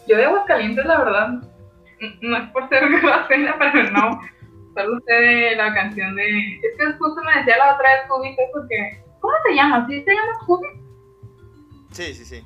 [0.08, 1.30] Yo de Aguascalientes, la verdad,
[2.22, 4.22] no es por ser grosera, pero no.
[4.76, 6.56] Solo sé de la canción de.
[6.58, 9.04] Es que justo me decía la otra vez Jubi, porque.
[9.22, 9.88] ¿Cómo se llama?
[9.88, 10.68] ¿Sí se llama Jubi?
[11.96, 12.44] Sí, sí, sí.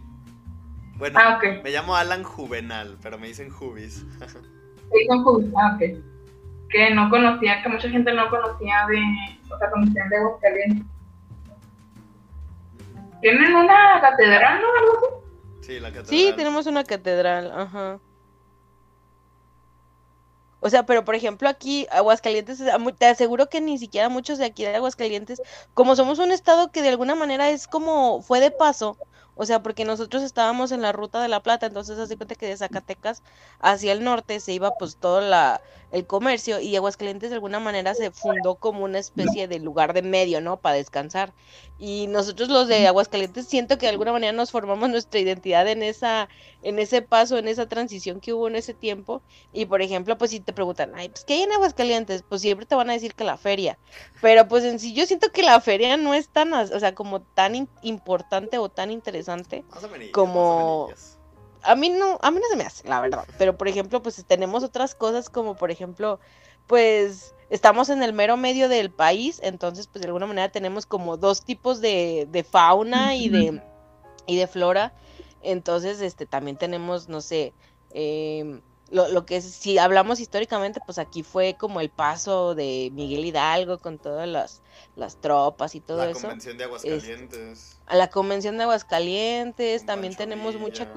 [0.98, 4.04] Bueno, ah, me llamo Alan Juvenal, pero me dicen Jubis.
[4.04, 5.80] me dicen Jubis, ah, ok.
[6.70, 9.02] Que no conocía, que mucha gente no conocía de,
[9.52, 10.86] o sea, conocían de Aguascalientes.
[13.22, 14.68] ¿Tienen una catedral, no?
[14.68, 15.68] ¿Algo así?
[15.68, 16.10] Sí, la catedral.
[16.10, 18.00] Sí, tenemos una catedral, ajá.
[20.60, 22.62] O sea, pero por ejemplo aquí, Aguascalientes,
[22.98, 25.42] te aseguro que ni siquiera muchos de aquí de Aguascalientes,
[25.74, 28.98] como somos un estado que de alguna manera es como, fue de paso,
[29.42, 32.46] o sea, porque nosotros estábamos en la ruta de la Plata, entonces hace cuenta que
[32.48, 33.24] de Zacatecas
[33.60, 35.62] hacia el norte se iba pues todo la,
[35.92, 40.02] el comercio y Aguascalientes de alguna manera se fundó como una especie de lugar de
[40.02, 40.58] medio, ¿no?
[40.58, 41.34] Para descansar.
[41.80, 45.82] Y nosotros los de Aguascalientes siento que de alguna manera nos formamos nuestra identidad en
[45.82, 46.30] esa,
[46.62, 49.22] en ese paso, en esa transición que hubo en ese tiempo.
[49.52, 52.24] Y por ejemplo, pues si te preguntan, ay, pues ¿qué hay en Aguascalientes?
[52.28, 53.80] Pues siempre te van a decir que la feria.
[54.22, 57.22] Pero pues en sí yo siento que la feria no es tan, o sea, como
[57.22, 59.64] tan importante o tan interesante
[60.12, 60.90] como...
[61.64, 63.26] a mí no, a mí no se me hace, la verdad.
[63.38, 66.20] Pero por ejemplo, pues tenemos otras cosas como por ejemplo,
[66.68, 71.18] pues estamos en el mero medio del país, entonces pues de alguna manera tenemos como
[71.18, 73.62] dos tipos de, de fauna y de,
[74.28, 74.94] y de flora.
[75.42, 77.54] Entonces, este, también tenemos, no sé,
[77.92, 78.62] eh,
[78.92, 83.26] lo, lo, que es, si hablamos históricamente, pues aquí fue como el paso de Miguel
[83.26, 84.62] Hidalgo con todas las,
[84.96, 86.14] las tropas y todo eso.
[86.14, 87.60] La Convención de Aguascalientes.
[87.70, 90.92] Este, a la Convención de Aguascalientes, también tenemos mucha...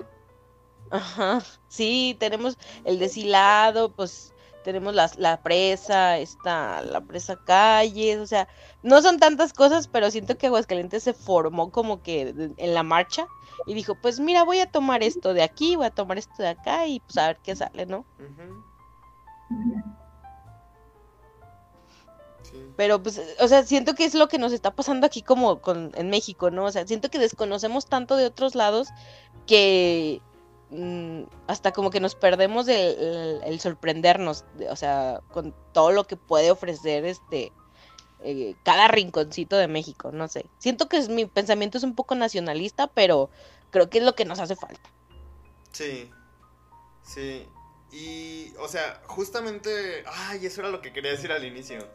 [0.93, 8.27] Ajá, sí, tenemos el deshilado, pues tenemos la, la presa, está la presa calles, o
[8.27, 8.47] sea,
[8.83, 13.27] no son tantas cosas, pero siento que Aguascalientes se formó como que en la marcha
[13.67, 16.49] y dijo, pues mira, voy a tomar esto de aquí, voy a tomar esto de
[16.49, 18.05] acá y pues a ver qué sale, ¿no?
[22.77, 25.91] Pero pues, o sea, siento que es lo que nos está pasando aquí como con,
[25.95, 26.67] en México, ¿no?
[26.67, 28.89] O sea, siento que desconocemos tanto de otros lados
[29.47, 30.21] que
[31.47, 37.05] hasta como que nos perdemos el, sorprendernos, o sea, con todo lo que puede ofrecer
[37.05, 37.53] este
[38.25, 40.47] eh, cada rinconcito de México, no sé.
[40.59, 43.31] Siento que mi pensamiento es un poco nacionalista, pero
[43.71, 44.91] creo que es lo que nos hace falta.
[45.73, 46.11] Sí,
[47.03, 47.47] sí.
[47.91, 51.87] Y, o sea, justamente, ay, eso era lo que quería decir al inicio.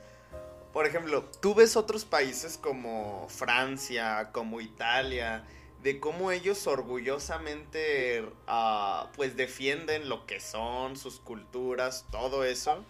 [0.74, 5.48] Por ejemplo, tú ves otros países como Francia, como Italia,
[5.84, 12.84] de cómo ellos orgullosamente, uh, pues, defienden lo que son, sus culturas, todo eso.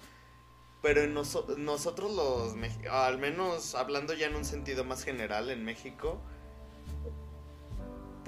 [0.81, 2.53] Pero en nosotros los,
[2.89, 6.21] al menos hablando ya en un sentido más general en México,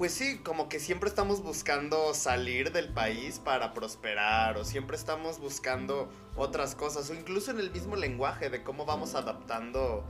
[0.00, 5.38] pues sí, como que siempre estamos buscando salir del país para prosperar o siempre estamos
[5.38, 10.02] buscando otras cosas o incluso en el mismo lenguaje de cómo vamos adaptando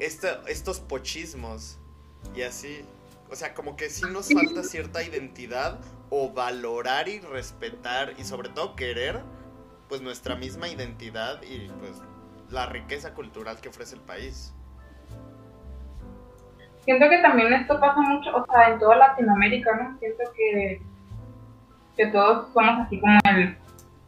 [0.00, 1.78] este, estos pochismos
[2.34, 2.84] y así.
[3.30, 5.80] O sea, como que sí nos falta cierta identidad
[6.10, 9.20] o valorar y respetar y sobre todo querer
[9.88, 12.02] pues nuestra misma identidad y pues
[12.50, 14.54] la riqueza cultural que ofrece el país.
[16.84, 19.98] Siento que también esto pasa mucho, o sea, en toda Latinoamérica, ¿no?
[19.98, 20.80] Siento que,
[21.96, 23.56] que todos somos así como el,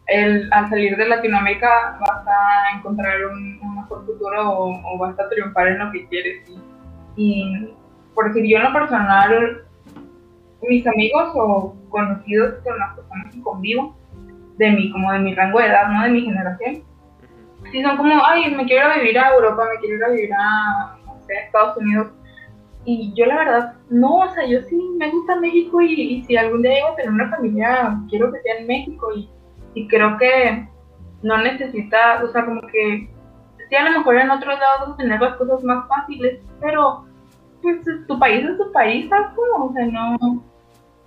[0.06, 5.68] el, al salir de Latinoamérica vas a encontrar un, mejor futuro o, vas a triunfar
[5.68, 6.48] en lo que quieres.
[6.48, 6.60] Y,
[7.16, 7.74] y
[8.18, 9.62] por decir, yo en lo personal,
[10.62, 13.96] mis amigos o conocidos con las personas que convivo,
[14.56, 16.02] de mi, como de mi rango de edad, ¿no?
[16.02, 16.82] De mi generación.
[17.70, 20.08] Sí, son como, ay, me quiero ir a vivir a Europa, me quiero ir a
[20.08, 22.08] vivir a, no sé, Estados Unidos.
[22.84, 26.62] Y yo la verdad, no, o sea, yo sí me gusta México y, si algún
[26.62, 29.30] día llego a tener una familia, quiero que sea en México y,
[29.74, 30.66] y creo que
[31.22, 33.08] no necesita, o sea, como que
[33.68, 37.04] sí a lo mejor en otros lados tener las cosas más fáciles, pero
[37.62, 39.28] pues tu país es tu país, ¿sabes?
[39.36, 40.44] O sea, no,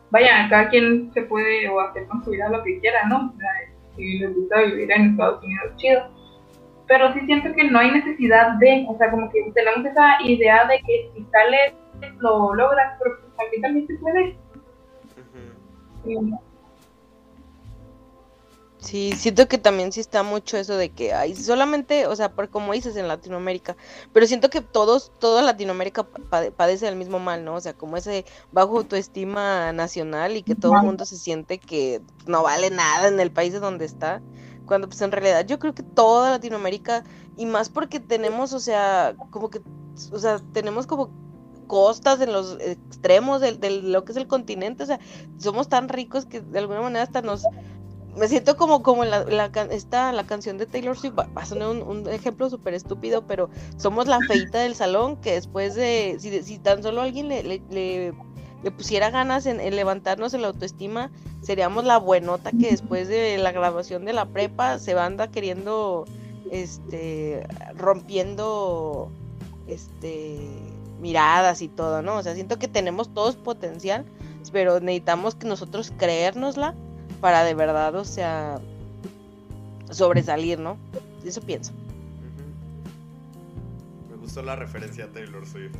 [0.10, 3.34] vaya, cada quien se puede o hacer con su vida lo que quiera, ¿no?
[3.95, 6.02] si les gusta vivir en Estados Unidos, chido.
[6.88, 10.65] Pero sí siento que no hay necesidad de, o sea, como que tenemos esa idea
[10.65, 11.73] de que si sales
[12.19, 14.38] lo logras, pero pues aquí también se puede.
[18.82, 22.49] Sí, siento que también sí está mucho eso de que hay solamente, o sea, por
[22.49, 23.78] como dices en Latinoamérica,
[24.12, 26.03] pero siento que todos, toda Latinoamérica
[26.58, 27.53] padece del mismo mal, ¿no?
[27.53, 32.02] O sea, como ese bajo autoestima nacional y que todo el mundo se siente que
[32.26, 34.20] no vale nada en el país de donde está,
[34.66, 37.03] cuando pues en realidad yo creo que toda Latinoamérica,
[37.38, 39.62] y más porque tenemos, o sea, como que,
[40.12, 41.12] o sea, tenemos como
[41.68, 44.99] costas en los extremos de, de lo que es el continente, o sea,
[45.38, 47.45] somos tan ricos que de alguna manera hasta nos
[48.15, 51.69] me siento como, como la, la, esta, la canción de Taylor Swift, va a sonar
[51.69, 56.59] un, ejemplo súper estúpido, pero somos la feita del salón que después de, si, si
[56.59, 58.13] tan solo alguien le, le,
[58.77, 61.09] pusiera ganas en, levantarnos en la autoestima,
[61.41, 66.05] seríamos la buenota que después de la graduación de la prepa se anda queriendo,
[66.51, 69.09] este, rompiendo,
[69.67, 70.38] este,
[70.99, 72.17] miradas y todo, ¿no?
[72.17, 74.05] O sea, siento que tenemos todos potencial,
[74.51, 76.75] pero necesitamos que nosotros creérnosla
[77.22, 78.60] para de verdad, o sea,
[79.91, 80.77] sobresalir, ¿no?
[81.23, 81.72] Eso pienso.
[84.10, 85.76] Me gustó la referencia a Taylor Swift.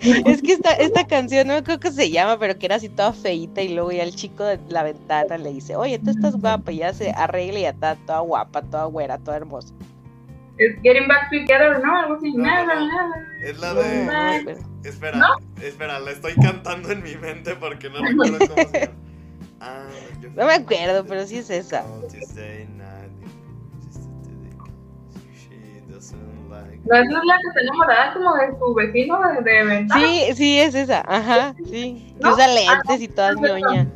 [0.00, 3.12] es que esta, esta canción, no creo que se llama, pero que era así toda
[3.12, 6.72] feita y luego ya el chico de la ventana le dice, oye, tú estás guapa
[6.72, 9.74] y ya se arregla y ya está toda guapa, toda güera, toda hermosa.
[10.58, 11.96] Es Getting Back Together, ¿no?
[11.96, 12.32] Algo así.
[12.32, 13.26] nada, nada.
[13.42, 14.58] Es la de...
[14.84, 15.20] Espera,
[15.62, 18.92] espera, la estoy cantando en mi mente porque no recuerdo cómo se llama.
[20.24, 21.84] Ah, no me acuerdo, pero sí es esa.
[26.84, 30.06] No, esa es la que está enamorada como de su vecino de, de ventana.
[30.06, 32.14] Sí, sí, es esa, ajá, sí.
[32.18, 33.88] usa lentes y toda ñoña.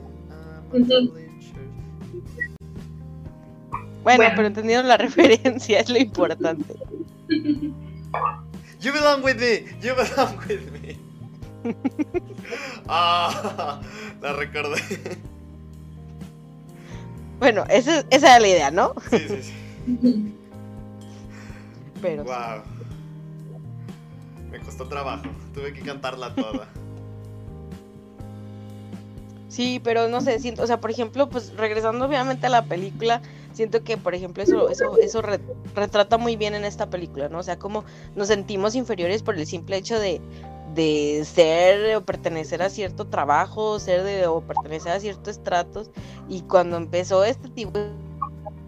[4.02, 6.74] Bueno, pero entendieron la referencia, es lo importante.
[8.80, 10.96] You belong with me, you belong with me.
[12.88, 13.80] ah,
[14.22, 14.80] la recordé.
[17.38, 18.92] Bueno, esa, esa era la idea, ¿no?
[19.10, 20.34] Sí, sí, sí.
[22.02, 22.62] Pero Wow.
[24.50, 25.24] Me costó trabajo.
[25.54, 26.68] Tuve que cantarla toda.
[29.48, 33.22] Sí, pero no sé, siento, o sea, por ejemplo, pues regresando obviamente a la película,
[33.54, 35.40] siento que, por ejemplo, eso, eso, eso re-
[35.74, 37.38] retrata muy bien en esta película, ¿no?
[37.38, 37.84] O sea, cómo
[38.14, 40.20] nos sentimos inferiores por el simple hecho de,
[40.76, 45.90] de ser o pertenecer a cierto trabajo, ser de o pertenecer a ciertos estratos,
[46.28, 47.80] y cuando empezó este tipo,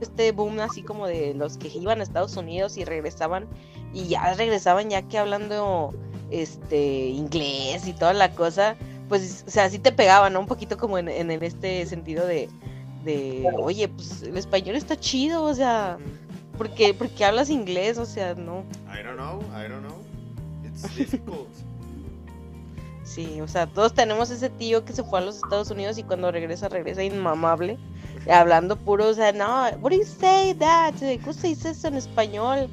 [0.01, 3.47] este boom así como de los que iban a Estados Unidos y regresaban,
[3.93, 5.95] y ya regresaban ya que hablando
[6.31, 8.77] este inglés y toda la cosa,
[9.09, 10.41] pues, o sea, sí te pegaba, ¿no?
[10.41, 12.49] Un poquito como en, en, en este sentido de,
[13.05, 15.99] de, oye, pues el español está chido, o sea,
[16.57, 19.99] porque, porque hablas inglés, o sea, no, I don't know, I don't know.
[20.65, 21.68] It's difficult.
[23.19, 26.05] Sí, o sea, todos tenemos ese tío que se fue a los Estados Unidos y
[26.05, 27.77] cuando regresa, regresa inmamable,
[28.31, 30.95] hablando puro, o sea, no, what do you say that?
[31.23, 32.69] ¿Cómo se dice eso en español?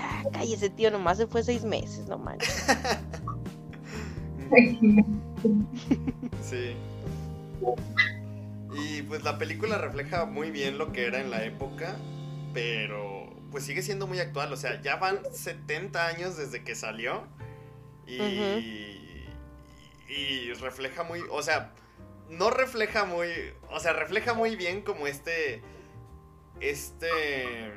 [0.00, 2.64] Ah, cállese, tío, nomás se fue seis meses, no manches.
[6.42, 6.76] Sí.
[8.76, 11.96] Y pues la película refleja muy bien lo que era en la época,
[12.52, 14.52] pero pues sigue siendo muy actual.
[14.52, 17.22] O sea, ya van 70 años desde que salió.
[18.06, 18.93] Y,
[20.16, 21.74] y refleja muy, o sea,
[22.28, 23.28] no refleja muy,
[23.70, 25.62] o sea, refleja muy bien como este,
[26.60, 27.72] este,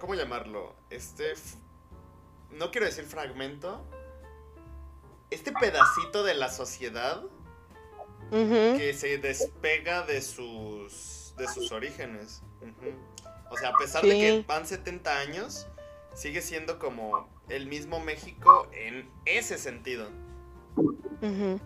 [0.00, 0.74] ¿cómo llamarlo?
[0.90, 1.34] Este,
[2.50, 3.84] no quiero decir fragmento,
[5.30, 7.22] este pedacito de la sociedad
[8.30, 12.42] que se despega de sus de sus orígenes.
[13.50, 15.66] O sea, a pesar de que van 70 años,
[16.14, 20.08] sigue siendo como el mismo México en ese sentido.
[20.76, 21.60] Ujú.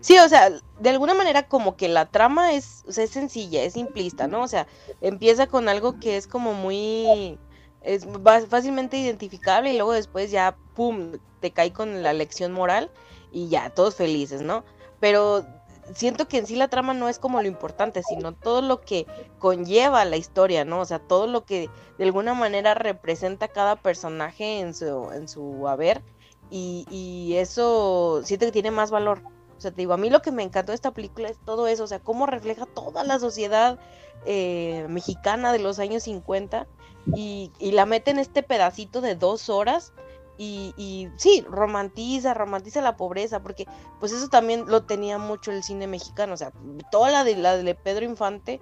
[0.00, 3.62] Sí, o sea, de alguna manera como que la trama es, o sea, es sencilla,
[3.62, 4.42] es simplista, ¿no?
[4.42, 4.66] O sea,
[5.00, 7.38] empieza con algo que es como muy,
[7.80, 8.06] es
[8.48, 12.90] fácilmente identificable y luego después ya, pum, te cae con la lección moral
[13.30, 14.64] y ya, todos felices, ¿no?
[14.98, 15.46] Pero
[15.94, 19.06] siento que en sí la trama no es como lo importante, sino todo lo que
[19.38, 20.80] conlleva la historia, ¿no?
[20.80, 25.66] O sea, todo lo que de alguna manera representa cada personaje en su, en su
[25.68, 26.04] haber
[26.50, 29.22] y, y eso siento que tiene más valor.
[29.60, 31.66] O sea, te digo, a mí lo que me encantó de esta película es todo
[31.66, 33.78] eso, o sea, cómo refleja toda la sociedad
[34.24, 36.66] eh, mexicana de los años 50
[37.14, 39.92] y, y la mete en este pedacito de dos horas
[40.38, 43.66] y, y sí, romantiza, romantiza la pobreza, porque
[43.98, 46.54] pues eso también lo tenía mucho el cine mexicano, o sea,
[46.90, 48.60] toda la de, la de Pedro Infante,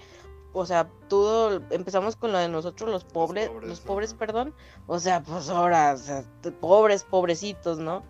[0.53, 4.53] o sea, todo, empezamos con la de nosotros los pobres, pobres, los pobres, perdón,
[4.89, 6.25] o sea, pues ahora, o sea,
[6.61, 8.03] pobres, pobrecitos, ¿no?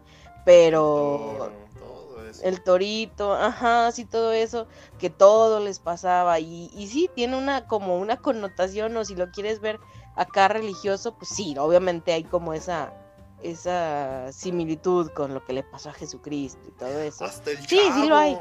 [0.47, 1.53] Pero
[2.29, 2.43] eso.
[2.45, 4.67] el torito, ajá, sí, todo eso,
[4.99, 6.39] que todo les pasaba.
[6.41, 9.79] Y, y sí, tiene una como una connotación, o si lo quieres ver
[10.17, 12.93] acá religioso, pues sí, obviamente hay como esa,
[13.43, 17.25] esa similitud con lo que le pasó a Jesucristo y todo eso.
[17.25, 18.39] Hasta el Sí, sí lo hay.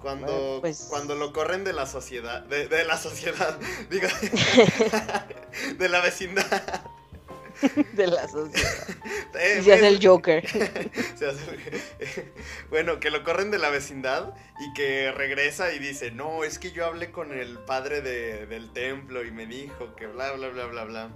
[0.00, 3.58] Cuando, Bueno, pues- cuando lo corren de la sociedad, de, de la sociedad,
[3.90, 4.06] digo,
[5.78, 6.44] de la vecindad.
[7.92, 8.86] de la sociedad.
[9.36, 10.46] Eh, Y se hace el Joker.
[11.16, 12.32] Se hace-
[12.70, 16.70] bueno, que lo corren de la vecindad y que regresa y dice, no, es que
[16.70, 20.66] yo hablé con el padre de- del templo y me dijo que bla, bla, bla,
[20.66, 21.10] bla, bla.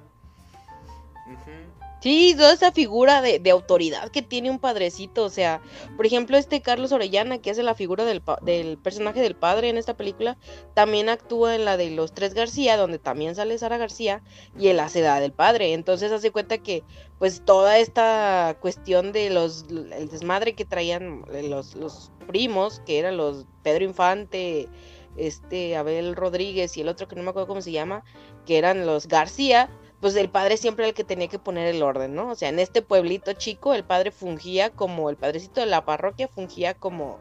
[1.33, 1.79] Ujú.
[2.01, 5.61] Sí, toda esa figura de, autoridad que tiene un padrecito, o sea,
[5.97, 9.79] por ejemplo, este Carlos Orellana, que hace la figura del, del personaje del padre en
[9.79, 10.39] esta película,
[10.75, 14.23] también actúa en la de Los Tres García, donde también sale Sara García,
[14.57, 15.73] y él hace la del padre.
[15.73, 16.85] Entonces hace cuenta que,
[17.19, 23.17] pues, toda esta cuestión de los, el desmadre que traían los, los primos, que eran
[23.17, 24.69] los Pedro Infante,
[25.17, 28.05] este, Abel Rodríguez y el otro que no me acuerdo cómo se llama,
[28.47, 29.69] que eran los García,
[30.01, 32.31] pues el padre siempre era el que tenía que poner el orden, ¿no?
[32.31, 36.29] O sea, en este pueblito chico el padre fungía como, el padrecito de la parroquia
[36.29, 37.19] fungía como,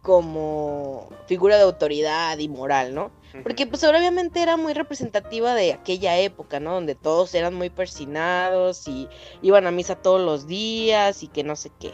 [0.00, 3.10] como figura de autoridad y moral, ¿no?
[3.42, 6.74] Porque pues obviamente era muy representativa de aquella época, ¿no?
[6.74, 9.08] Donde todos eran muy persinados y
[9.42, 11.92] iban a misa todos los días y que no sé qué.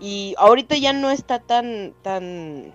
[0.00, 2.74] Y ahorita ya no está tan, tan,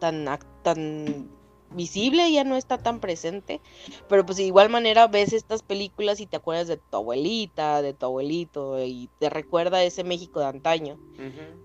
[0.00, 0.26] tan,
[0.62, 1.37] tan
[1.70, 3.60] visible, ya no está tan presente.
[4.08, 7.94] Pero pues de igual manera ves estas películas y te acuerdas de tu abuelita, de
[7.94, 10.98] tu abuelito y te recuerda ese México de antaño.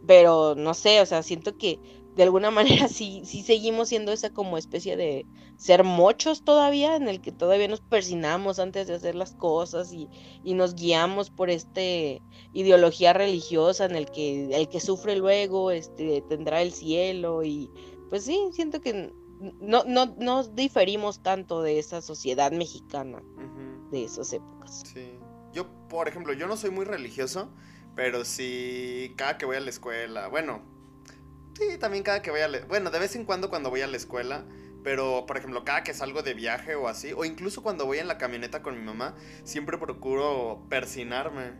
[0.05, 1.80] Pero no sé, o sea, siento que
[2.15, 5.25] de alguna manera sí, sí seguimos siendo esa como especie de
[5.57, 10.09] ser mochos todavía, en el que todavía nos persinamos antes de hacer las cosas y,
[10.43, 12.21] y nos guiamos por este
[12.53, 17.69] ideología religiosa en el que el que sufre luego este, tendrá el cielo y
[18.09, 19.11] pues sí, siento que
[19.60, 23.22] no, no, no diferimos tanto de esa sociedad mexicana
[23.91, 24.84] de esas épocas.
[24.91, 25.20] Sí.
[25.52, 27.49] Yo, por ejemplo, yo no soy muy religioso,
[27.95, 30.61] pero sí, cada que voy a la escuela, bueno,
[31.53, 33.88] sí, también cada que voy a la, bueno, de vez en cuando cuando voy a
[33.88, 34.45] la escuela,
[34.84, 38.07] pero por ejemplo, cada que salgo de viaje o así, o incluso cuando voy en
[38.07, 41.53] la camioneta con mi mamá, siempre procuro persinarme.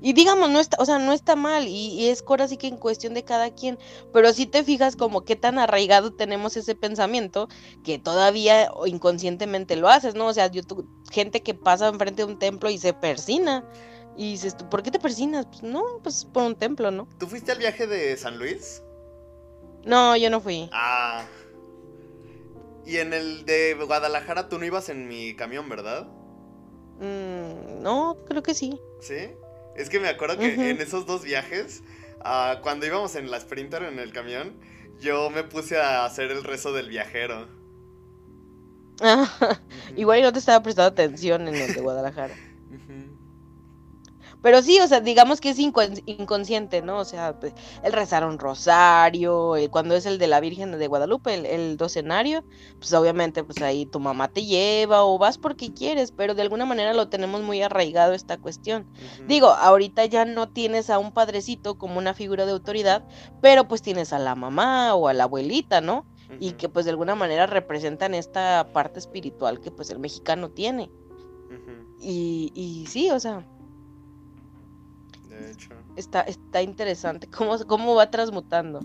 [0.00, 2.76] Y digamos, no está, o sea, no está mal, y, es ahora sí que en
[2.76, 3.78] cuestión de cada quien,
[4.12, 7.48] pero si te fijas como qué tan arraigado tenemos ese pensamiento
[7.84, 10.26] que todavía inconscientemente lo haces, ¿no?
[10.26, 10.62] O sea, yo,
[11.10, 13.64] gente que pasa enfrente de un templo y se persina,
[14.16, 15.46] y dices, ¿por qué te persinas?
[15.46, 17.08] Pues no, pues por un templo, ¿no?
[17.18, 18.82] ¿Tú fuiste al viaje de San Luis?
[19.84, 20.68] No, yo no fui.
[20.72, 21.24] Ah.
[22.84, 26.08] Y en el de Guadalajara tú no ibas en mi camión, ¿verdad?
[27.00, 28.80] Mm, no, creo que sí.
[29.00, 29.30] ¿Sí?
[29.76, 31.82] Es que me acuerdo que en esos dos viajes,
[32.20, 34.58] ah, cuando íbamos en la Sprinter en el camión,
[34.98, 37.46] yo me puse a hacer el rezo del viajero.
[39.96, 42.34] igual no te estaba prestando atención en el de Guadalajara.
[44.42, 46.98] Pero sí, o sea, digamos que es inconsciente, ¿no?
[46.98, 51.34] O sea, pues, el rezar un rosario, cuando es el de la Virgen de Guadalupe,
[51.34, 52.44] el, docenario,
[52.78, 56.66] pues obviamente, pues ahí tu mamá te lleva o vas porque quieres, pero de alguna
[56.66, 58.86] manera lo tenemos muy arraigado esta cuestión.
[59.26, 63.04] Digo, ahorita ya no tienes a un padrecito como una figura de autoridad,
[63.40, 66.06] pero pues tienes a la mamá o a la abuelita, ¿no?
[66.40, 70.90] Y que pues de alguna manera representan esta parte espiritual que pues el mexicano tiene.
[72.00, 73.44] y, y sí, o sea,
[75.96, 78.80] Está, está interesante cómo, cómo va transmutando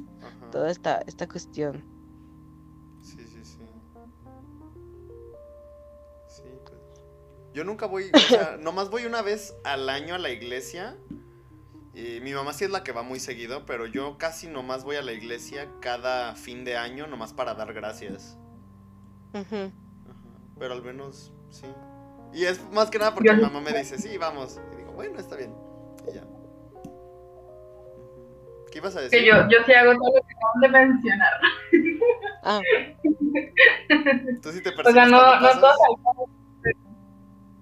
[0.52, 1.84] toda esta, esta cuestión.
[3.02, 3.60] Sí, sí, sí.
[6.28, 6.80] Sí, pues.
[7.54, 10.98] Yo nunca voy, o sea, nomás voy una vez al año a la iglesia.
[11.96, 14.96] Y mi mamá sí es la que va muy seguido, pero yo casi nomás voy
[14.96, 18.38] a la iglesia cada fin de año, nomás para dar gracias.
[20.58, 21.68] Pero al menos, sí.
[22.34, 24.60] Y es más que nada porque mi mamá me dice, sí, vamos.
[24.74, 25.54] Y digo, bueno, está bien.
[26.10, 26.24] Y ya.
[28.74, 29.20] ¿Qué ibas a decir?
[29.20, 31.34] Que yo, yo sí hago todo lo que acaban de mencionar.
[32.45, 32.60] Ah.
[34.41, 35.72] ¿Tú sí te O sea, no, no todo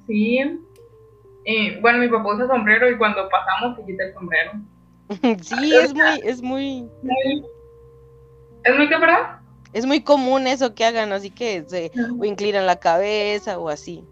[0.07, 0.39] Sí.
[1.45, 4.51] Y, bueno, mi papá usa sombrero y cuando pasamos se quita el sombrero.
[5.41, 6.89] sí, es muy, es muy...
[8.63, 9.41] ¿Es muy qué, verdad?
[9.73, 14.05] Es muy común eso que hagan, así que se o inclinan la cabeza o así.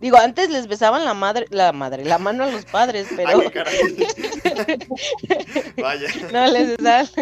[0.00, 3.30] Digo, antes les besaban la madre, la madre, la mano a los padres, pero.
[3.30, 3.50] Ay,
[5.76, 6.08] Vaya.
[6.32, 7.08] No les besaban.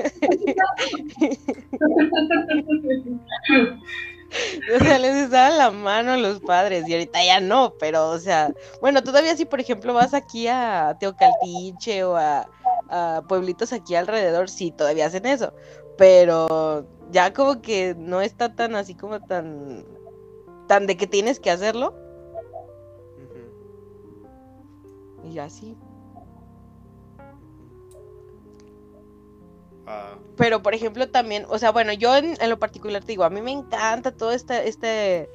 [4.75, 8.19] o sea, les besaban la mano a los padres y ahorita ya no, pero, o
[8.19, 12.47] sea, bueno, todavía si, por ejemplo, vas aquí a Teocaltiche o a,
[12.91, 15.55] a pueblitos aquí alrededor, sí, todavía hacen eso,
[15.97, 19.87] pero ya como que no está tan así como tan,
[20.67, 22.06] tan de que tienes que hacerlo
[25.27, 25.77] y así.
[29.87, 30.19] Ah.
[30.37, 33.41] Pero, por ejemplo, también, o sea, bueno, yo en, lo particular te digo, a mí
[33.41, 35.31] me encanta toda esta, este,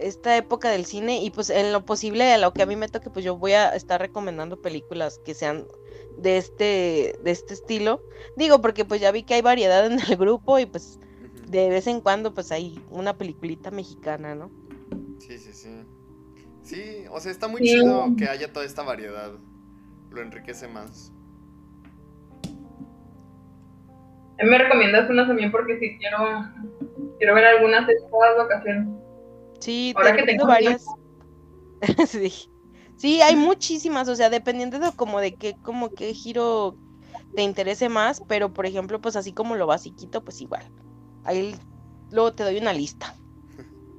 [0.00, 2.88] esta época del cine y pues en lo posible, a lo que a mí me
[2.88, 5.66] toque, pues yo voy a estar recomendando películas que sean
[6.16, 8.02] de este, de este estilo.
[8.36, 10.98] Digo, porque pues ya vi que hay variedad en el grupo y pues
[11.48, 14.50] de vez en cuando pues hay una peliculita mexicana, ¿no?
[15.18, 15.84] Sí, sí, sí.
[16.68, 19.32] Sí, o sea, está muy chido que haya toda esta variedad.
[20.10, 21.10] Lo enriquece más.
[24.38, 26.44] Me recomiendas una también porque sí quiero,
[27.16, 28.86] quiero ver algunas de estas vacaciones.
[29.60, 30.84] Sí, Ahora que tengo varias.
[32.06, 32.50] sí.
[32.96, 36.76] sí, hay muchísimas, o sea, dependiendo de como de qué, como qué giro
[37.34, 40.70] te interese más, pero por ejemplo, pues así como lo basiquito, pues igual.
[41.24, 41.54] Ahí
[42.10, 43.14] luego te doy una lista.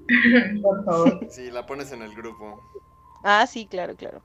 [0.62, 1.28] por favor.
[1.30, 2.62] Sí, la pones en el grupo.
[3.24, 4.22] Ah, sí, claro, claro.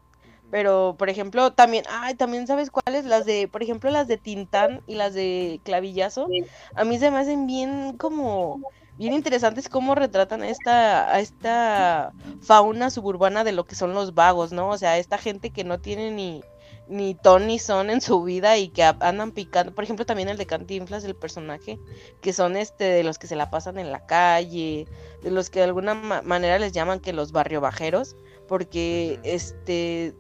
[0.51, 4.83] Pero, por ejemplo, también, ay, también sabes cuáles, las de, por ejemplo, las de Tintán
[4.87, 6.29] y las de Clavillazo,
[6.77, 8.61] a mí se me hacen bien como,
[8.97, 14.53] bien interesantes cómo retratan esta, a esta fauna suburbana de lo que son los vagos,
[14.53, 14.69] ¿no?
[14.69, 16.43] O sea, esta gente que no tiene ni,
[16.89, 19.75] ni ton ni son en su vida y que andan picando.
[19.75, 21.79] Por ejemplo, también el de Cantinflas, el personaje,
[22.21, 24.87] que son este de los que se la pasan en la calle,
[25.23, 28.17] de los que de alguna manera les llaman que los barrio bajeros,
[28.49, 30.15] porque este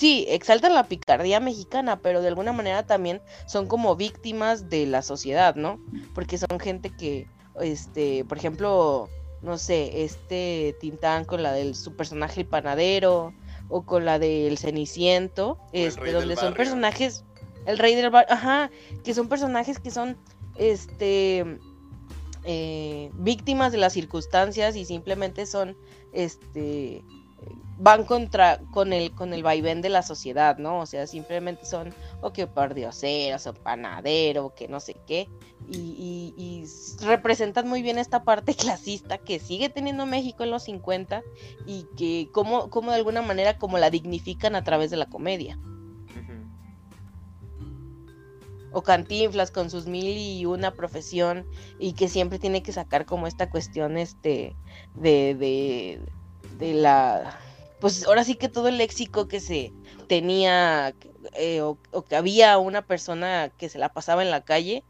[0.00, 5.02] sí, exaltan la picardía mexicana, pero de alguna manera también son como víctimas de la
[5.02, 5.78] sociedad, ¿no?
[6.14, 7.28] Porque son gente que,
[7.60, 9.10] este, por ejemplo,
[9.42, 13.34] no sé, este Tintán con la del su personaje el panadero
[13.70, 17.24] o con la del Ceniciento, este, donde son personajes,
[17.66, 18.70] el rey del bar, ajá,
[19.04, 20.16] que son personajes que son,
[20.56, 21.58] este,
[22.44, 25.76] eh, víctimas de las circunstancias y simplemente son,
[26.12, 27.04] este,
[27.80, 30.80] van contra con el con el vaivén de la sociedad, ¿no?
[30.80, 35.28] O sea, simplemente son o que pardioseros o panadero, que no sé qué,
[35.66, 36.64] y,
[37.00, 41.22] representan muy bien esta parte clasista que sigue teniendo México en los 50
[41.66, 45.58] y que como, como de alguna manera como la dignifican a través de la comedia.
[48.72, 51.44] O Cantinflas con sus mil y una profesión
[51.80, 54.54] y que siempre tiene que sacar como esta cuestión este
[54.94, 56.00] de, de,
[56.56, 57.36] de la
[57.80, 59.72] pues ahora sí que todo el léxico que se
[60.08, 60.94] tenía
[61.34, 61.78] eh, o,
[62.08, 64.84] que había una persona que se la pasaba en la calle,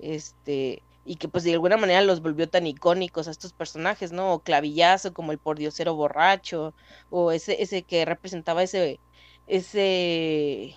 [0.00, 4.34] este, y que pues de alguna manera los volvió tan icónicos a estos personajes, ¿no?
[4.34, 6.74] O Clavillazo como el pordiosero borracho,
[7.10, 9.00] o ese, ese que representaba ese,
[9.46, 10.74] ese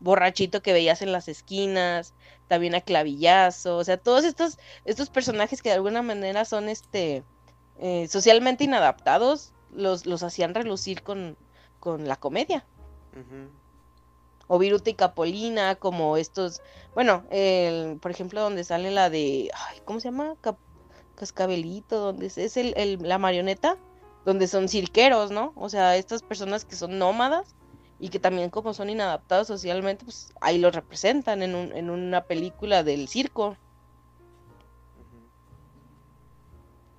[0.00, 2.14] borrachito que veías en las esquinas,
[2.48, 7.24] también a Clavillazo, o sea, todos estos, estos personajes que de alguna manera son este
[7.78, 11.36] eh, socialmente inadaptados, los, los hacían relucir con,
[11.80, 12.64] con la comedia.
[14.48, 16.60] O Viruta y Capolina, como estos,
[16.94, 20.36] bueno, el, por ejemplo, donde sale la de, ay, ¿cómo se llama?
[21.16, 23.76] Cascabelito, donde es, es el, la marioneta,
[24.24, 25.52] donde son cirqueros, ¿no?
[25.56, 27.54] O sea, estas personas que son nómadas
[27.98, 32.22] y que también como son inadaptados socialmente, pues ahí los representan en, un, en una
[32.24, 33.56] película del circo.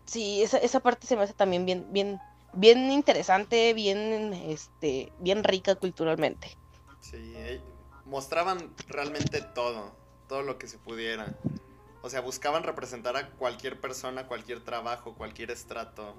[0.05, 2.19] Sí, esa, esa parte se me hace también bien, bien,
[2.57, 6.57] bien interesante, bien, este, bien rica culturalmente.
[6.99, 7.61] Sí, eh,
[8.05, 9.95] mostraban realmente todo,
[10.27, 11.37] todo lo que se pudiera.
[12.01, 16.15] O sea, buscaban representar a cualquier persona, cualquier trabajo, cualquier estrato.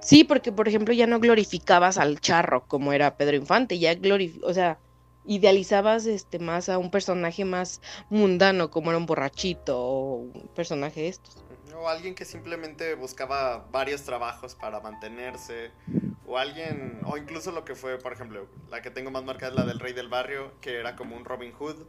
[0.00, 4.38] Sí, porque por ejemplo ya no glorificabas al charro como era Pedro Infante, ya glorif
[4.42, 4.78] o sea,
[5.24, 7.80] idealizabas este más a un personaje más
[8.10, 11.43] mundano como era un borrachito o un personaje de estos.
[11.76, 15.72] O alguien que simplemente buscaba varios trabajos para mantenerse.
[16.26, 19.56] O alguien, o incluso lo que fue, por ejemplo, la que tengo más marcada es
[19.56, 21.86] la del rey del barrio, que era como un Robin Hood.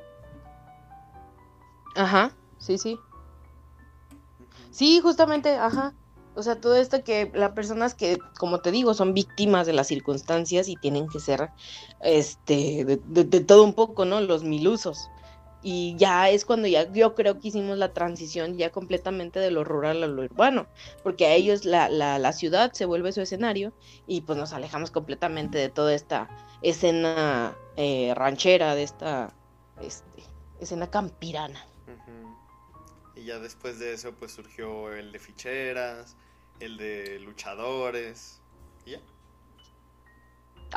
[1.95, 2.99] Ajá, sí, sí.
[4.72, 5.94] Sí, justamente, ajá.
[6.36, 9.88] O sea, todo esto que las personas que, como te digo, son víctimas de las
[9.88, 11.49] circunstancias y tienen que ser,
[12.02, 14.20] este, de, de todo un poco, ¿no?
[14.20, 15.10] Los milusos
[15.68, 19.64] y ya es cuando ya yo creo que hicimos la transición ya completamente de lo
[19.64, 20.68] rural a lo urbano,
[21.02, 23.74] porque a ellos la, la, ciudad se vuelve su escenario
[24.06, 26.30] y pues nos alejamos completamente de toda esta
[26.62, 29.34] escena eh, ranchera, de esta
[29.82, 30.22] este,
[30.60, 31.66] escena campirana.
[33.16, 36.16] Y ya después de eso pues surgió el de ficheras,
[36.60, 38.40] el de luchadores,
[38.86, 39.02] y ya.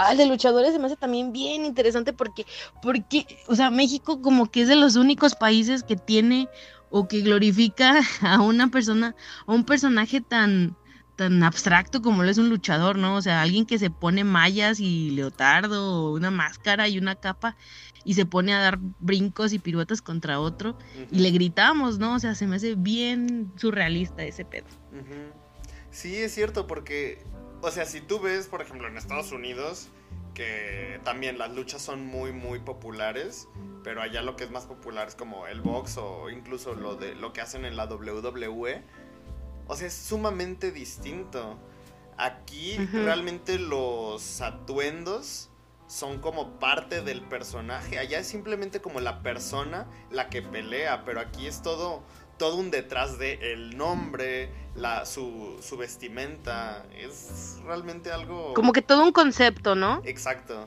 [0.01, 2.47] Ah, el de luchadores se me hace también bien interesante porque,
[2.81, 6.49] porque, o sea, México como que es de los únicos países que tiene
[6.89, 10.77] o que glorifica a una persona, a un personaje tan,
[11.17, 13.17] tan abstracto como lo es un luchador, ¿no?
[13.17, 17.57] O sea, alguien que se pone mallas y leotardo, una máscara y una capa
[18.05, 20.79] y se pone a dar brincos y piruetas contra otro
[21.11, 22.15] y le gritamos, ¿no?
[22.15, 24.69] O sea, se me hace bien surrealista ese pedo.
[25.91, 27.25] Sí, es cierto, porque
[27.61, 29.89] o sea, si tú ves, por ejemplo, en Estados Unidos,
[30.35, 33.49] que también las luchas son muy, muy populares,
[33.83, 37.15] pero allá lo que es más popular es como el box o incluso lo, de,
[37.15, 38.83] lo que hacen en la WWE.
[39.67, 41.59] O sea, es sumamente distinto.
[42.17, 45.51] Aquí realmente los atuendos
[45.89, 47.99] son como parte del personaje.
[47.99, 52.03] Allá es simplemente como la persona la que pelea, pero aquí es todo
[52.39, 56.87] todo un detrás de el nombre, la, su, su vestimenta.
[56.97, 58.55] Es realmente algo.
[58.55, 60.01] Como que todo un concepto, ¿no?
[60.05, 60.67] Exacto.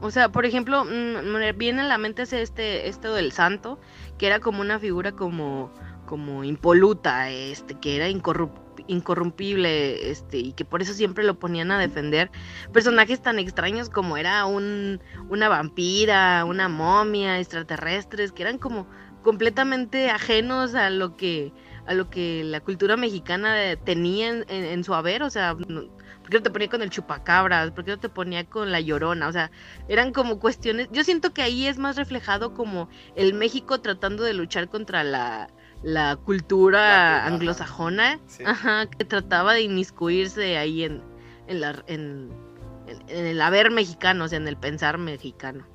[0.00, 3.78] O sea, por ejemplo, mm, viene a la mente este, esto del santo,
[4.18, 5.72] que era como una figura como,
[6.06, 11.78] como impoluta, este, que era incorrumpible, este, y que por eso siempre lo ponían a
[11.78, 12.30] defender
[12.72, 15.00] personajes tan extraños como era un,
[15.30, 18.86] una vampira, una momia, extraterrestres, que eran como
[19.26, 21.52] completamente ajenos a lo que
[21.88, 26.42] a lo que la cultura mexicana tenía en, su haber, o sea, ¿por qué no
[26.42, 27.72] te ponía con el chupacabras?
[27.72, 29.26] ¿Por qué no te ponía con la llorona?
[29.26, 29.50] O sea,
[29.88, 34.32] eran como cuestiones, yo siento que ahí es más reflejado como el México tratando de
[34.32, 35.48] luchar contra la,
[35.82, 41.02] la cultura anglosajona, ajá, que trataba de inmiscuirse ahí en,
[41.48, 42.30] en, la, en,
[42.86, 45.66] en, el haber mexicano, o sea, en el pensar mexicano.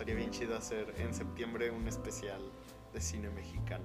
[0.00, 2.40] Estaría bien chido hacer en septiembre un especial
[2.94, 3.84] de cine mexicano.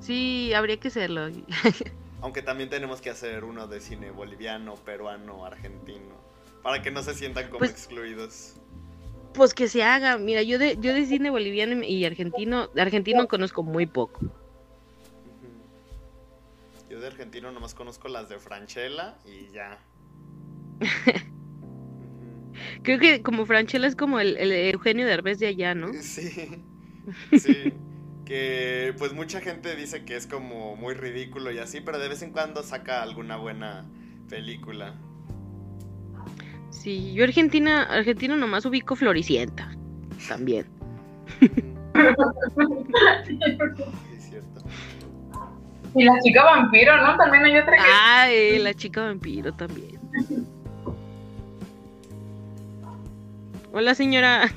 [0.00, 1.28] Sí, habría que hacerlo.
[2.20, 6.16] Aunque también tenemos que hacer uno de cine boliviano, peruano, argentino,
[6.64, 8.54] para que no se sientan como pues excluidos.
[9.32, 10.18] Pues que se haga.
[10.18, 14.26] Mira, yo de, yo de cine boliviano y argentino, de argentino conozco muy poco.
[16.90, 19.78] Yo de argentino nomás conozco las de Franchella y ya.
[22.82, 25.92] Creo que como Franchella es como el, el Eugenio Derbez de allá, ¿no?
[26.00, 26.64] Sí.
[27.36, 27.72] Sí.
[28.24, 32.22] que pues mucha gente dice que es como muy ridículo y así, pero de vez
[32.22, 33.84] en cuando saca alguna buena
[34.28, 34.94] película.
[36.70, 39.70] Sí, yo Argentina, Argentina nomás ubico Floricienta,
[40.28, 40.66] también.
[44.16, 44.64] es cierto.
[45.94, 47.16] Y la chica vampiro, ¿no?
[47.16, 47.82] También hay otra que...
[47.84, 48.28] Ah,
[48.60, 50.00] la chica vampiro también.
[53.72, 54.52] Hola, señora.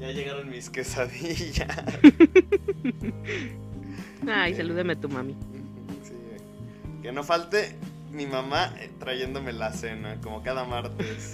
[0.00, 1.68] ya llegaron mis quesadillas.
[4.26, 5.36] Ay, salúdame a tu mami.
[6.02, 6.14] Sí,
[7.02, 7.76] que no falte
[8.10, 11.32] mi mamá eh, trayéndome la cena, como cada martes.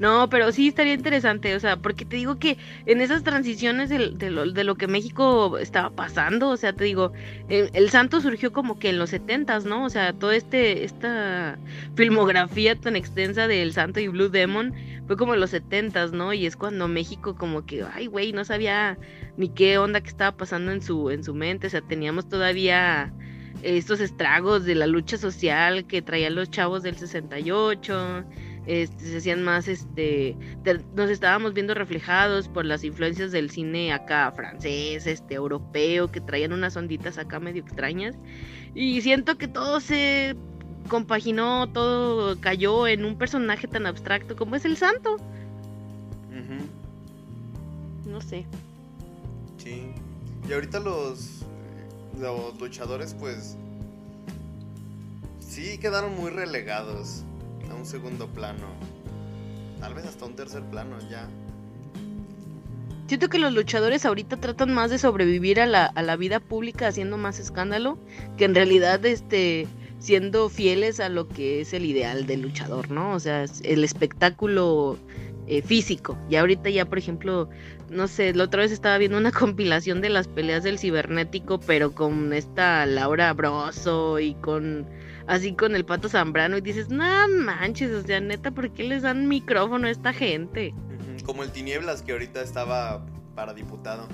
[0.00, 4.10] No, pero sí estaría interesante, o sea, porque te digo que en esas transiciones de,
[4.10, 7.12] de, lo, de lo, que México estaba pasando, o sea, te digo,
[7.48, 9.84] el, santo surgió como que en los setentas, ¿no?
[9.84, 11.58] O sea, toda este, esta
[11.94, 14.74] filmografía tan extensa del santo y Blue Demon
[15.06, 16.32] fue como en los setentas, ¿no?
[16.32, 18.98] Y es cuando México como que, ay, güey, no sabía
[19.36, 23.12] ni qué onda que estaba pasando en su, en su mente, o sea, teníamos todavía
[23.62, 28.24] estos estragos de la lucha social que traían los chavos del 68,
[28.66, 30.36] este, se hacían más, este,
[30.94, 36.52] nos estábamos viendo reflejados por las influencias del cine acá francés, este, europeo, que traían
[36.52, 38.16] unas onditas acá medio extrañas,
[38.74, 40.36] y siento que todo se
[40.88, 45.16] compaginó, todo cayó en un personaje tan abstracto como es el santo.
[48.06, 48.46] No sé.
[49.58, 49.90] Sí.
[50.48, 51.44] Y ahorita los
[52.20, 53.56] los luchadores pues
[55.40, 57.24] sí quedaron muy relegados
[57.74, 58.66] un segundo plano.
[59.80, 61.28] Tal vez hasta un tercer plano ya.
[63.06, 66.88] Siento que los luchadores ahorita tratan más de sobrevivir a la, a la vida pública
[66.88, 67.98] haciendo más escándalo
[68.38, 69.66] que en realidad este
[69.98, 73.14] siendo fieles a lo que es el ideal del luchador, ¿no?
[73.14, 74.98] O sea, el espectáculo
[75.46, 76.18] eh, físico.
[76.28, 77.48] Y ahorita ya, por ejemplo,
[77.90, 81.92] no sé, la otra vez estaba viendo una compilación de las peleas del cibernético, pero
[81.92, 84.86] con esta Laura Broso y con
[85.26, 89.02] así con el pato Zambrano y dices, no manches, o sea, neta, ¿por qué les
[89.02, 90.74] dan micrófono a esta gente?
[91.24, 94.06] Como el Tinieblas que ahorita estaba para diputado.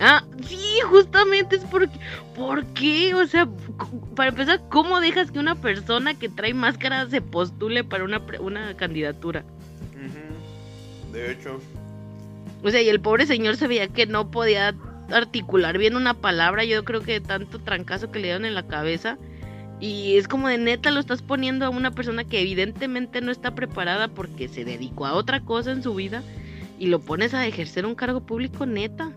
[0.00, 1.98] Ah, sí, justamente es porque,
[2.36, 3.14] ¿por qué?
[3.14, 3.48] O sea,
[4.14, 8.76] para empezar, ¿cómo dejas que una persona que trae máscara se postule para una, una
[8.76, 9.44] candidatura?
[11.12, 11.60] De hecho.
[12.62, 14.74] O sea, y el pobre señor se veía que no podía
[15.10, 16.64] articular bien una palabra.
[16.64, 19.18] Yo creo que tanto trancazo que le dieron en la cabeza.
[19.80, 23.54] Y es como de neta lo estás poniendo a una persona que evidentemente no está
[23.54, 26.22] preparada porque se dedicó a otra cosa en su vida.
[26.78, 29.12] Y lo pones a ejercer un cargo público neta.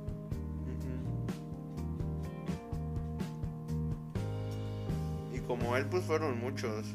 [5.33, 6.85] Y como él, pues fueron muchos.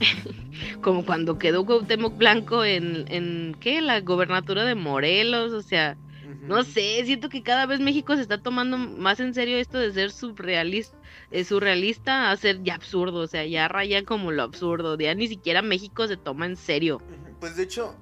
[0.82, 3.80] como cuando quedó Cuauhtémoc Blanco en, en ¿qué?
[3.80, 5.96] La gobernatura de Morelos, o sea,
[6.42, 9.92] no sé, siento que cada vez México se está tomando más en serio esto de
[9.92, 10.96] ser surrealista,
[11.30, 15.28] eh, surrealista a ser ya absurdo, o sea, ya raya como lo absurdo, ya ni
[15.28, 17.00] siquiera México se toma en serio.
[17.40, 17.94] Pues de hecho,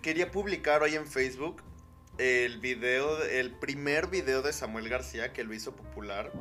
[0.00, 1.62] quería publicar hoy en Facebook
[2.18, 6.32] el video, el primer video de Samuel García que lo hizo popular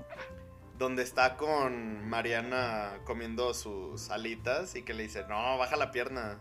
[0.82, 6.40] donde está con Mariana comiendo sus alitas y que le dice, no, baja la pierna.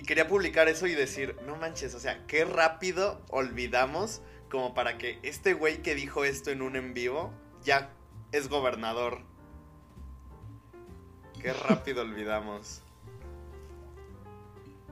[0.00, 4.96] Y quería publicar eso y decir, no manches, o sea, qué rápido olvidamos como para
[4.96, 7.90] que este güey que dijo esto en un en vivo ya
[8.32, 9.18] es gobernador.
[11.42, 12.82] Qué rápido olvidamos.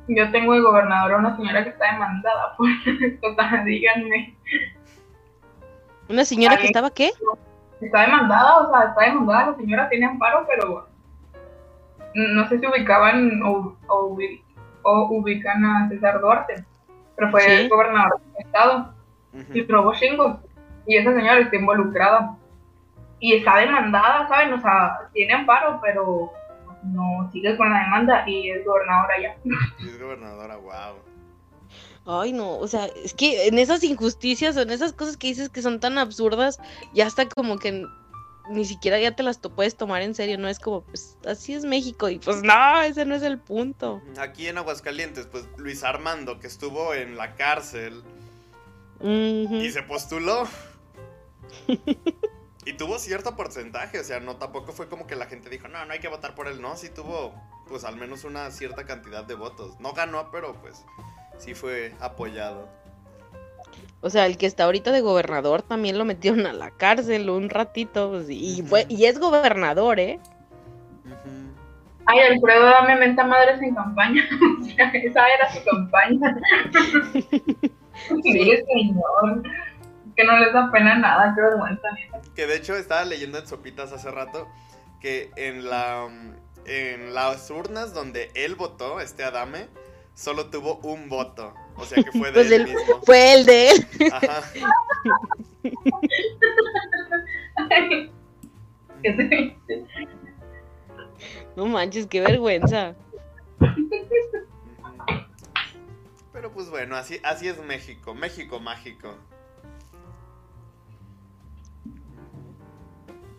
[0.09, 4.37] Yo tengo de gobernador a una señora que está demandada por esto, díganme.
[6.11, 7.13] ¿Una señora que estaba qué?
[7.81, 10.87] está demandada, o sea, está demandada, la señora tiene amparo, pero
[12.15, 14.19] no sé si ubicaban o, o,
[14.85, 16.65] ubican a César Duarte,
[17.17, 18.95] pero fue el gobernador del estado
[19.53, 20.39] y probó chingos,
[20.87, 22.37] y esa señora está involucrada
[23.21, 24.53] y está demandada, ¿saben?
[24.55, 26.33] O sea, tiene amparo, pero
[26.85, 29.37] no sigue con la demanda y es gobernadora ya.
[29.87, 31.09] es gobernadora, wow.
[32.07, 35.51] Ay, no, o sea, es que en esas injusticias o en esas cosas que dices
[35.51, 36.59] que son tan absurdas,
[36.95, 37.85] ya está como que
[38.51, 41.55] ni siquiera ya te las to- puedes tomar en serio, no es como, pues así
[41.55, 44.01] es México y pues no, ese no es el punto.
[44.19, 48.03] Aquí en Aguascalientes, pues Luis Armando, que estuvo en la cárcel
[49.01, 50.49] y se postuló.
[52.65, 55.85] y tuvo cierto porcentaje, o sea, no tampoco fue como que la gente dijo, no,
[55.85, 57.35] no hay que votar por él, no, sí tuvo
[57.69, 59.79] pues al menos una cierta cantidad de votos.
[59.81, 60.85] No ganó, pero pues
[61.39, 62.69] sí fue apoyado.
[64.01, 67.51] O sea, el que está ahorita de gobernador también lo metieron a la cárcel un
[67.51, 70.20] ratito pues, y, fue, y es gobernador, ¿eh?
[71.05, 71.53] Ujú.
[72.07, 74.23] Ay, Alfredo dame menta madres en campaña.
[74.95, 76.37] Esa era su campaña.
[78.23, 78.33] Sí.
[78.33, 79.43] Sí, señor.
[80.16, 81.89] Que no les da pena nada, qué vergüenza.
[82.37, 84.47] Que de hecho estaba leyendo en Sopitas hace rato
[85.01, 86.07] que en la
[86.65, 89.66] en las urnas donde él votó, este Adame,
[90.19, 91.55] solo tuvo un voto.
[91.77, 93.01] O sea que fue de Pues él él- mismo.
[93.05, 93.86] Fue el de él.
[94.12, 94.43] Ajá.
[101.57, 102.95] No manches, qué vergüenza.
[106.32, 108.15] Pero pues bueno, así, así es México.
[108.15, 109.16] México mágico.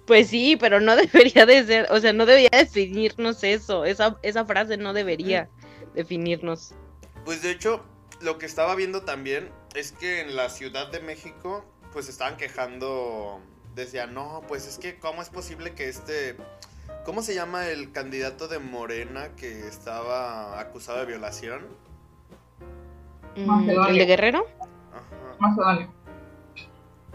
[0.06, 3.86] Pues sí, pero no debería de ser, o sea, no debería definirnos eso.
[3.86, 5.48] Esa, esa frase no debería
[6.00, 6.74] definirnos.
[7.26, 7.84] Pues de hecho,
[8.22, 13.42] lo que estaba viendo también es que en la Ciudad de México, pues estaban quejando.
[13.76, 16.38] Decían, no, pues es que, ¿cómo es posible que este.
[17.06, 21.68] ¿Cómo se llama el candidato de Morena que estaba acusado de violación?
[23.36, 23.92] Mm, Macedonia.
[23.92, 24.46] ¿El de Guerrero?
[24.92, 25.36] Ajá.
[25.40, 25.90] Macedonia.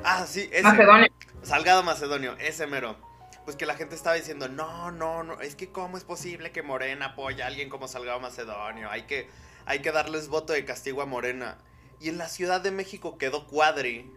[0.05, 0.63] Ah, sí, ese.
[0.63, 1.09] Macedonia.
[1.43, 2.97] Salgado Macedonio, ese mero.
[3.45, 6.63] Pues que la gente estaba diciendo, no, no, no, es que cómo es posible que
[6.63, 8.91] Morena apoya a alguien como Salgado Macedonio.
[8.91, 9.29] Hay que,
[9.67, 11.59] hay que darles voto de castigo a Morena.
[12.01, 14.11] Y en la Ciudad de México quedó Cuadri.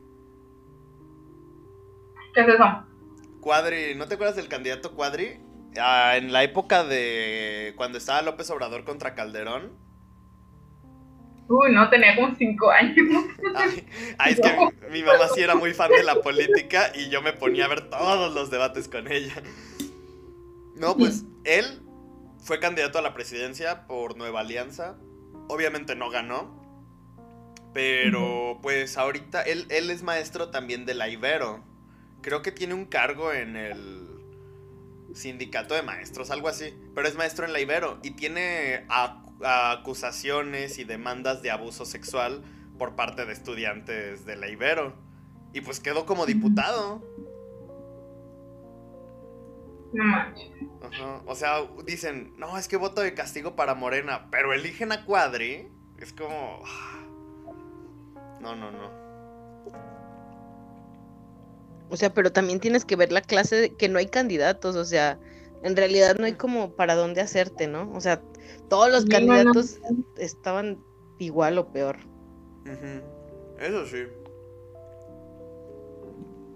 [2.34, 2.66] ¿Qué es eso?
[3.41, 5.41] Cuadri, ¿no te acuerdas del candidato Cuadri?
[5.80, 9.87] Ah, en la época de cuando estaba López Obrador contra Calderón.
[11.49, 12.95] Uy, no, tenía como cinco años.
[13.56, 13.88] Ay,
[14.18, 14.52] ay, es que
[14.90, 17.68] mi, mi mamá sí era muy fan de la política y yo me ponía a
[17.69, 19.41] ver todos los debates con ella.
[20.76, 21.82] No, pues él
[22.40, 24.98] fue candidato a la presidencia por Nueva Alianza.
[25.48, 26.56] Obviamente no ganó.
[27.74, 31.64] Pero pues ahorita él, él es maestro también de la Ibero.
[32.22, 34.07] Creo que tiene un cargo en el
[35.14, 36.74] sindicato de maestros, algo así.
[36.95, 42.44] Pero es maestro en la Ibero y tiene ac- acusaciones y demandas de abuso sexual
[42.78, 44.94] por parte de estudiantes de la Ibero.
[45.54, 47.04] Y pues quedó como diputado.
[49.94, 50.52] No manches.
[50.82, 51.22] Ajá.
[51.26, 55.72] O sea, dicen, no, es que voto de castigo para Morena, pero eligen a Cuadri.
[55.98, 56.62] Es como...
[56.66, 57.04] ah.
[58.42, 59.08] No, no, no.
[61.90, 64.84] O sea, pero también tienes que ver la clase de que no hay candidatos, o
[64.84, 65.20] sea,
[65.64, 67.90] en realidad no hay como para dónde hacerte, ¿no?
[67.94, 68.22] O sea,
[68.69, 69.11] todos los no.
[69.11, 69.80] candidatos
[70.18, 70.80] estaban
[71.19, 71.98] igual o peor.
[73.60, 74.03] Eso sí.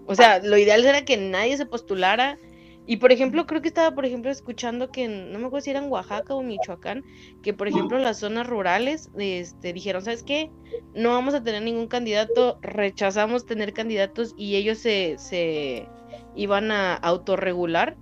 [0.06, 2.38] O sea, lo ideal era que nadie se postulara.
[2.84, 5.70] Y por ejemplo, creo que estaba, por ejemplo, escuchando que en- no me acuerdo si
[5.70, 7.04] era en Oaxaca o Michoacán,
[7.40, 10.50] que por ejemplo las zonas rurales este, dijeron, ¿sabes qué?
[10.92, 15.86] No vamos a tener ningún candidato, rechazamos tener candidatos y ellos se, se
[16.34, 17.96] iban a autorregular,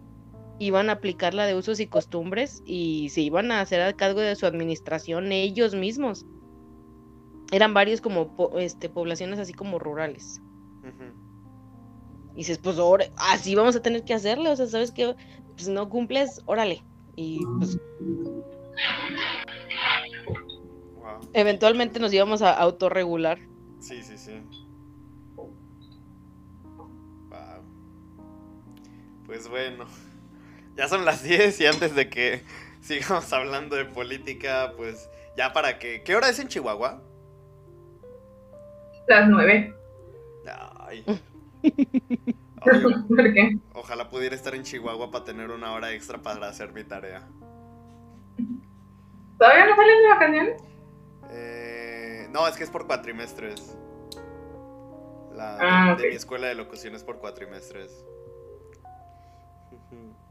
[0.60, 4.20] iban a aplicar la de usos y costumbres y se iban a hacer a cargo
[4.20, 6.26] de su administración ellos mismos.
[7.50, 10.40] Eran varios como po- este, poblaciones así como rurales.
[12.34, 15.16] Y dices, pues ahora, así vamos a tener que hacerle, o sea, ¿sabes qué?
[15.56, 16.84] Pues no cumples, órale.
[17.16, 17.76] Y pues
[20.94, 21.30] Wow.
[21.32, 23.38] eventualmente nos íbamos a autorregular.
[23.80, 24.32] Sí, sí, sí.
[26.76, 27.64] Wow.
[29.26, 29.86] Pues bueno.
[30.80, 32.42] Ya son las 10 y antes de que
[32.80, 36.02] sigamos hablando de política, pues ya para que...
[36.02, 37.02] ¿Qué hora es en Chihuahua?
[39.06, 39.74] Las nueve.
[40.78, 41.04] Ay.
[41.62, 43.58] Ay, ¿Por qué?
[43.74, 47.28] ojalá pudiera estar en Chihuahua para tener una hora extra para hacer mi tarea.
[49.38, 50.62] ¿Todavía no salen de vacaciones?
[51.30, 53.76] Eh, no, es que es por cuatrimestres.
[55.34, 56.08] La Ah, de ok.
[56.10, 58.02] mi escuela de locución es por cuatrimestres.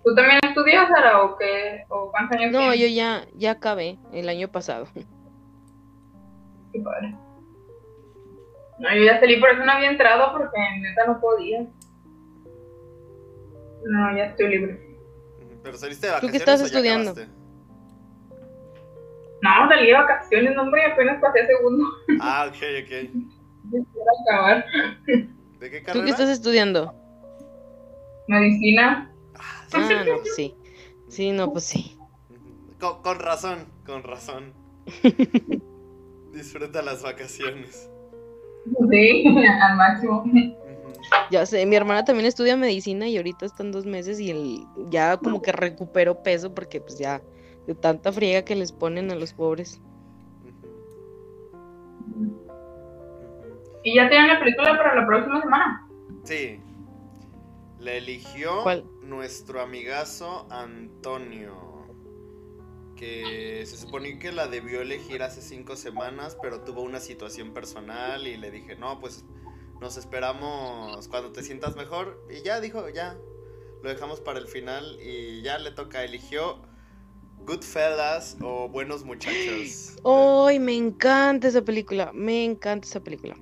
[0.04, 1.84] ¿Tú también estudias, Sara, o qué?
[1.90, 4.88] ¿O cuántos años No, yo ya, ya acabé el año pasado.
[4.94, 7.16] Qué padre.
[8.80, 11.68] No, yo ya salí, por eso no había entrado, porque neta no podía.
[13.84, 14.98] No, ya estoy libre.
[15.64, 16.32] Pero saliste de ¿Tú vacaciones.
[16.32, 17.14] qué estás estudiando?
[19.42, 21.86] No, salí de vacaciones, no, hombre, apenas pasé a segundo.
[22.22, 22.90] Ah, ok, ok.
[23.70, 24.66] Quiero acabar.
[25.60, 26.94] ¿De qué ¿Tú qué estás estudiando?
[28.28, 29.09] Medicina.
[29.74, 30.56] Ah, no, pues sí.
[31.10, 31.98] Sí, no, pues sí.
[32.80, 34.54] Con, con razón, con razón.
[36.32, 37.90] Disfruta las vacaciones.
[38.92, 39.26] Sí,
[39.62, 40.24] al máximo.
[41.32, 45.18] Ya sé, mi hermana también estudia medicina y ahorita están dos meses y él ya
[45.18, 47.22] como que recuperó peso porque pues ya
[47.66, 49.82] de tanta friega que les ponen a los pobres.
[53.84, 55.88] Y ya tienen la película para la próxima semana.
[56.24, 56.60] Sí.
[57.80, 58.84] La eligió ¿Cuál?
[59.10, 61.68] Nuestro amigazo Antonio.
[62.96, 68.28] Que se suponía que la debió elegir hace cinco semanas, pero tuvo una situación personal
[68.28, 69.24] y le dije, no, pues
[69.80, 72.22] nos esperamos cuando te sientas mejor.
[72.30, 73.18] Y ya dijo, ya,
[73.82, 76.62] lo dejamos para el final y ya le toca, eligió
[77.46, 79.96] Goodfellas o Buenos Muchachos.
[80.04, 82.12] ¡Ay, me encanta esa película!
[82.14, 83.36] Me encanta esa película.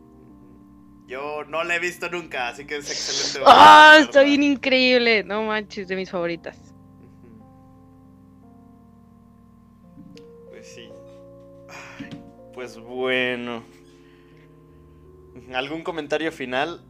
[1.08, 3.40] Yo no la he visto nunca, así que es excelente.
[3.48, 3.92] ¡Ah!
[3.94, 4.06] verla.
[4.06, 5.24] está bien increíble.
[5.24, 6.58] No manches, de mis favoritas.
[10.50, 10.90] Pues sí.
[11.70, 12.10] Ay,
[12.54, 13.64] pues bueno.
[15.54, 16.84] ¿Algún comentario final?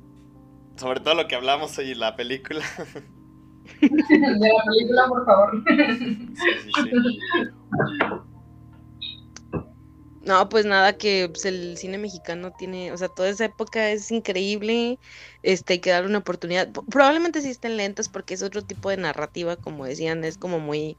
[0.77, 2.63] Sobre todo lo que hablamos hoy en la película.
[3.81, 5.63] De la película, por favor.
[5.67, 6.25] Sí,
[6.63, 6.91] sí, sí.
[10.27, 14.11] No, pues nada, que pues, el cine mexicano tiene, o sea, toda esa época es
[14.11, 14.99] increíble,
[15.41, 16.69] este, hay que darle una oportunidad.
[16.91, 20.97] Probablemente sí estén lentas porque es otro tipo de narrativa, como decían, es como muy,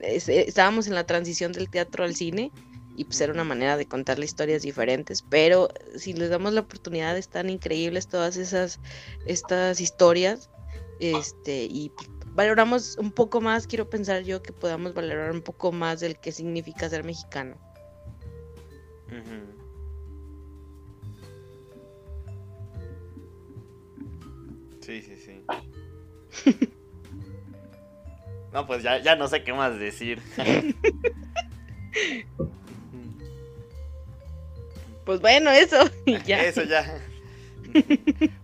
[0.00, 2.52] eh, estábamos en la transición del teatro al cine
[2.96, 6.60] y pues era una manera de contar las historias diferentes, pero si les damos la
[6.60, 8.78] oportunidad están increíbles todas esas,
[9.24, 10.50] estas historias,
[11.00, 15.72] este, y pues, valoramos un poco más, quiero pensar yo que podamos valorar un poco
[15.72, 17.65] más del que significa ser mexicano.
[19.08, 19.66] Ujú.
[24.80, 25.44] Sí, sí, sí.
[28.52, 30.22] No, pues ya, ya no sé qué más decir.
[35.04, 35.76] Pues bueno, eso.
[36.04, 36.42] y ya.
[36.42, 36.98] Eso ya.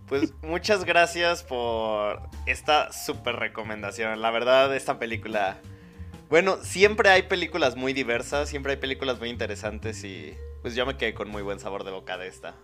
[0.07, 4.21] Pues muchas gracias por esta super recomendación.
[4.21, 5.57] La verdad, esta película.
[6.33, 10.33] Bueno, siempre hay películas muy diversas, siempre hay películas muy interesantes y
[10.63, 12.55] pues yo me quedé con muy buen sabor de boca de esta.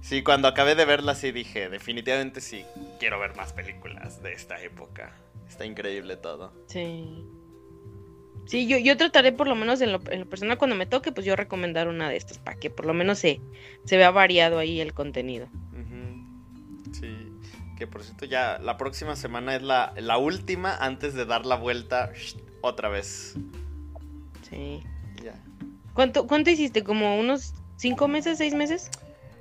[0.00, 2.64] Sí, cuando acabé de verla sí dije, definitivamente sí,
[2.98, 5.14] quiero ver más películas de esta época.
[5.46, 6.52] Está increíble todo.
[6.66, 7.24] Sí.
[8.46, 11.12] Sí, yo, yo trataré por lo menos en lo, en lo personal cuando me toque,
[11.12, 13.40] pues yo recomendar una de estas para que por lo menos se,
[13.84, 15.46] se vea variado ahí el contenido.
[16.90, 17.23] Sí,
[17.76, 21.56] que por cierto ya la próxima semana es la, la última antes de dar la
[21.56, 22.12] vuelta
[22.60, 23.34] otra vez.
[24.48, 24.82] Sí.
[25.22, 25.34] Ya.
[25.92, 26.84] ¿Cuánto, cuánto hiciste?
[26.84, 28.90] ¿Como unos cinco meses, seis meses?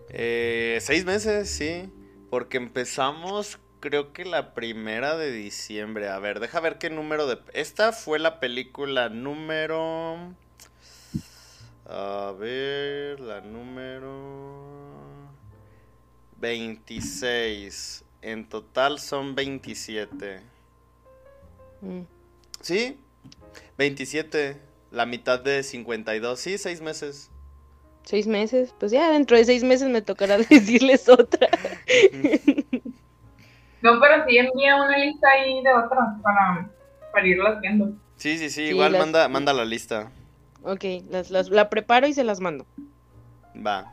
[0.09, 1.89] Eh, seis meses, sí,
[2.29, 6.07] porque empezamos creo que la primera de diciembre.
[6.07, 7.37] A ver, deja ver qué número de...
[7.51, 10.33] Esta fue la película número...
[11.85, 14.93] A ver, la número...
[16.37, 18.02] 26.
[18.23, 20.39] En total son 27.
[21.81, 22.01] Mm.
[22.61, 22.97] Sí,
[23.77, 24.57] 27.
[24.91, 26.39] La mitad de 52.
[26.39, 27.29] Sí, seis meses.
[28.03, 28.73] Seis meses.
[28.79, 31.49] Pues ya dentro de seis meses me tocará decirles otra.
[33.81, 36.69] No, pero sí envía una lista ahí de otras para,
[37.11, 37.89] para irlas viendo.
[38.15, 40.11] Sí, sí, sí, Sí, igual las- manda, manda la lista.
[40.63, 42.65] ok, las, las, la preparo y se las mando.
[43.55, 43.91] Va.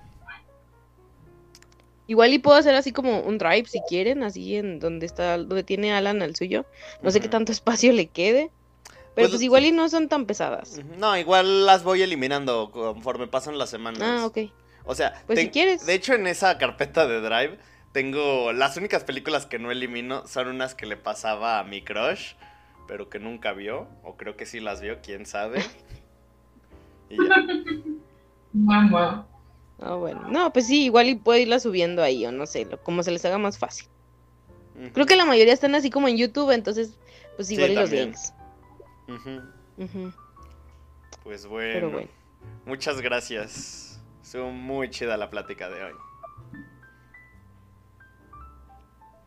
[2.10, 5.62] Igual y puedo hacer así como un drive si quieren, así en donde está, donde
[5.62, 6.66] tiene Alan el suyo.
[7.02, 8.50] No sé qué tanto espacio le quede.
[9.14, 10.80] Pero Pues, pues igual y no son tan pesadas.
[10.98, 14.02] No, igual las voy eliminando conforme pasan las semanas.
[14.02, 14.38] Ah, ok.
[14.86, 15.86] O sea, Pues si quieres.
[15.86, 17.58] De hecho, en esa carpeta de Drive
[17.92, 22.32] tengo las únicas películas que no elimino son unas que le pasaba a mi crush,
[22.88, 25.62] pero que nunca vio, o creo que sí las vio, quién sabe.
[27.08, 27.36] Y ya.
[28.52, 29.28] Mamá.
[29.80, 30.28] Ah, bueno.
[30.28, 33.10] No, pues sí, igual y puedo irla subiendo ahí, o no sé, lo- como se
[33.10, 33.88] les haga más fácil.
[34.94, 36.98] Creo que la mayoría están así como en YouTube, entonces,
[37.36, 38.32] pues Sí, igual y los links.
[41.22, 42.08] Pues bueno, Pero bueno.
[42.66, 44.00] muchas gracias.
[44.22, 45.92] Estuvo muy chida la plática de hoy.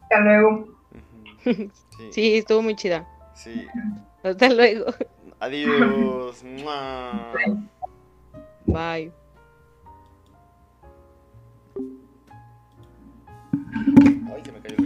[0.03, 0.67] Hasta luego.
[1.97, 3.07] Sí, Sí, estuvo muy chida.
[3.35, 3.67] sí.
[4.23, 4.85] Hasta luego.
[5.39, 6.41] Adiós.
[8.65, 9.11] Bye.
[13.75, 14.82] Ay, que me cayó